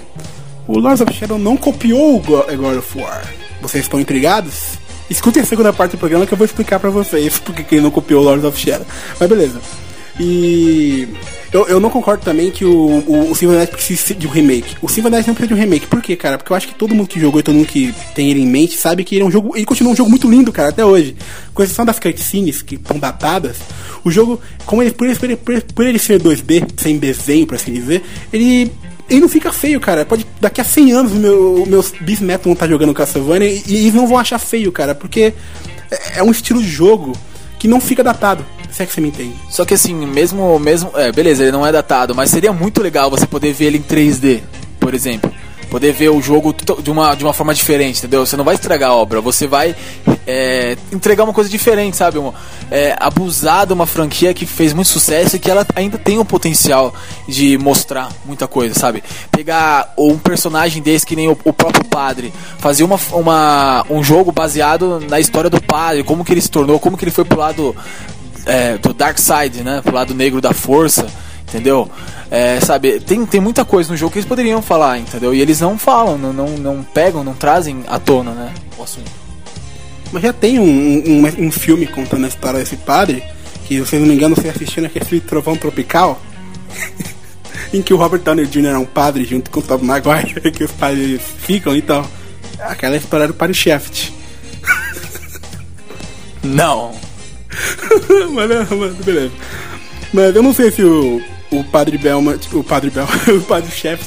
[0.67, 3.25] o Lords of Shadow não copiou o God of War.
[3.63, 4.79] Vocês estão intrigados?
[5.09, 7.91] Escutem a segunda parte do programa que eu vou explicar pra vocês porque ele não
[7.91, 8.87] copiou o Lords of Shadow.
[9.19, 9.61] Mas beleza.
[10.19, 11.09] E
[11.57, 14.77] eu, eu não concordo também que o, o, o precisa de um remake.
[14.83, 15.87] O Symphony não precisa de um remake.
[15.87, 16.37] Por quê, cara?
[16.37, 18.47] Porque eu acho que todo mundo que jogou e todo mundo que tem ele em
[18.47, 19.57] mente sabe que ele é um jogo.
[19.57, 21.17] Ele continua um jogo muito lindo, cara, até hoje.
[21.55, 23.57] Com exceção das cutscenes que estão datadas,
[24.05, 27.73] o jogo, como ele, por, ele, por, por ele ser 2D, sem desenho, por assim
[27.73, 28.71] dizer, ele
[29.09, 30.05] ele não fica feio, cara.
[30.05, 33.95] Pode daqui a 100 anos meu, meus bisnetos vão estar jogando Castlevania e, e eles
[33.95, 35.33] não vão achar feio, cara, porque
[35.91, 37.17] é, é um estilo de jogo
[37.59, 38.45] que não fica datado.
[38.71, 39.35] Se é que você me entende.
[39.49, 40.59] Só que assim, mesmo.
[40.59, 43.79] mesmo é, beleza, ele não é datado, mas seria muito legal você poder ver ele
[43.79, 44.43] em 3D,
[44.79, 45.33] por exemplo.
[45.71, 48.25] Poder ver o jogo de uma, de uma forma diferente, entendeu?
[48.25, 49.75] Você não vai estragar a obra, você vai
[50.27, 52.19] é, entregar uma coisa diferente, sabe?
[52.71, 56.25] É, abusar de uma franquia que fez muito sucesso e que ela ainda tem o
[56.25, 56.95] potencial
[57.29, 59.03] de mostrar muita coisa, sabe?
[59.31, 64.33] Pegar um personagem desse que nem o, o próprio padre, fazer uma, uma, um jogo
[64.33, 67.39] baseado na história do padre, como que ele se tornou, como que ele foi pro
[67.39, 67.75] lado
[68.45, 69.81] é, do Dark Side, né?
[69.83, 71.07] Pro lado negro da força,
[71.57, 71.91] entendeu?
[72.31, 75.35] É, sabe, tem, tem muita coisa no jogo que eles poderiam falar, entendeu?
[75.35, 78.53] E eles não falam, não, não, não pegam, não trazem à tona, né?
[78.79, 79.11] O assunto.
[80.13, 83.23] Mas já tem um, um, um filme contando a história desse padre,
[83.65, 86.21] que se não me engano você assistiu naquele filme Trovão Tropical,
[87.73, 88.67] em que o Robert Downey Jr.
[88.67, 92.07] é um padre junto com o Tom Maguire, que os padres ficam, então.
[92.61, 94.11] Aquela história do Padre Shaft.
[96.43, 96.93] Não.
[98.33, 99.33] mas, mas, beleza.
[100.13, 101.21] Mas eu não sei se o,
[101.51, 104.03] o Padre Belma, o Padre Bel, o Padre Chef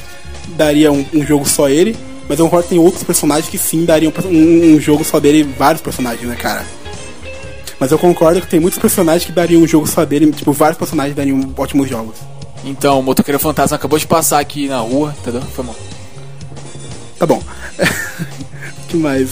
[0.55, 1.95] daria um, um, jogo só ele,
[2.27, 5.43] mas eu concordo que tem outros personagens que sim dariam um, um, jogo só dele,
[5.57, 6.65] vários personagens, né, cara?
[7.79, 10.77] Mas eu concordo que tem muitos personagens que dariam um jogo só dele, tipo, vários
[10.77, 12.15] personagens dariam ótimos jogos.
[12.63, 15.41] Então, o Motoqueiro Fantasma acabou de passar aqui na rua, entendeu?
[15.41, 15.75] Foi bom.
[17.17, 17.41] Tá bom.
[18.89, 19.29] que mais?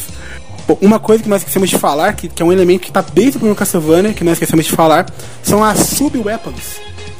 [0.65, 3.01] Bom, uma coisa que nós esquecemos de falar, que, que é um elemento que está
[3.01, 5.05] desde o primeiro Castlevania, que nós esquecemos de falar,
[5.43, 6.79] são as sub-weapons.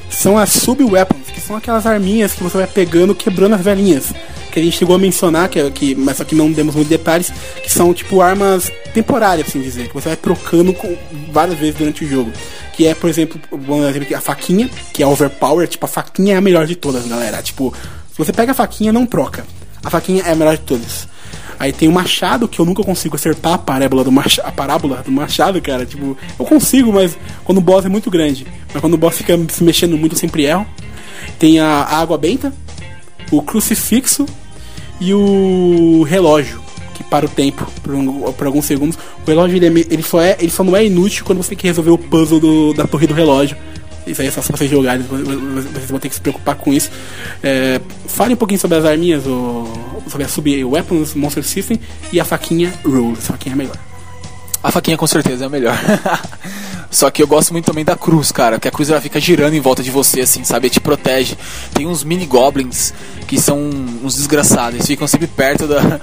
[0.09, 4.13] São as sub-weapons, que são aquelas arminhas que você vai pegando, quebrando as velhinhas.
[4.51, 7.31] Que a gente chegou a mencionar, que, que, mas só que não demos muitos detalhes,
[7.61, 10.97] que são tipo armas temporárias, assim dizer, que você vai trocando com,
[11.31, 12.31] várias vezes durante o jogo.
[12.73, 16.37] Que é, por exemplo, vamos aqui, a faquinha, que é overpower, tipo, a faquinha é
[16.37, 17.41] a melhor de todas, galera.
[17.41, 17.73] Tipo,
[18.11, 19.45] se você pega a faquinha, não troca.
[19.83, 21.07] A faquinha é a melhor de todas.
[21.59, 25.03] Aí tem o machado, que eu nunca consigo acertar a parábola do machado, a parábola
[25.03, 25.85] do machado, cara.
[25.85, 28.45] Tipo, eu consigo, mas quando o boss é muito grande.
[28.71, 30.65] Mas quando o boss fica se mexendo muito, eu sempre erro.
[31.39, 32.53] Tem a, água benta,
[33.31, 34.25] o crucifixo
[34.99, 36.61] e o relógio,
[36.93, 38.97] que para o tempo por, um, por alguns segundos.
[39.25, 41.57] O relógio ele, é, ele, só é, ele só não é inútil quando você tem
[41.57, 43.57] que resolver o puzzle do, da torre do relógio.
[44.07, 46.89] Isso aí é só se vocês jogarem, vocês vão ter que se preocupar com isso.
[47.43, 49.71] É, fale um pouquinho sobre as arminhas, ou,
[50.07, 51.79] sobre a Sub Weapons Monster System
[52.11, 53.19] e a faquinha Rules.
[53.29, 53.77] A faquinha é melhor.
[54.63, 55.77] A faquinha com certeza é a melhor.
[56.89, 58.59] Só que eu gosto muito também da cruz, cara.
[58.59, 60.69] Que a cruz ela fica girando em volta de você, assim, sabe?
[60.69, 61.37] Te protege.
[61.73, 62.93] Tem uns mini goblins
[63.27, 63.69] que são
[64.03, 64.75] uns desgraçados.
[64.75, 65.99] Eles ficam sempre perto da.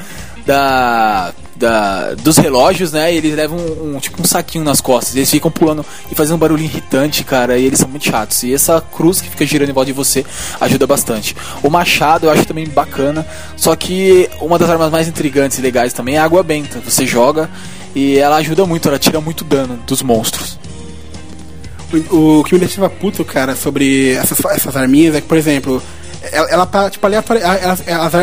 [0.46, 3.12] da, da dos relógios, né?
[3.12, 5.14] E eles levam um, um, tipo um saquinho nas costas.
[5.14, 7.58] Eles ficam pulando e fazendo um barulho irritante, cara.
[7.58, 8.42] E eles são muito chatos.
[8.42, 10.24] E essa cruz que fica girando em volta de você
[10.60, 11.36] ajuda bastante.
[11.62, 13.26] O machado eu acho também bacana.
[13.56, 16.80] Só que uma das armas mais intrigantes e legais também é a água benta.
[16.80, 17.50] Você joga
[17.94, 20.58] e ela ajuda muito, ela tira muito dano dos monstros.
[22.10, 25.80] O, o que me deixava puto, cara, sobre essas, essas arminhas é que, por exemplo,
[26.32, 27.42] ela, ela tá, tipo, aleatória.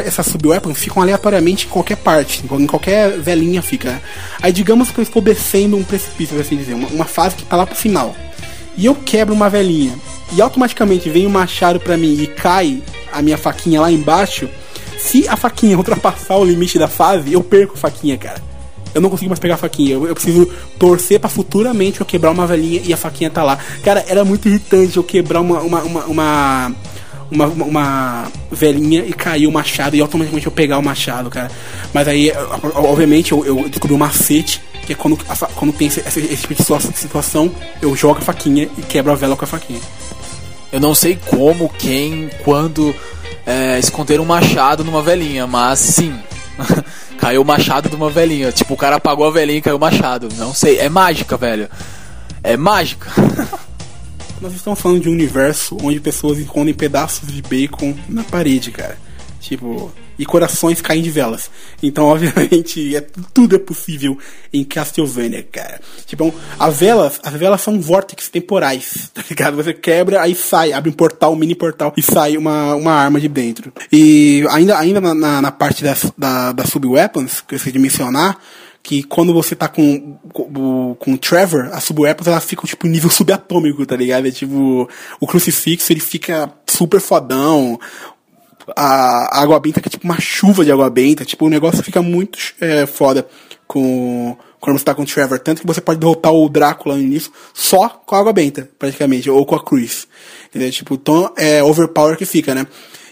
[0.05, 3.91] essas sub-weapons ficam aleatoriamente em qualquer parte, em qualquer velhinha fica.
[3.91, 4.01] Né?
[4.41, 7.55] Aí digamos que eu estou descendo um precipício, assim dizer, uma, uma fase que tá
[7.55, 8.15] lá pro final.
[8.77, 9.93] E eu quebro uma velhinha.
[10.33, 14.49] E automaticamente vem um machado pra mim e cai a minha faquinha lá embaixo.
[14.97, 18.51] Se a faquinha ultrapassar o limite da fase, eu perco a faquinha, cara
[18.93, 19.93] eu não consigo mais pegar a faquinha.
[19.93, 20.45] Eu, eu preciso
[20.77, 23.57] torcer para futuramente eu quebrar uma velhinha e a faquinha tá lá.
[23.83, 26.75] Cara, era muito irritante eu quebrar uma, uma, uma, uma
[27.31, 31.49] uma, uma, velhinha e cair o machado e automaticamente eu pegar o machado, cara.
[31.93, 32.31] Mas aí,
[32.75, 35.17] obviamente, eu, eu descobri um macete, que é quando,
[35.55, 37.51] quando tem esse, esse tipo de situação,
[37.81, 39.79] eu jogo a faquinha e quebro a vela com a faquinha.
[40.71, 42.93] Eu não sei como, quem, quando
[43.45, 46.13] é, esconderam um machado numa velhinha, mas sim.
[47.17, 48.51] caiu o machado de uma velhinha.
[48.51, 50.27] Tipo, o cara apagou a velhinha e caiu o machado.
[50.37, 51.69] Não sei, é mágica, velho.
[52.43, 53.11] É mágica.
[54.41, 58.97] Nós estamos falando de um universo onde pessoas escondem pedaços de bacon na parede, cara.
[59.39, 61.51] Tipo, e corações caem de velas.
[61.81, 64.17] Então, obviamente, é, tudo é possível
[64.51, 65.79] em Castlevania, cara.
[66.07, 69.57] Tipo, as velas, as velas são vórtices temporais, tá ligado?
[69.57, 73.19] Você quebra, aí sai, abre um portal, um mini portal, e sai uma, uma arma
[73.19, 73.71] de dentro.
[73.91, 78.39] E ainda, ainda na, na parte das, da, das sub-weapons, que eu esqueci de mencionar,
[78.83, 83.09] que quando você tá com, com, com o Trevor, as sub-weapons elas ficam tipo nível
[83.09, 84.27] subatômico, tá ligado?
[84.27, 84.89] É tipo,
[85.19, 87.79] o crucifixo ele fica super fodão,
[88.75, 91.25] a, água benta que é tipo uma chuva de água benta.
[91.25, 93.27] Tipo, o negócio fica muito é, foda
[93.67, 95.39] com quando você tá com o Trevor.
[95.39, 99.29] Tanto que você pode derrotar o Drácula no início só com a água benta, praticamente,
[99.29, 100.07] ou com a Cruz.
[100.47, 100.71] Entendeu?
[100.71, 102.67] Tipo, tão é overpower que fica, né?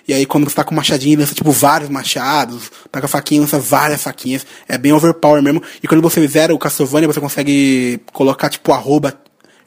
[0.10, 3.41] E aí quando você tá com machadinho, lança tipo vários machados, tá com a faquinha,
[3.41, 4.44] lança várias faquinhas.
[4.68, 5.61] É bem overpower mesmo.
[5.84, 9.14] E quando você zera o Castlevania, você consegue colocar tipo arroba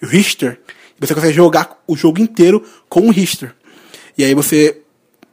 [0.03, 0.59] Richter.
[1.01, 3.55] E você consegue jogar o jogo inteiro com o Richter.
[4.19, 4.82] E aí você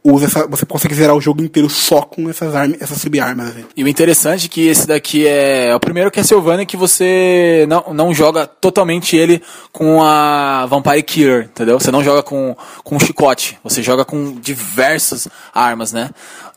[0.04, 3.50] usa essa, você consegue zerar o jogo inteiro só com essas armas, essas sub-armas.
[3.50, 3.66] Assim.
[3.76, 8.14] E o interessante é que esse daqui é o primeiro Castlevania que você não, não
[8.14, 11.80] joga totalmente ele com a Vampire Killer, entendeu?
[11.80, 16.10] Você não joga com, com um chicote, você joga com diversas armas, né?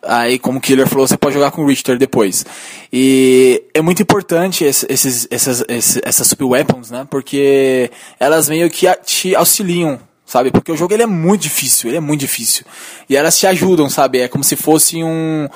[0.05, 2.44] Aí, como o Killer falou, você pode jogar com o Richter depois.
[2.93, 7.06] E é muito importante esses, essas, essas sub-weapons, né?
[7.09, 10.01] Porque elas meio que te auxiliam
[10.32, 10.50] sabe?
[10.50, 12.64] Porque o jogo ele é muito difícil, ele é muito difícil.
[13.06, 14.20] E elas te ajudam, sabe?
[14.20, 15.46] É como se fosse um,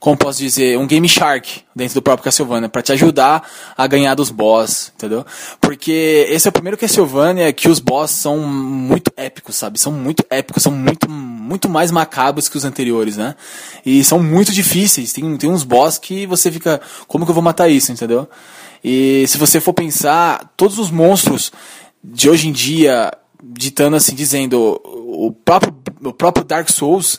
[0.00, 3.48] como posso dizer, um Game Shark dentro do próprio Castlevania, para te ajudar
[3.78, 5.24] a ganhar dos boss, entendeu?
[5.60, 9.78] Porque esse é o primeiro Castlevania que os boss são muito épicos, sabe?
[9.78, 13.36] São muito épicos, são muito, muito mais macabros que os anteriores, né?
[13.86, 15.12] E são muito difíceis.
[15.12, 18.28] Tem, tem uns boss que você fica, como que eu vou matar isso, entendeu?
[18.82, 21.52] E se você for pensar, todos os monstros
[22.02, 23.12] de hoje em dia
[23.52, 27.18] ditando assim, dizendo o próprio, o próprio Dark Souls,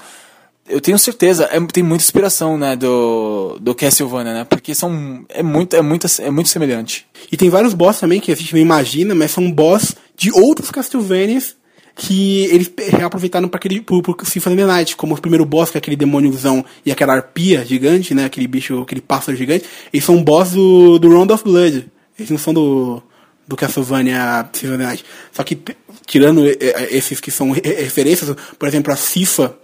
[0.68, 5.44] eu tenho certeza, é, tem muita inspiração, né, do, do Castlevania, né, porque são, é
[5.44, 7.06] muito, é muito, é muito semelhante.
[7.32, 10.72] E tem vários boss também que a gente não imagina, mas são boss de outros
[10.72, 11.56] Castlevanias
[11.98, 15.70] que eles reaproveitaram para aquele pro, pro Symphony of the Night, como o primeiro boss,
[15.70, 20.06] que é aquele demôniozão e aquela arpia gigante, né, aquele bicho, aquele pássaro gigante, eles
[20.06, 21.88] são boss do, do Round of Blood.
[22.18, 23.02] Eles não são do
[23.48, 25.06] do Castlevania Night.
[25.32, 25.60] Só que
[26.06, 26.46] tirando
[26.90, 29.58] esses que são referências, por exemplo, a Sifa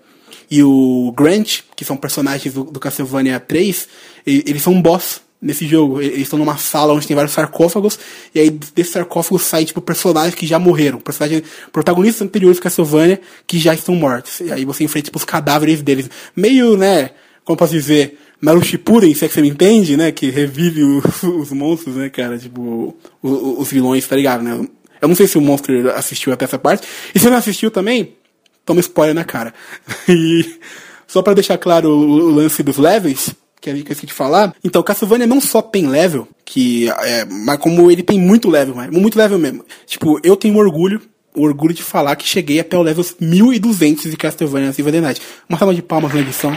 [0.50, 3.88] e o Grant, que são personagens do, Castlevania 3,
[4.26, 6.02] eles são um boss nesse jogo.
[6.02, 7.98] Eles estão numa sala onde tem vários sarcófagos,
[8.36, 11.00] e aí desses sarcófagos saem, tipo, personagens que já morreram.
[11.00, 14.42] Personagens, protagonistas anteriores do Castlevania que já estão mortos.
[14.42, 16.10] E aí você enfrenta, tipo, os cadáveres deles.
[16.36, 17.12] Meio, né,
[17.44, 21.24] como posso dizer, Naruto Shippuden, se é que você me entende, né, que revive os,
[21.24, 24.68] os monstros, né, cara, tipo, os, os vilões, tá ligado, né?
[25.02, 26.88] Eu não sei se o Monster assistiu até essa parte.
[27.14, 28.16] E se não assistiu também,
[28.64, 29.54] toma spoiler na cara.
[30.08, 30.60] E
[31.08, 34.54] só para deixar claro o, o, lance dos levels, que que eu esqueci de falar.
[34.64, 39.18] Então, Castlevania não só tem level, que é, mas como ele tem muito level, muito
[39.18, 39.66] level mesmo.
[39.88, 41.02] Tipo, eu tenho orgulho
[41.34, 45.22] o orgulho de falar que cheguei até o level 1200 de Castlevania Symphony Night.
[45.48, 46.52] Uma salva de palmas na edição.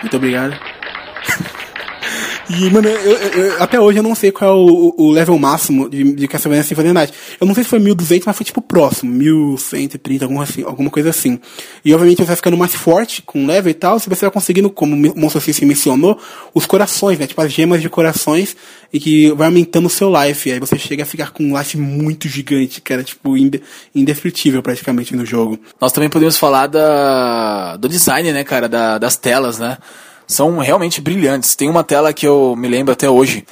[0.00, 0.56] Muito obrigado.
[2.48, 5.88] E, mano, eu, eu, até hoje eu não sei qual é o, o level máximo
[5.88, 7.12] de, de Castlevania Symphony Night.
[7.40, 11.10] Eu não sei se foi 1200, mas foi tipo próximo, 1130, alguma, assim, alguma coisa
[11.10, 11.40] assim.
[11.84, 14.70] E obviamente você vai ficando mais forte com level e tal, se você vai conseguindo,
[14.70, 16.20] como o Monstro se mencionou,
[16.54, 17.26] os corações, né?
[17.26, 18.56] Tipo as gemas de corações,
[18.92, 20.50] e que vai aumentando o seu life.
[20.52, 23.60] Aí você chega a ficar com um life muito gigante, que era tipo inde
[23.92, 25.58] indescritível praticamente no jogo.
[25.80, 29.78] Nós também podemos falar da, do design, né, cara, da, das telas, né?
[30.26, 31.54] São realmente brilhantes.
[31.54, 33.46] Tem uma tela que eu me lembro até hoje,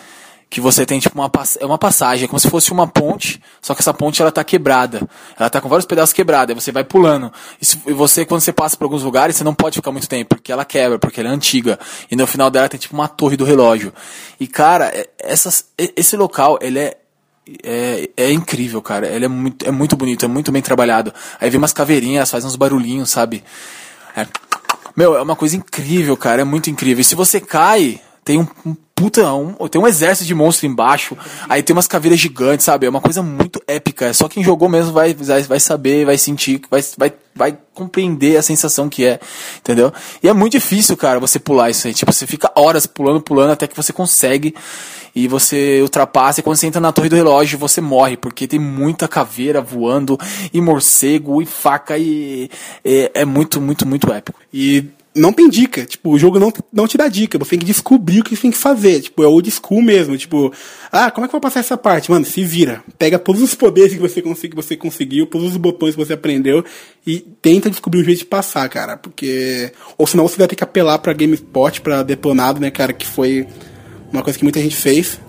[0.50, 3.74] que você tem tipo uma, é uma passagem, é como se fosse uma ponte, só
[3.74, 5.02] que essa ponte ela tá quebrada.
[5.38, 7.32] Ela tá com vários pedaços quebrados, aí você vai pulando.
[7.60, 10.08] E, se, e você, quando você passa por alguns lugares, você não pode ficar muito
[10.08, 11.78] tempo, porque ela quebra, porque ela é antiga.
[12.10, 13.92] E no final dela tem tipo uma torre do relógio.
[14.38, 16.98] E cara, é, essas, esse local, ele é
[17.62, 19.06] é, é incrível, cara.
[19.06, 21.12] Ele é muito, é muito bonito, é muito bem trabalhado.
[21.40, 23.44] Aí vem umas caveirinhas, faz uns barulhinhos, sabe?
[24.16, 24.26] É,
[24.96, 26.42] meu, é uma coisa incrível, cara.
[26.42, 27.00] É muito incrível.
[27.00, 31.16] E se você cai, tem um, puta, um, tem um exército de monstros embaixo.
[31.48, 32.86] Aí tem umas caveiras gigantes, sabe?
[32.86, 34.14] É uma coisa muito épica.
[34.14, 38.42] Só quem jogou mesmo vai, vai, vai saber, vai sentir, vai, vai, vai compreender a
[38.42, 39.20] sensação que é,
[39.58, 39.92] entendeu?
[40.22, 41.92] E é muito difícil, cara, você pular isso aí.
[41.92, 44.54] Tipo, você fica horas pulando, pulando até que você consegue
[45.14, 48.58] e você ultrapassa, e quando você entra na torre do relógio, você morre, porque tem
[48.58, 50.18] muita caveira voando,
[50.52, 52.50] e morcego, e faca, e
[52.84, 54.40] é muito, muito, muito épico.
[54.52, 57.64] E não tem dica, tipo, o jogo não, não te dá dica, você tem que
[57.64, 60.52] descobrir o que você tem que fazer, tipo, é old school mesmo, tipo,
[60.90, 62.10] ah, como é que eu vou passar essa parte?
[62.10, 65.94] Mano, se vira, pega todos os poderes que você, consegui, você conseguiu, todos os botões
[65.94, 66.64] que você aprendeu
[67.06, 70.64] e tenta descobrir o jeito de passar, cara, porque, ou senão você vai ter que
[70.64, 73.46] apelar pra GameSpot, pra Detonado, né, cara, que foi
[74.12, 75.20] uma coisa que muita gente fez.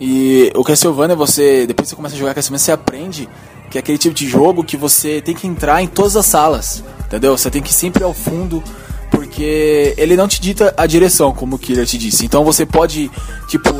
[0.00, 3.28] E o Castlevania, você, depois que você começa a jogar Castlevania, você aprende
[3.70, 6.84] que é aquele tipo de jogo que você tem que entrar em todas as salas,
[7.12, 7.36] entendeu?
[7.36, 8.64] Você tem que ir sempre ao fundo,
[9.10, 12.24] porque ele não te dita a direção, como o Killer te disse.
[12.24, 13.10] Então você pode,
[13.46, 13.70] tipo,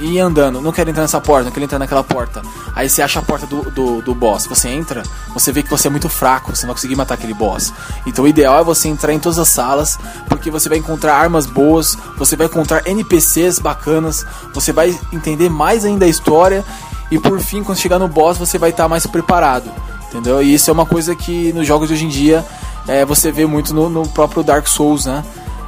[0.00, 2.42] ir andando, não quero entrar nessa porta, não quero entrar naquela porta.
[2.74, 5.86] Aí você acha a porta do, do, do, boss, você entra, você vê que você
[5.86, 7.72] é muito fraco, você não vai conseguir matar aquele boss.
[8.04, 9.96] Então o ideal é você entrar em todas as salas,
[10.28, 15.84] porque você vai encontrar armas boas, você vai encontrar NPCs bacanas, você vai entender mais
[15.84, 16.64] ainda a história,
[17.12, 19.70] e por fim, quando chegar no boss, você vai estar mais preparado.
[20.08, 20.42] Entendeu?
[20.42, 22.44] E isso é uma coisa que nos jogos de hoje em dia
[22.88, 25.22] é, você vê muito no, no próprio Dark Souls, né?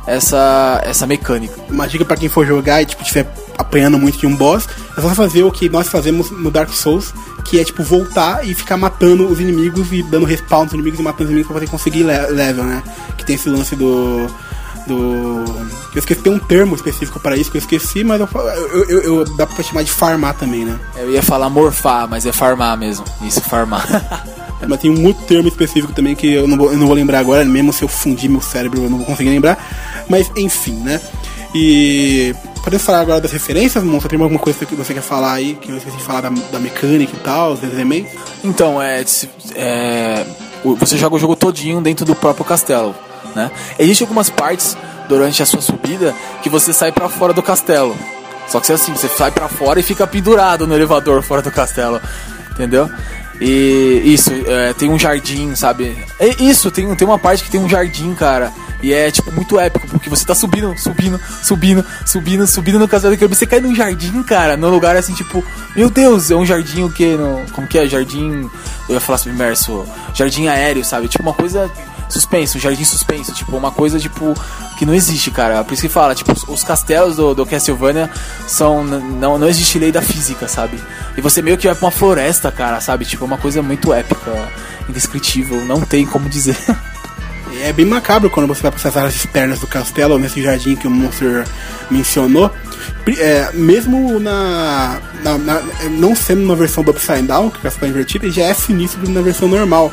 [0.06, 1.54] essa, essa mecânica.
[1.68, 3.26] Uma dica para quem for jogar e tipo, estiver
[3.56, 7.14] apanhando muito de um boss, é só fazer o que nós fazemos no Dark Souls,
[7.44, 11.02] que é tipo voltar e ficar matando os inimigos e dando respawn nos inimigos e
[11.02, 12.82] matando os inimigos pra poder conseguir level, né?
[13.16, 14.26] Que tem esse lance do.
[14.86, 15.44] Do.
[15.94, 19.02] Eu esqueci, tem um termo específico para isso que eu esqueci, mas eu, eu, eu,
[19.02, 20.78] eu, dá pra chamar de farmar também, né?
[20.96, 23.04] Eu ia falar morfar, mas é farmar mesmo.
[23.22, 23.86] Isso, farmar.
[24.60, 26.94] É, mas tem um outro termo específico também que eu não vou, eu não vou
[26.94, 30.04] lembrar agora, mesmo se eu fundir meu cérebro eu não vou conseguir lembrar.
[30.08, 31.00] Mas enfim, né?
[31.54, 34.08] E podemos falar agora das referências, Monstro?
[34.08, 37.12] Tem alguma coisa que você quer falar aí, que você quer falar da, da mecânica
[37.14, 38.10] e tal, os elementos?
[38.42, 39.04] Então, é,
[39.54, 40.26] é,
[40.64, 42.94] você joga o jogo todinho dentro do próprio castelo,
[43.36, 43.50] né?
[43.78, 44.76] Existem algumas partes
[45.08, 47.96] durante a sua subida que você sai para fora do castelo.
[48.48, 52.00] Só que assim, você sai para fora e fica pendurado no elevador fora do castelo,
[52.50, 52.90] entendeu?
[53.40, 55.96] E isso, é, tem um jardim, sabe?
[56.18, 58.52] É isso, tem, tem uma parte que tem um jardim, cara.
[58.82, 63.16] E é, tipo, muito épico, porque você tá subindo, subindo, subindo, subindo, subindo no castelo
[63.16, 65.42] de Você cai num jardim, cara, num lugar assim, tipo,
[65.74, 67.16] meu Deus, é um jardim o?
[67.16, 67.88] No, como que é?
[67.88, 68.48] Jardim.
[68.88, 69.86] Eu ia falar submerso.
[70.12, 71.08] Jardim aéreo, sabe?
[71.08, 71.70] Tipo, uma coisa
[72.14, 74.34] suspenso, jardim suspenso, tipo, uma coisa, tipo,
[74.78, 75.62] que não existe, cara.
[75.64, 78.10] Por isso que fala, tipo, os castelos do, do Castlevania
[78.46, 78.84] são.
[78.84, 80.78] Não, não existe lei da física, sabe?
[81.16, 83.04] E você meio que vai pra uma floresta, cara, sabe?
[83.04, 84.30] Tipo, uma coisa muito épica,
[84.88, 86.56] indescritível, não tem como dizer.
[87.62, 90.88] É bem macabro quando você vai para essas áreas externas do castelo, nesse jardim que
[90.88, 91.46] o Monster
[91.88, 92.50] mencionou.
[93.16, 97.86] É, mesmo na, na, na, Não sendo na versão do Upside Down, que é a
[97.86, 99.92] invertida, já é sinistro na versão normal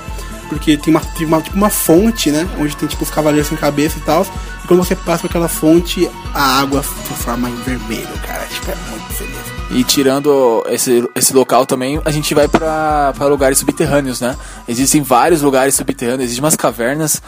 [0.51, 2.45] porque tem uma, tem uma, tipo uma fonte, né?
[2.59, 4.27] Onde tem tipo os cavaleiros sem cabeça e tal.
[4.61, 8.45] E quando você passa por aquela fonte, a água se forma em vermelho, cara.
[8.47, 9.37] Tipo, é muito feliz.
[9.71, 14.35] E tirando esse, esse local também, a gente vai para lugares subterrâneos, né?
[14.67, 17.21] Existem vários lugares subterrâneos, existem umas cavernas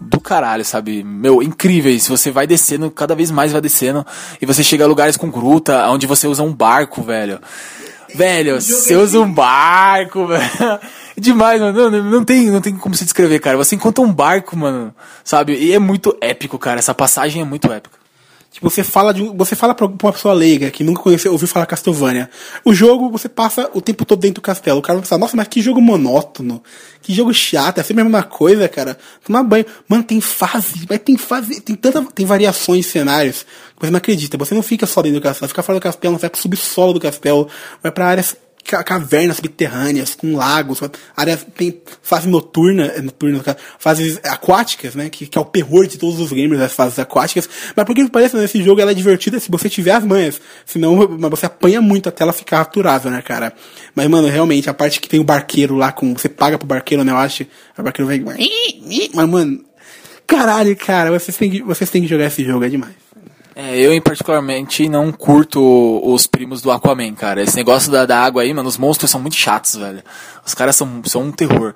[0.00, 1.04] do caralho, sabe?
[1.04, 2.08] Meu, incríveis.
[2.08, 4.04] Você vai descendo, cada vez mais vai descendo.
[4.42, 7.38] E você chega a lugares com gruta, onde você usa um barco, velho.
[8.12, 10.80] Velho, você usa um barco, velho
[11.20, 11.90] demais, mano.
[11.90, 13.56] Não, não, tem, não tem como se descrever, cara.
[13.56, 15.54] Você encontra um barco, mano, sabe?
[15.54, 16.78] E é muito épico, cara.
[16.78, 17.98] Essa passagem é muito épica.
[18.50, 21.66] Tipo, você fala de você fala pra uma pessoa leiga que nunca conheceu, ouviu falar
[21.66, 22.30] Castlevania.
[22.64, 24.78] O jogo, você passa o tempo todo dentro do castelo.
[24.78, 26.62] O cara vai pensar, nossa, mas que jogo monótono.
[27.02, 28.98] Que jogo chato, é sempre a mesma coisa, cara.
[29.22, 29.66] Tomar banho.
[29.86, 33.44] Mano, tem fase, mas tem fase, tem tanta, tem variações de cenários
[33.80, 34.36] você não acredita.
[34.36, 36.92] Você não fica só dentro do castelo, fica fora do castelo, não vai pro subsolo
[36.94, 37.48] do castelo,
[37.82, 40.80] vai pra áreas cavernas subterrâneas, com lagos,
[41.16, 46.20] áreas, tem fase noturna, é, fases aquáticas, né, que, que é o terror de todos
[46.20, 49.50] os gamers, as fases aquáticas, mas por que pareça, nesse jogo ela é divertida se
[49.50, 50.96] você tiver as manhas, senão
[51.30, 53.52] você apanha muito até ela ficar aturável, né, cara.
[53.94, 57.04] Mas, mano, realmente, a parte que tem o barqueiro lá, com você paga pro barqueiro,
[57.04, 58.20] né, eu acho, o barqueiro vai...
[59.14, 59.64] Mas, mano,
[60.26, 63.07] caralho, cara, vocês têm que, vocês têm que jogar esse jogo, é demais.
[63.60, 65.60] É, eu em particularmente não curto
[66.04, 67.42] os primos do Aquaman, cara.
[67.42, 70.00] Esse negócio da, da água aí, mano, os monstros são muito chatos, velho.
[70.46, 71.74] Os caras são, são um terror.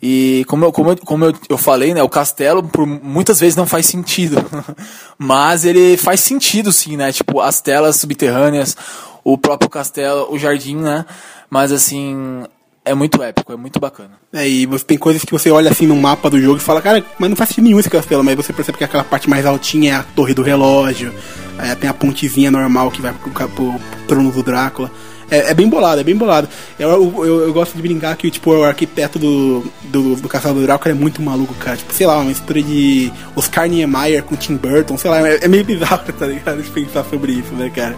[0.00, 3.56] E como, eu, como, eu, como eu, eu falei, né, o castelo por muitas vezes
[3.56, 4.36] não faz sentido.
[5.18, 7.10] Mas ele faz sentido sim, né?
[7.10, 8.76] Tipo, as telas subterrâneas,
[9.24, 11.04] o próprio castelo, o jardim, né?
[11.50, 12.44] Mas assim,
[12.84, 14.10] é muito épico, é muito bacana.
[14.32, 17.02] É, e tem coisas que você olha assim no mapa do jogo e fala, cara,
[17.18, 19.92] mas não faz sentido nenhum esse castelo, mas você percebe que aquela parte mais altinha
[19.92, 21.12] é a torre do relógio,
[21.58, 24.90] aí tem a pontezinha normal que vai pro, pro, pro trono do Drácula.
[25.30, 26.46] É, é bem bolado, é bem bolado.
[26.78, 30.56] Eu, eu, eu- eu gosto de brincar que tipo, o arquiteto do, do, do Castelo
[30.56, 31.78] do Drácula é muito maluco, cara.
[31.78, 35.48] Tipo, sei lá, uma mistura de Oscar Niemeyer com Tim Burton, sei lá, é, é
[35.48, 36.62] meio bizarro, tá ligado?
[36.62, 37.96] De pensar sobre isso, né, cara?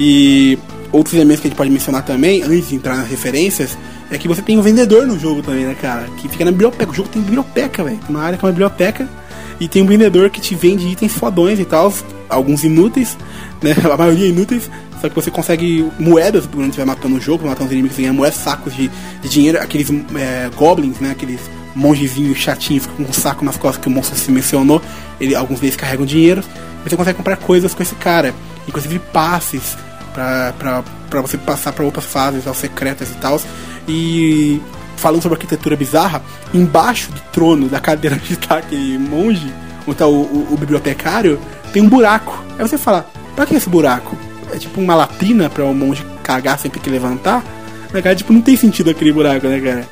[0.00, 0.58] E
[0.92, 3.76] outros elementos que a gente pode mencionar também, antes de entrar nas referências,
[4.10, 6.06] é que você tem um vendedor no jogo também, né, cara?
[6.18, 6.92] Que fica na biblioteca.
[6.92, 7.96] O jogo tem biblioteca, velho.
[7.96, 9.08] Tem uma área que é uma biblioteca.
[9.58, 11.92] E tem um vendedor que te vende itens fodões e tal.
[12.28, 13.16] Alguns inúteis,
[13.62, 13.74] né?
[13.90, 14.70] A maioria inúteis.
[15.00, 18.12] Só que você consegue moedas durante vai matando o jogo, matando os inimigos, você ganha
[18.12, 18.88] moedas, sacos de,
[19.20, 19.58] de dinheiro.
[19.60, 21.10] Aqueles é, goblins, né?
[21.12, 21.40] Aqueles
[21.74, 24.80] mongezinhos chatinhos com um saco nas costas que o monstro se mencionou.
[25.18, 26.44] Ele, alguns deles carregam dinheiro.
[26.84, 28.34] Você consegue comprar coisas com esse cara.
[28.68, 29.76] Inclusive passes
[30.12, 33.40] pra você passar pra outras fases, as secretas e tal.
[33.88, 34.60] E
[34.96, 36.22] falando sobre arquitetura bizarra,
[36.54, 39.52] embaixo do trono, da cadeira onde tá aquele monge,
[39.86, 41.40] onde tá o, o- o bibliotecário,
[41.72, 42.42] tem um buraco.
[42.58, 44.16] Aí você fala, pra que esse buraco?
[44.52, 47.42] É tipo uma latrina pra o monge cagar sempre que levantar?
[47.92, 48.14] Né, cara?
[48.14, 49.88] Tipo, não tem sentido aquele buraco, né, cara?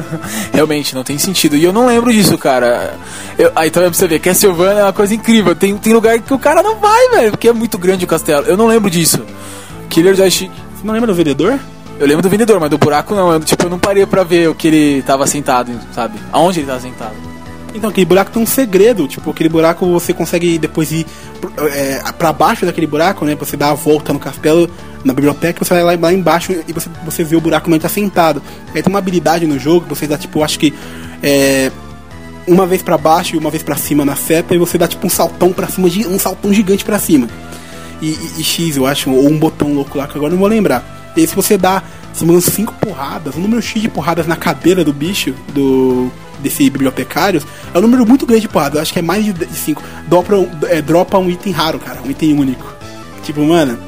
[0.52, 1.56] Realmente, não tem sentido.
[1.56, 2.94] E eu não lembro disso, cara.
[3.38, 5.54] Eu, aí também pra você ver, Castlevania é uma coisa incrível.
[5.54, 8.46] Tem, tem lugar que o cara não vai, velho, porque é muito grande o castelo.
[8.46, 9.22] Eu não lembro disso.
[9.88, 10.50] Killer Joystick.
[10.50, 11.58] Você não lembra do vendedor?
[11.98, 13.32] Eu lembro do vendedor, mas do buraco não.
[13.32, 16.18] Eu, tipo, eu não parei pra ver o que ele tava sentado, sabe?
[16.32, 17.14] Aonde ele tava sentado.
[17.74, 19.06] Então, aquele buraco tem um segredo.
[19.06, 21.06] Tipo, aquele buraco você consegue depois ir
[21.72, 23.34] é, pra baixo daquele buraco, né?
[23.36, 24.68] Você dá a volta no castelo,
[25.04, 27.82] na biblioteca, você vai lá, lá embaixo e você, você vê o buraco onde ele
[27.82, 28.42] tá sentado.
[28.74, 30.72] Aí tem uma habilidade no jogo, você dá, tipo, acho que.
[31.22, 31.70] É,
[32.46, 35.06] uma vez pra baixo e uma vez pra cima na seta, e você dá, tipo,
[35.06, 37.28] um saltão pra cima, um saltão gigante pra cima.
[38.00, 40.48] E, e- e X, eu acho, ou um botão louco lá que agora não vou
[40.48, 41.12] lembrar.
[41.16, 41.82] E se você dá,
[42.20, 46.10] engano, cinco porradas, um número X de porradas na cadeira do bicho, do
[46.42, 47.40] desse bibliotecário,
[47.72, 49.80] é um número muito grande de porradas, eu acho que é mais de 5.
[50.08, 50.34] Dropa,
[50.68, 52.66] é, dropa um item raro, cara, um item único.
[53.22, 53.78] Tipo, mano,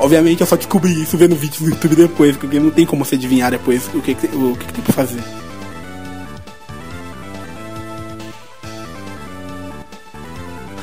[0.00, 3.14] obviamente eu só descobri isso vendo vídeos no YouTube depois, porque não tem como você
[3.14, 5.20] adivinhar depois o que, o que, que tem pra fazer.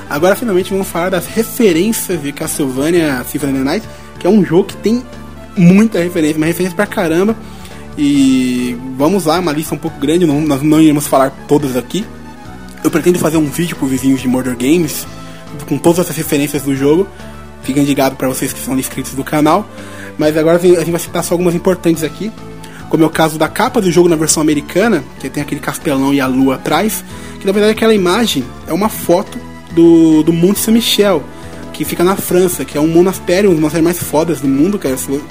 [0.09, 3.87] Agora finalmente vamos falar das referências de Castlevania Symphony Night,
[4.19, 5.03] que é um jogo que tem
[5.57, 7.35] muita referência, uma referência pra caramba.
[7.97, 12.05] E vamos lá, uma lista um pouco grande, não- nós não iremos falar todas aqui.
[12.83, 15.05] Eu pretendo fazer um vídeo pro vizinhos de Murder Games,
[15.67, 17.07] com todas essas referências do jogo.
[17.67, 19.67] Fiquem ligados para vocês que são inscritos do canal.
[20.17, 22.31] Mas agora a gente vai citar só algumas importantes aqui.
[22.89, 26.13] Como é o caso da capa do jogo na versão americana, que tem aquele castelão
[26.13, 27.03] e a lua atrás.
[27.37, 29.37] Que na verdade aquela imagem é uma foto
[29.71, 31.21] do, do Monte Saint-Michel,
[31.73, 34.79] que fica na França, que é um monastério, um dos monastérios mais fodas do mundo,
[34.79, 35.21] cara, se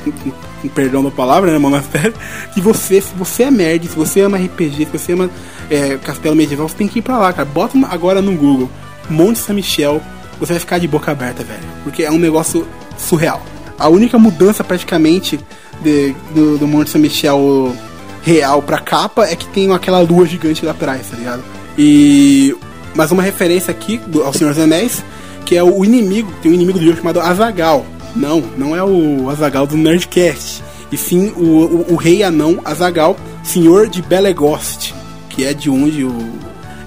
[0.74, 2.12] perdão da palavra, né, monastério,
[2.52, 5.30] que você, se você é nerd, se você ama RPG, se você ama
[5.70, 7.48] é, castelo medieval, você tem que ir pra lá, cara.
[7.48, 8.70] Bota agora no Google,
[9.08, 10.02] Monte Saint-Michel,
[10.38, 12.66] você vai ficar de boca aberta, velho, porque é um negócio
[12.98, 13.42] surreal.
[13.78, 15.38] A única mudança praticamente
[15.82, 17.74] de- do, do Monte Saint-Michel
[18.22, 21.42] real pra capa é que tem aquela lua gigante lá atrás, tá ligado?
[21.78, 22.56] E
[22.94, 25.04] mais uma referência aqui do, ao Senhor dos Anéis,
[25.44, 27.84] que é o inimigo, tem um inimigo do jogo chamado Azagal.
[28.14, 33.14] Não, não é o Azagal do Nerdcast, e sim o, o, o rei anão Azagal,
[33.44, 34.94] senhor de Belegost,
[35.28, 36.16] que é de onde o,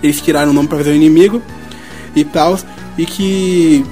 [0.02, 1.40] eles tiraram o nome para fazer o inimigo
[2.16, 2.58] e tal,
[3.00, 3.86] e que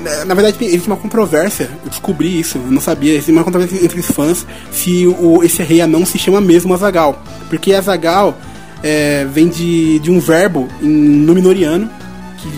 [0.00, 1.70] na na verdade, existe uma controvérsia.
[1.84, 3.12] Eu descobri isso, eu não sabia.
[3.12, 7.22] Existe uma controvérsia entre os fãs se o, esse rei anão se chama mesmo Azagal.
[7.48, 8.36] Porque Azagal
[8.82, 11.88] é, vem de, de um verbo em Númenoriano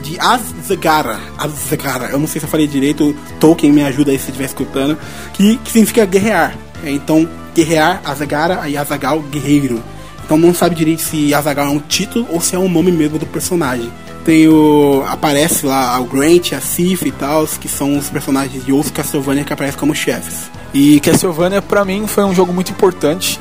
[0.03, 1.21] de Azagara.
[1.37, 4.97] Azagara, eu não sei se eu falei direito, Tolkien me ajuda aí se estiver escutando,
[5.35, 6.57] que, que significa guerrear.
[6.83, 9.83] É, então, guerrear, Azagara, e Azagal, guerreiro.
[10.25, 13.19] Então não sabe direito se Azagal é um título ou se é o nome mesmo
[13.19, 13.93] do personagem.
[14.25, 15.05] Tem o.
[15.07, 19.45] aparece lá o Grant, a Sif e tal, que são os personagens de outros Castlevania
[19.45, 20.51] que aparecem como chefes.
[20.73, 23.39] E Castlevania para mim foi um jogo muito importante,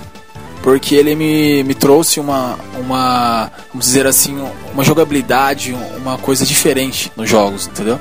[0.61, 4.37] porque ele me, me trouxe uma, uma, vamos dizer assim,
[4.73, 7.97] uma jogabilidade, uma coisa diferente nos jogos, entendeu?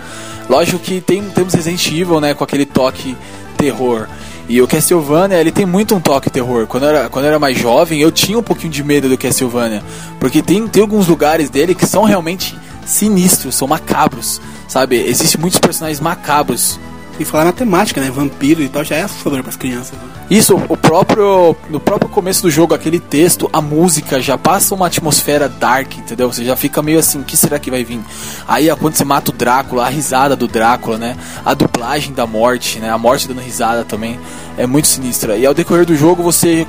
[0.48, 3.16] Lógico que tem, temos Resident Evil, né, com aquele toque
[3.56, 4.08] terror.
[4.48, 6.66] E o Castlevania, ele tem muito um toque terror.
[6.66, 9.16] Quando eu era, quando eu era mais jovem, eu tinha um pouquinho de medo do
[9.16, 9.82] Castlevania.
[10.18, 12.54] Porque tem, tem alguns lugares dele que são realmente
[12.92, 14.96] sinistros, são macabros, sabe?
[14.96, 16.78] Existem muitos personagens macabros.
[17.20, 18.10] E falar na temática, né?
[18.10, 19.92] Vampiro e tal, já é assustador para as crianças.
[19.92, 20.08] Né?
[20.30, 24.86] Isso, o próprio no próprio começo do jogo, aquele texto, a música já passa uma
[24.86, 26.32] atmosfera dark, entendeu?
[26.32, 28.00] Você já fica meio assim, o que será que vai vir?
[28.48, 31.16] Aí quando você mata o Drácula, a risada do Drácula, né?
[31.44, 32.90] A dublagem da morte, né?
[32.90, 34.18] A morte dando risada também
[34.56, 35.36] é muito sinistra.
[35.36, 36.66] E ao decorrer do jogo você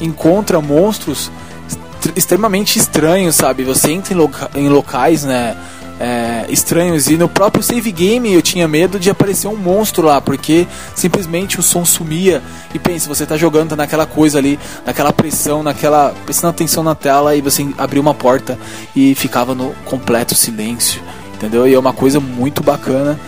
[0.00, 1.30] encontra monstros
[2.16, 3.64] extremamente estranhos, sabe?
[3.64, 5.56] Você entra em, loca em locais, né?
[5.98, 7.08] é, estranhos.
[7.08, 11.58] E no próprio save game eu tinha medo de aparecer um monstro lá, porque simplesmente
[11.58, 12.42] o som sumia.
[12.72, 16.14] E pense, você tá jogando tá naquela coisa ali, naquela pressão, naquela.
[16.24, 18.58] prestando atenção na tela e você abriu uma porta
[18.94, 21.02] e ficava no completo silêncio.
[21.34, 21.66] Entendeu?
[21.66, 23.18] E é uma coisa muito bacana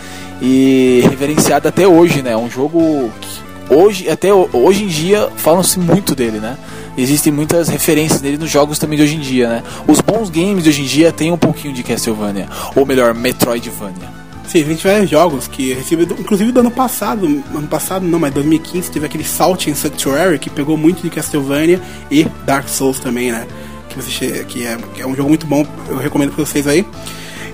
[0.41, 2.35] e reverenciada até hoje, né?
[2.37, 6.57] Um jogo que hoje, até hoje em dia, falam-se muito dele, né?
[6.97, 9.63] Existem muitas referências dele nos jogos também de hoje em dia, né?
[9.87, 14.17] Os bons games de hoje em dia têm um pouquinho de Castlevania, ou melhor, Metroidvania.
[14.47, 18.89] Sim, a gente jogos que recebi, inclusive do ano passado, ano passado não, mas 2015
[18.89, 23.45] teve aquele Salt in Sanctuary que pegou muito de Castlevania e Dark Souls também, né?
[23.89, 26.85] Que, você, que, é, que é um jogo muito bom, eu recomendo pra vocês aí.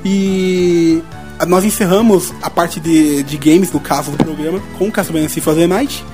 [0.05, 1.01] E
[1.47, 5.67] nós encerramos a parte de, de games, no caso do programa, com Castlevania Symphony of
[5.67, 6.05] the Night.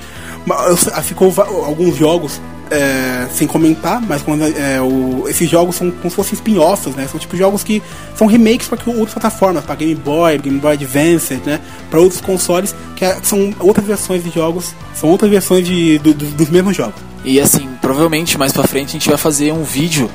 [1.04, 1.34] Ficou
[1.66, 2.40] alguns jogos
[2.72, 7.08] é, sem comentar, mas quando, é, o, esses jogos são como se fossem spin-offs, né?
[7.10, 7.82] São tipo jogos que
[8.16, 11.60] são remakes para outras plataformas, para Game Boy, Game Boy Advance, né?
[11.90, 16.14] Para outros consoles, que é, são outras versões de jogos, são outras versões de, do,
[16.14, 17.02] do, dos mesmos jogos.
[17.24, 20.10] E assim, provavelmente mais pra frente a gente vai fazer um vídeo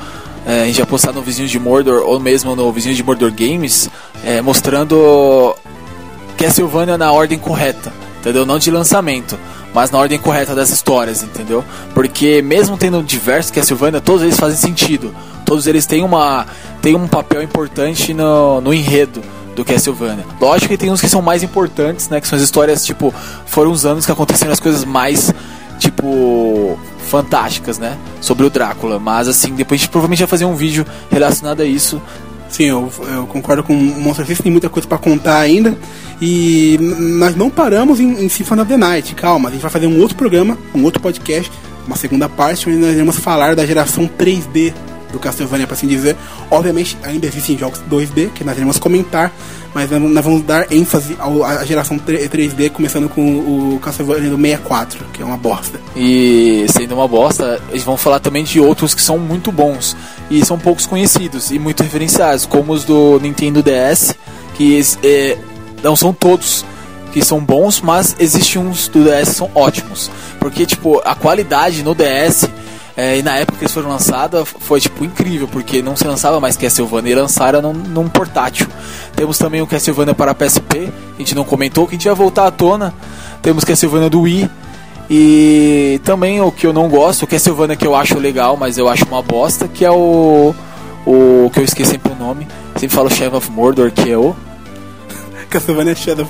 [0.47, 3.33] é, a gente vai postar no Vizinho de Mordor ou mesmo no Vizinho de Mordor
[3.33, 3.89] Games
[4.23, 5.57] é, mostrando
[6.37, 8.45] Castlevania na ordem correta, entendeu?
[8.45, 9.39] Não de lançamento
[9.75, 11.65] mas na ordem correta das histórias, entendeu?
[11.93, 15.15] Porque mesmo tendo diversos Castlevania, todos eles fazem sentido.
[15.45, 16.47] Todos eles têm, uma,
[16.81, 19.21] têm um papel importante no, no enredo
[19.55, 20.25] do Castlevania.
[20.41, 22.21] Lógico que tem uns que são mais importantes, né?
[22.21, 23.13] Que são as histórias, tipo,
[23.47, 25.33] foram os anos que aconteceram as coisas mais,
[25.79, 26.79] tipo,
[27.09, 27.99] fantásticas, né?
[28.21, 28.99] Sobre o Drácula.
[28.99, 32.01] Mas assim, depois a gente provavelmente vai fazer um vídeo relacionado a isso.
[32.49, 35.77] Sim, eu, eu concordo com o Monster tem muita coisa para contar ainda.
[36.21, 39.87] E nós não paramos em, em Symphony of the Night, calma, a gente vai fazer
[39.87, 41.51] um outro programa, um outro podcast,
[41.87, 44.73] uma segunda parte, onde nós vamos falar da geração 3D
[45.15, 46.17] do Castlevania, para assim dizer.
[46.51, 49.33] Obviamente, ainda existem jogos 2D que nós iremos comentar,
[49.73, 55.23] mas nós vamos dar ênfase à geração 3D, começando com o Castlevania do 64, que
[55.23, 55.81] é uma bosta.
[55.97, 59.97] E sendo uma bosta, eles vão falar também de outros que são muito bons
[60.31, 64.15] e são poucos conhecidos e muito referenciados, como os do Nintendo DS,
[64.55, 65.39] que é,
[65.85, 66.65] não são todos
[67.13, 70.11] que são bons, mas existem uns do DS que são ótimos.
[70.41, 72.49] Porque, tipo, a qualidade no DS
[72.97, 76.41] é, e na época que eles foram lançados foi tipo incrível, porque não se lançava
[76.41, 78.67] mais Castlevania e lançaram num, num portátil.
[79.17, 82.47] Temos também o Castlevania para PSP, a gente não comentou, que a gente vai voltar
[82.47, 82.95] à tona.
[83.43, 84.51] Temos Castlevania do Wii.
[85.11, 88.89] E também o que eu não gosto, o Castlevania que eu acho legal, mas eu
[88.89, 90.55] acho uma bosta, que é o.
[91.07, 92.49] O que eu esqueci sempre o nome.
[92.77, 94.35] Sempre falo Shadow of Mordor, que é o.
[95.45, 96.27] Castlevania Shadow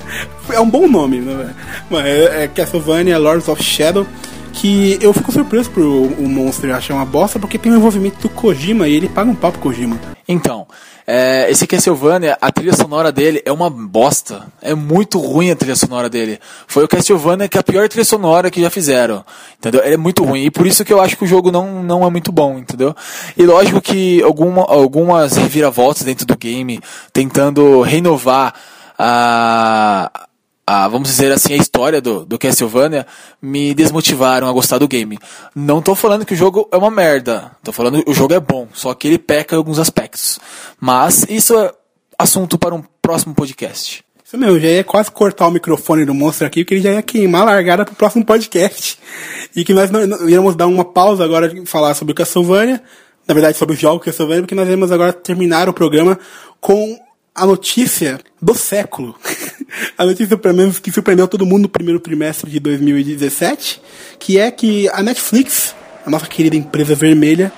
[0.50, 1.54] é um bom nome, né?
[1.90, 4.06] Mas é, é Castlevania Lords of Shadow.
[4.54, 8.28] Que eu fico surpreso por o Monster achar uma bosta, porque tem o envolvimento do
[8.28, 9.98] Kojima e ele paga um papo Kojima.
[10.26, 10.66] Então,
[11.06, 14.46] é, esse Castlevania, a trilha sonora dele é uma bosta.
[14.62, 16.40] É muito ruim a trilha sonora dele.
[16.66, 19.24] Foi o Castlevania que é a pior trilha sonora que já fizeram.
[19.58, 19.82] Entendeu?
[19.84, 20.44] Ele é muito ruim.
[20.44, 22.96] E por isso que eu acho que o jogo não, não é muito bom, entendeu?
[23.36, 26.80] E lógico que alguma, algumas reviravoltas dentro do game,
[27.12, 28.54] tentando renovar
[28.98, 30.10] a
[30.66, 33.06] a, vamos dizer assim, a história do, do Castlevania
[33.40, 35.18] me desmotivaram a gostar do game.
[35.54, 38.40] Não tô falando que o jogo é uma merda, tô falando que o jogo é
[38.40, 40.38] bom, só que ele peca em alguns aspectos.
[40.80, 41.72] Mas isso é
[42.18, 44.04] assunto para um próximo podcast.
[44.24, 47.02] Isso mesmo, já ia quase cortar o microfone do monstro aqui, porque ele já ia
[47.02, 48.98] queimar a largada pro próximo podcast.
[49.54, 52.82] E que nós não, não, íamos dar uma pausa agora de falar sobre o Castlevania,
[53.28, 56.18] na verdade sobre o jogo Castlevania, porque nós íamos agora terminar o programa
[56.58, 56.98] com
[57.34, 59.14] a notícia do século.
[59.96, 63.80] a notícia, pelo menos, que surpreendeu todo mundo no primeiro trimestre de 2017,
[64.18, 65.74] que é que a Netflix,
[66.06, 67.52] a nossa querida empresa vermelha,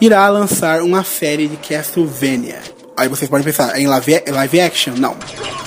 [0.00, 2.58] irá lançar uma série de Castlevania.
[2.96, 4.94] Aí vocês podem pensar, é em live, live action?
[4.96, 5.16] Não,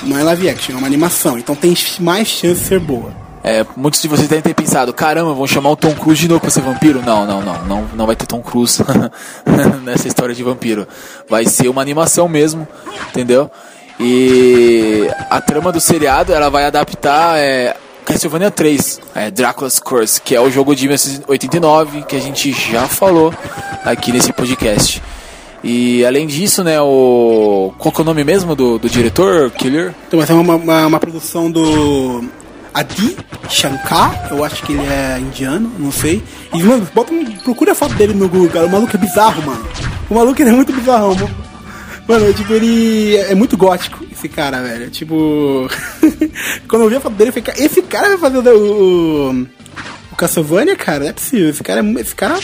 [0.03, 3.23] não é live action, é uma animação, então tem mais chance de ser boa.
[3.43, 6.39] É, muitos de vocês devem ter pensado, caramba, vão chamar o Tom Cruise de novo
[6.39, 7.01] pra ser vampiro?
[7.01, 8.81] Não, não, não, não, não vai ter Tom Cruise
[9.83, 10.87] nessa história de vampiro.
[11.29, 12.65] Vai ser uma animação mesmo,
[13.09, 13.51] entendeu?
[14.05, 17.73] E a trama do seriado, ela vai adaptar é,
[18.03, 22.85] Castlevania 3, é, Dracula's Curse, que é o jogo de 1989 que a gente já
[22.85, 23.33] falou
[23.85, 25.01] aqui nesse podcast.
[25.63, 27.73] E além disso, né, o.
[27.77, 29.93] Qual que é o nome mesmo do, do diretor, Killer?
[30.05, 32.25] Então vai ser uma, uma, uma produção do
[32.73, 33.15] Adi
[33.47, 36.21] Shankar, eu acho que ele é indiano, não sei.
[36.53, 38.65] E, mano, bota procura a foto dele no Google.
[38.65, 39.65] O maluco é bizarro, mano.
[40.09, 41.52] O maluco é muito bizarro, mano.
[42.07, 44.89] Mano, tipo, ele é muito gótico, esse cara, velho.
[44.89, 45.69] Tipo.
[46.67, 49.31] Quando eu vi a foto dele, eu falei, esse cara vai fazer o.
[49.31, 49.47] O,
[50.11, 50.99] o Castlevania, cara?
[50.99, 51.49] Não é possível.
[51.49, 52.01] Esse cara é.
[52.01, 52.37] Esse cara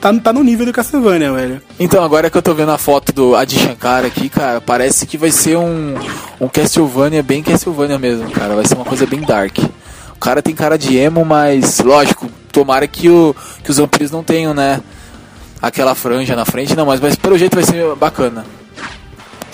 [0.00, 1.62] tá, tá no nível do Castlevania, velho.
[1.80, 5.16] Então, agora que eu tô vendo a foto do Adi Shankar aqui, cara, parece que
[5.16, 5.94] vai ser um,
[6.38, 8.54] um Castlevania bem Castlevania mesmo, cara.
[8.54, 9.58] Vai ser uma coisa bem dark.
[10.14, 14.22] O cara tem cara de emo, mas, lógico, tomara que, o, que os vampiros não
[14.22, 14.82] tenham, né?
[15.60, 18.44] Aquela franja na frente, não, mas, mas pelo jeito vai ser bacana.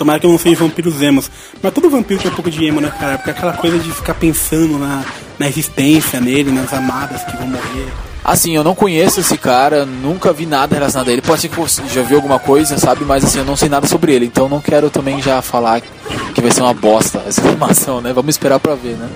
[0.01, 1.29] Tomara que eu não seja vampiros emos.
[1.61, 3.19] Mas todo vampiro tem um pouco de emo, né, cara?
[3.19, 5.05] Porque é aquela coisa de ficar pensando na,
[5.37, 7.85] na existência nele, nas amadas que vão morrer.
[8.25, 11.21] Assim, eu não conheço esse cara, nunca vi nada relacionado a ele.
[11.21, 13.05] Pode ser que você já viu alguma coisa, sabe?
[13.05, 14.25] Mas assim, eu não sei nada sobre ele.
[14.25, 18.11] Então não quero também já falar que vai ser uma bosta essa informação, né?
[18.11, 19.07] Vamos esperar pra ver, né?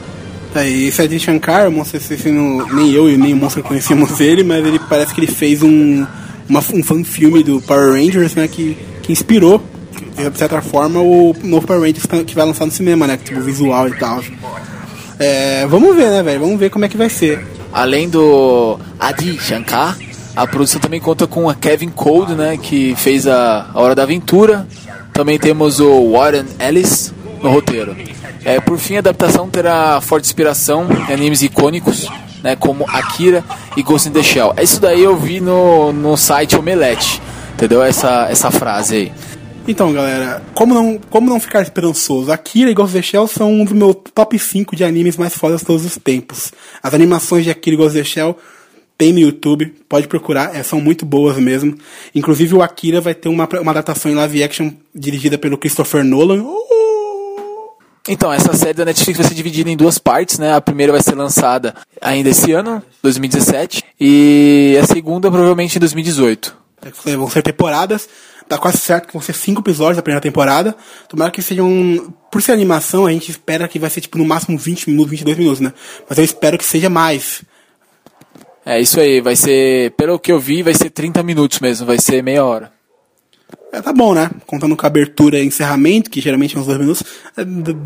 [0.53, 3.63] É, e esse Adi Shankar, não sei se não, nem eu e nem o Monster
[3.63, 6.05] conhecíamos ele, mas ele parece que ele fez um,
[6.47, 8.47] uma, um fan-filme do Power Rangers, né?
[8.47, 9.63] Que, que inspirou,
[10.31, 13.17] de certa forma, o novo Power Rangers que vai lançar no cinema, né?
[13.17, 14.21] Tipo, visual e tal.
[15.19, 16.39] É, vamos ver, né, velho?
[16.39, 17.45] Vamos ver como é que vai ser.
[17.71, 19.97] Além do Adi Shankar,
[20.35, 24.67] a produção também conta com a Kevin Cold, né, que fez a, Hora da Aventura.
[25.13, 27.95] Também temos o Warren Ellis no roteiro.
[28.43, 32.07] É, por fim, a adaptação terá forte inspiração em animes icônicos,
[32.43, 33.43] né, como Akira
[33.77, 34.53] e Ghost in the Shell.
[34.61, 37.21] Isso daí eu vi no, no site Omelete,
[37.53, 37.81] entendeu?
[37.81, 39.11] Essa, essa frase aí.
[39.67, 42.31] Então, galera, como não, como não ficar esperançoso?
[42.31, 45.35] Akira e Ghost of the Shell são um dos meus top 5 de animes mais
[45.35, 46.53] fodas de todos os tempos.
[46.83, 48.37] As animações de Akira e Ghost of the Shell
[48.95, 51.75] tem no YouTube, pode procurar, é, são muito boas mesmo.
[52.13, 56.43] Inclusive o Akira vai ter uma, uma adaptação em live action dirigida pelo Christopher Nolan.
[56.43, 56.65] Uh!
[58.07, 60.53] Então, essa série da Netflix vai ser dividida em duas partes, né?
[60.53, 66.55] A primeira vai ser lançada ainda esse ano, 2017, e a segunda provavelmente em 2018.
[67.07, 68.07] É, vão ser temporadas
[68.47, 70.75] tá quase certo que vão ser cinco episódios da primeira temporada.
[71.07, 72.13] Tomara que sejam.
[72.31, 75.37] Por ser animação, a gente espera que vai ser tipo no máximo 20 minutos, 22
[75.37, 75.73] minutos, né?
[76.07, 77.43] Mas eu espero que seja mais.
[78.65, 79.91] É isso aí, vai ser.
[79.91, 82.73] Pelo que eu vi, vai ser 30 minutos mesmo, vai ser meia hora.
[83.71, 84.31] É, tá bom, né?
[84.47, 87.03] Contando com a abertura e encerramento, que geralmente é uns dois minutos,
[87.35, 87.43] é,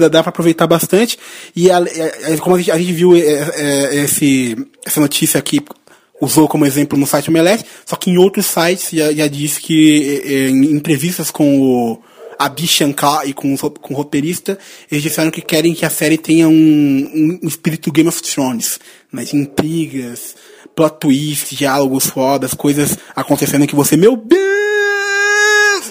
[0.08, 1.18] dá pra aproveitar bastante.
[1.56, 4.56] E a, a, como a gente, a gente viu é, é, esse,
[4.86, 5.60] essa notícia aqui
[6.22, 10.22] usou como exemplo no site Omelete, só que em outros sites já, já disse que
[10.26, 12.02] é, é, em entrevistas com o
[12.40, 14.58] Abi Shankar e com, com o roteirista,
[14.90, 18.80] eles disseram que querem que a série tenha um, um, espírito Game of Thrones,
[19.14, 20.36] de intrigas,
[20.74, 24.40] plot twists, diálogos fodas, coisas acontecendo que você, meu Deus!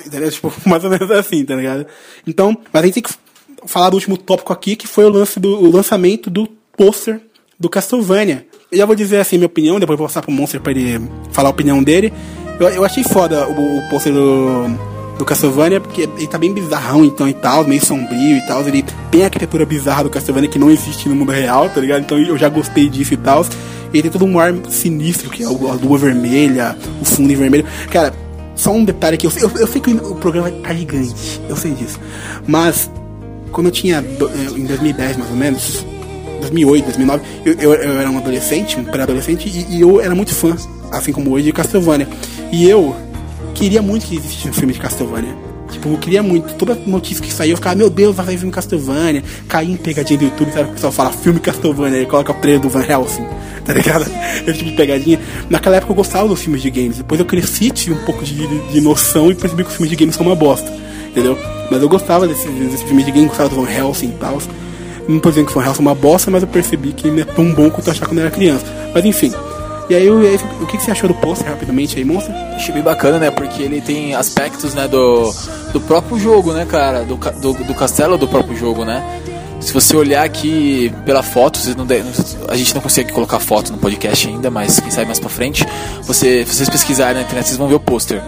[0.06, 0.30] Entendeu?
[0.30, 1.86] Tipo, mais ou menos assim, tá ligado?
[2.26, 3.14] Então, mas a gente tem que
[3.66, 7.20] falar do último tópico aqui, que foi o, lance do, o lançamento do pôster
[7.60, 8.46] do Castlevania.
[8.70, 11.00] Já vou dizer assim minha opinião, depois vou passar pro Monster pra ele
[11.32, 12.12] falar a opinião dele.
[12.60, 14.68] Eu, eu achei foda o, o pôster do,
[15.16, 18.60] do Castlevania, porque ele tá bem bizarrão então e tal, meio sombrio e tal.
[18.68, 22.00] Ele tem a arquitetura bizarra do Castlevania que não existe no mundo real, tá ligado?
[22.00, 23.42] Então eu já gostei disso e tal.
[23.92, 27.64] Ele tem todo um ar sinistro, que é a lua vermelha, o fundo em vermelho.
[27.90, 28.12] Cara,
[28.54, 31.72] só um detalhe que eu, eu, eu sei que o programa tá gigante, eu sei
[31.72, 31.98] disso.
[32.46, 32.90] Mas,
[33.50, 34.04] quando eu tinha,
[34.54, 35.86] em 2010 mais ou menos,
[36.40, 40.34] 2008, 2009, eu, eu, eu era um adolescente, um pré-adolescente, e, e, eu era muito
[40.34, 40.56] fã,
[40.90, 42.08] assim como hoje, de Castlevania.
[42.52, 42.94] E eu
[43.54, 45.48] queria muito que existisse um filme de Castlevania.
[45.70, 46.54] Tipo, eu queria muito.
[46.54, 49.22] Toda notícia que saía, eu ficava, meu Deus, vai sair filme Castlevania.
[49.46, 50.70] Caí em pegadinha do YouTube, sabe?
[50.70, 53.26] O pessoal fala filme Castlevania, e coloca o trailer do Van Helsing,
[53.64, 54.06] tá ligado?
[54.46, 55.20] Esse tipo de pegadinha.
[55.50, 56.96] Naquela época eu gostava dos filmes de games.
[56.98, 59.96] Depois eu cresci, tive um pouco de, de noção e percebi que os filmes de
[59.96, 60.72] games são uma bosta,
[61.10, 61.38] entendeu?
[61.70, 64.38] Mas eu gostava desses, desses filmes de games, gostava do Van Helsing e tal.
[65.08, 67.24] Não tô dizendo que Van Helsing é uma bosta, mas eu percebi que não é
[67.24, 68.66] tão bom quanto eu achava quando eu era criança.
[68.94, 69.32] Mas enfim.
[69.88, 70.20] E aí, o,
[70.60, 72.34] o que, você achou do pôster, rapidamente, aí, Monster?
[72.54, 73.30] Achei bem bacana, né?
[73.30, 75.32] Porque ele tem aspectos, né, do,
[75.72, 77.04] do próprio jogo, né, cara?
[77.04, 79.02] Do, do, do castelo do próprio jogo, né?
[79.60, 81.74] Se você olhar aqui pela foto, de,
[82.48, 85.66] a gente não consegue colocar foto no podcast ainda, mas quem sabe mais pra frente,
[86.02, 88.22] você, vocês pesquisarem na internet, vocês vão ver o pôster.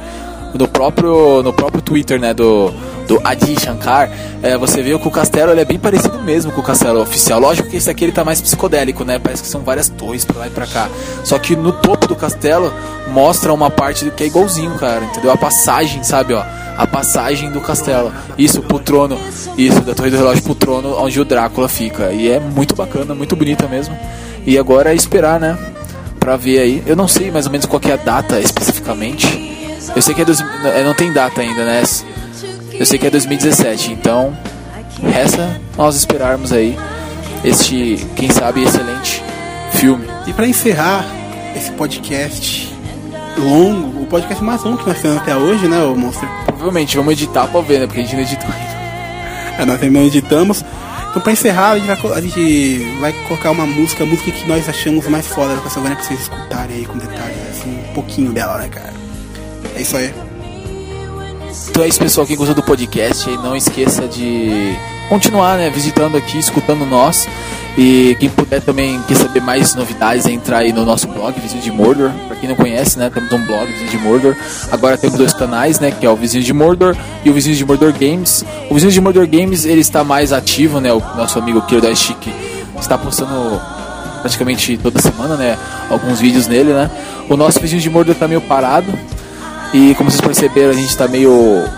[0.55, 2.73] No próprio, no próprio Twitter, né, do,
[3.07, 4.11] do Adi Shankar,
[4.43, 7.41] é, você vê que o castelo ele é bem parecido mesmo com o castelo oficial.
[7.41, 9.19] Lógico que esse aqui ele tá mais psicodélico, né?
[9.19, 10.89] Parece que são várias torres pra lá e pra cá.
[11.25, 12.73] Só que no topo do castelo
[13.09, 15.31] mostra uma parte que é igualzinho, cara, entendeu?
[15.31, 16.43] A passagem, sabe, ó
[16.81, 18.11] a passagem do castelo.
[18.39, 19.21] Isso pro trono,
[19.59, 22.11] isso da Torre do Relógio pro trono onde o Drácula fica.
[22.11, 23.95] E é muito bacana, muito bonita mesmo.
[24.47, 25.59] E agora é esperar, né?
[26.19, 26.83] Pra ver aí.
[26.87, 29.50] Eu não sei mais ou menos qual é a data especificamente.
[29.95, 31.83] Eu sei que é, dois, é não tem data ainda, né?
[32.73, 34.37] Eu sei que é 2017, então
[35.03, 36.79] resta nós esperarmos aí
[37.45, 39.23] este, quem sabe, excelente
[39.73, 40.07] filme.
[40.27, 41.05] E para encerrar
[41.57, 42.75] esse podcast
[43.37, 46.29] longo, o podcast mais longo que nós temos até hoje, né, o Monster?
[46.47, 47.87] Provavelmente, vamos editar pra ver, né?
[47.87, 49.62] Porque a gente não editou ainda.
[49.62, 50.65] É, nós ainda não editamos.
[51.11, 54.47] Então pra encerrar, a gente, vai, a gente vai colocar uma música, a música que
[54.47, 58.33] nós achamos mais foda da Castlevania pra vocês escutarem aí com detalhes, assim, um pouquinho
[58.33, 59.00] dela, né, cara?
[59.81, 60.12] É isso aí.
[61.70, 62.27] Então é isso, pessoal.
[62.27, 64.77] Quem gostou do podcast, não esqueça de
[65.09, 67.27] continuar, né, visitando aqui, escutando nós.
[67.78, 71.62] E quem puder também quer saber mais novidades, é entrar aí no nosso blog, Vizinho
[71.62, 72.11] de Mordor.
[72.28, 74.36] Pra quem não conhece, né, temos um blog, Vizinho de Mordor.
[74.70, 76.94] Agora temos dois canais, né, que é o Vizinho de Mordor
[77.24, 78.44] e o Vizinho de Mordor Games.
[78.69, 81.94] O Vizinho de Mordor Games, ele está mais ativo, né, o nosso amigo Kiro da
[81.94, 82.28] Chic
[82.78, 83.59] está postando
[84.20, 85.57] praticamente toda semana, né,
[85.89, 86.90] alguns vídeos nele, né.
[87.31, 88.93] O nosso Vizinho de Mordor tá meio parado,
[89.73, 91.31] e como vocês perceberam, a gente está meio.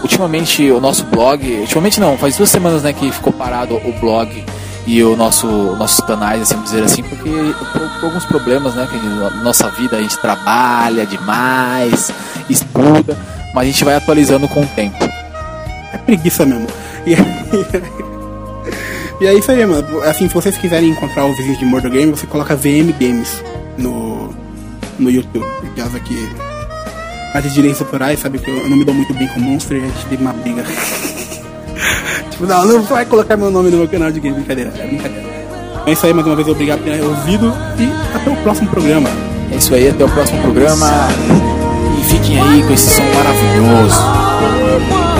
[0.02, 1.46] Ultimamente, o nosso blog.
[1.60, 4.44] Ultimamente não, faz duas semanas né, que ficou parado o blog
[4.86, 5.46] e o nosso
[5.76, 7.28] nossos canais, assim, dizer assim, porque
[7.72, 12.12] por, por alguns problemas, né, que na nossa vida a gente trabalha demais,
[12.48, 13.16] estuda,
[13.54, 14.98] mas a gente vai atualizando com o tempo.
[15.92, 16.66] É preguiça mesmo.
[19.20, 20.02] E, é isso aí, mano.
[20.02, 23.40] Assim, se vocês quiserem encontrar o vizinho de Murder Game, você coloca VM Games
[23.78, 24.34] no,
[24.98, 25.46] no YouTube.
[25.76, 25.96] Caso
[27.38, 29.84] aqui as direitos autorais, sabe que eu não me dou muito bem com Monster e
[29.84, 30.64] a gente teve uma briga.
[32.30, 35.32] tipo, não, não vai colocar meu nome no meu canal de game, brincadeira, é brincadeira.
[35.86, 39.08] É isso aí, mais uma vez, obrigado por ter ouvido e até o próximo programa.
[39.50, 40.88] É isso aí, até o próximo programa.
[41.98, 45.11] E fiquem aí com esse som maravilhoso.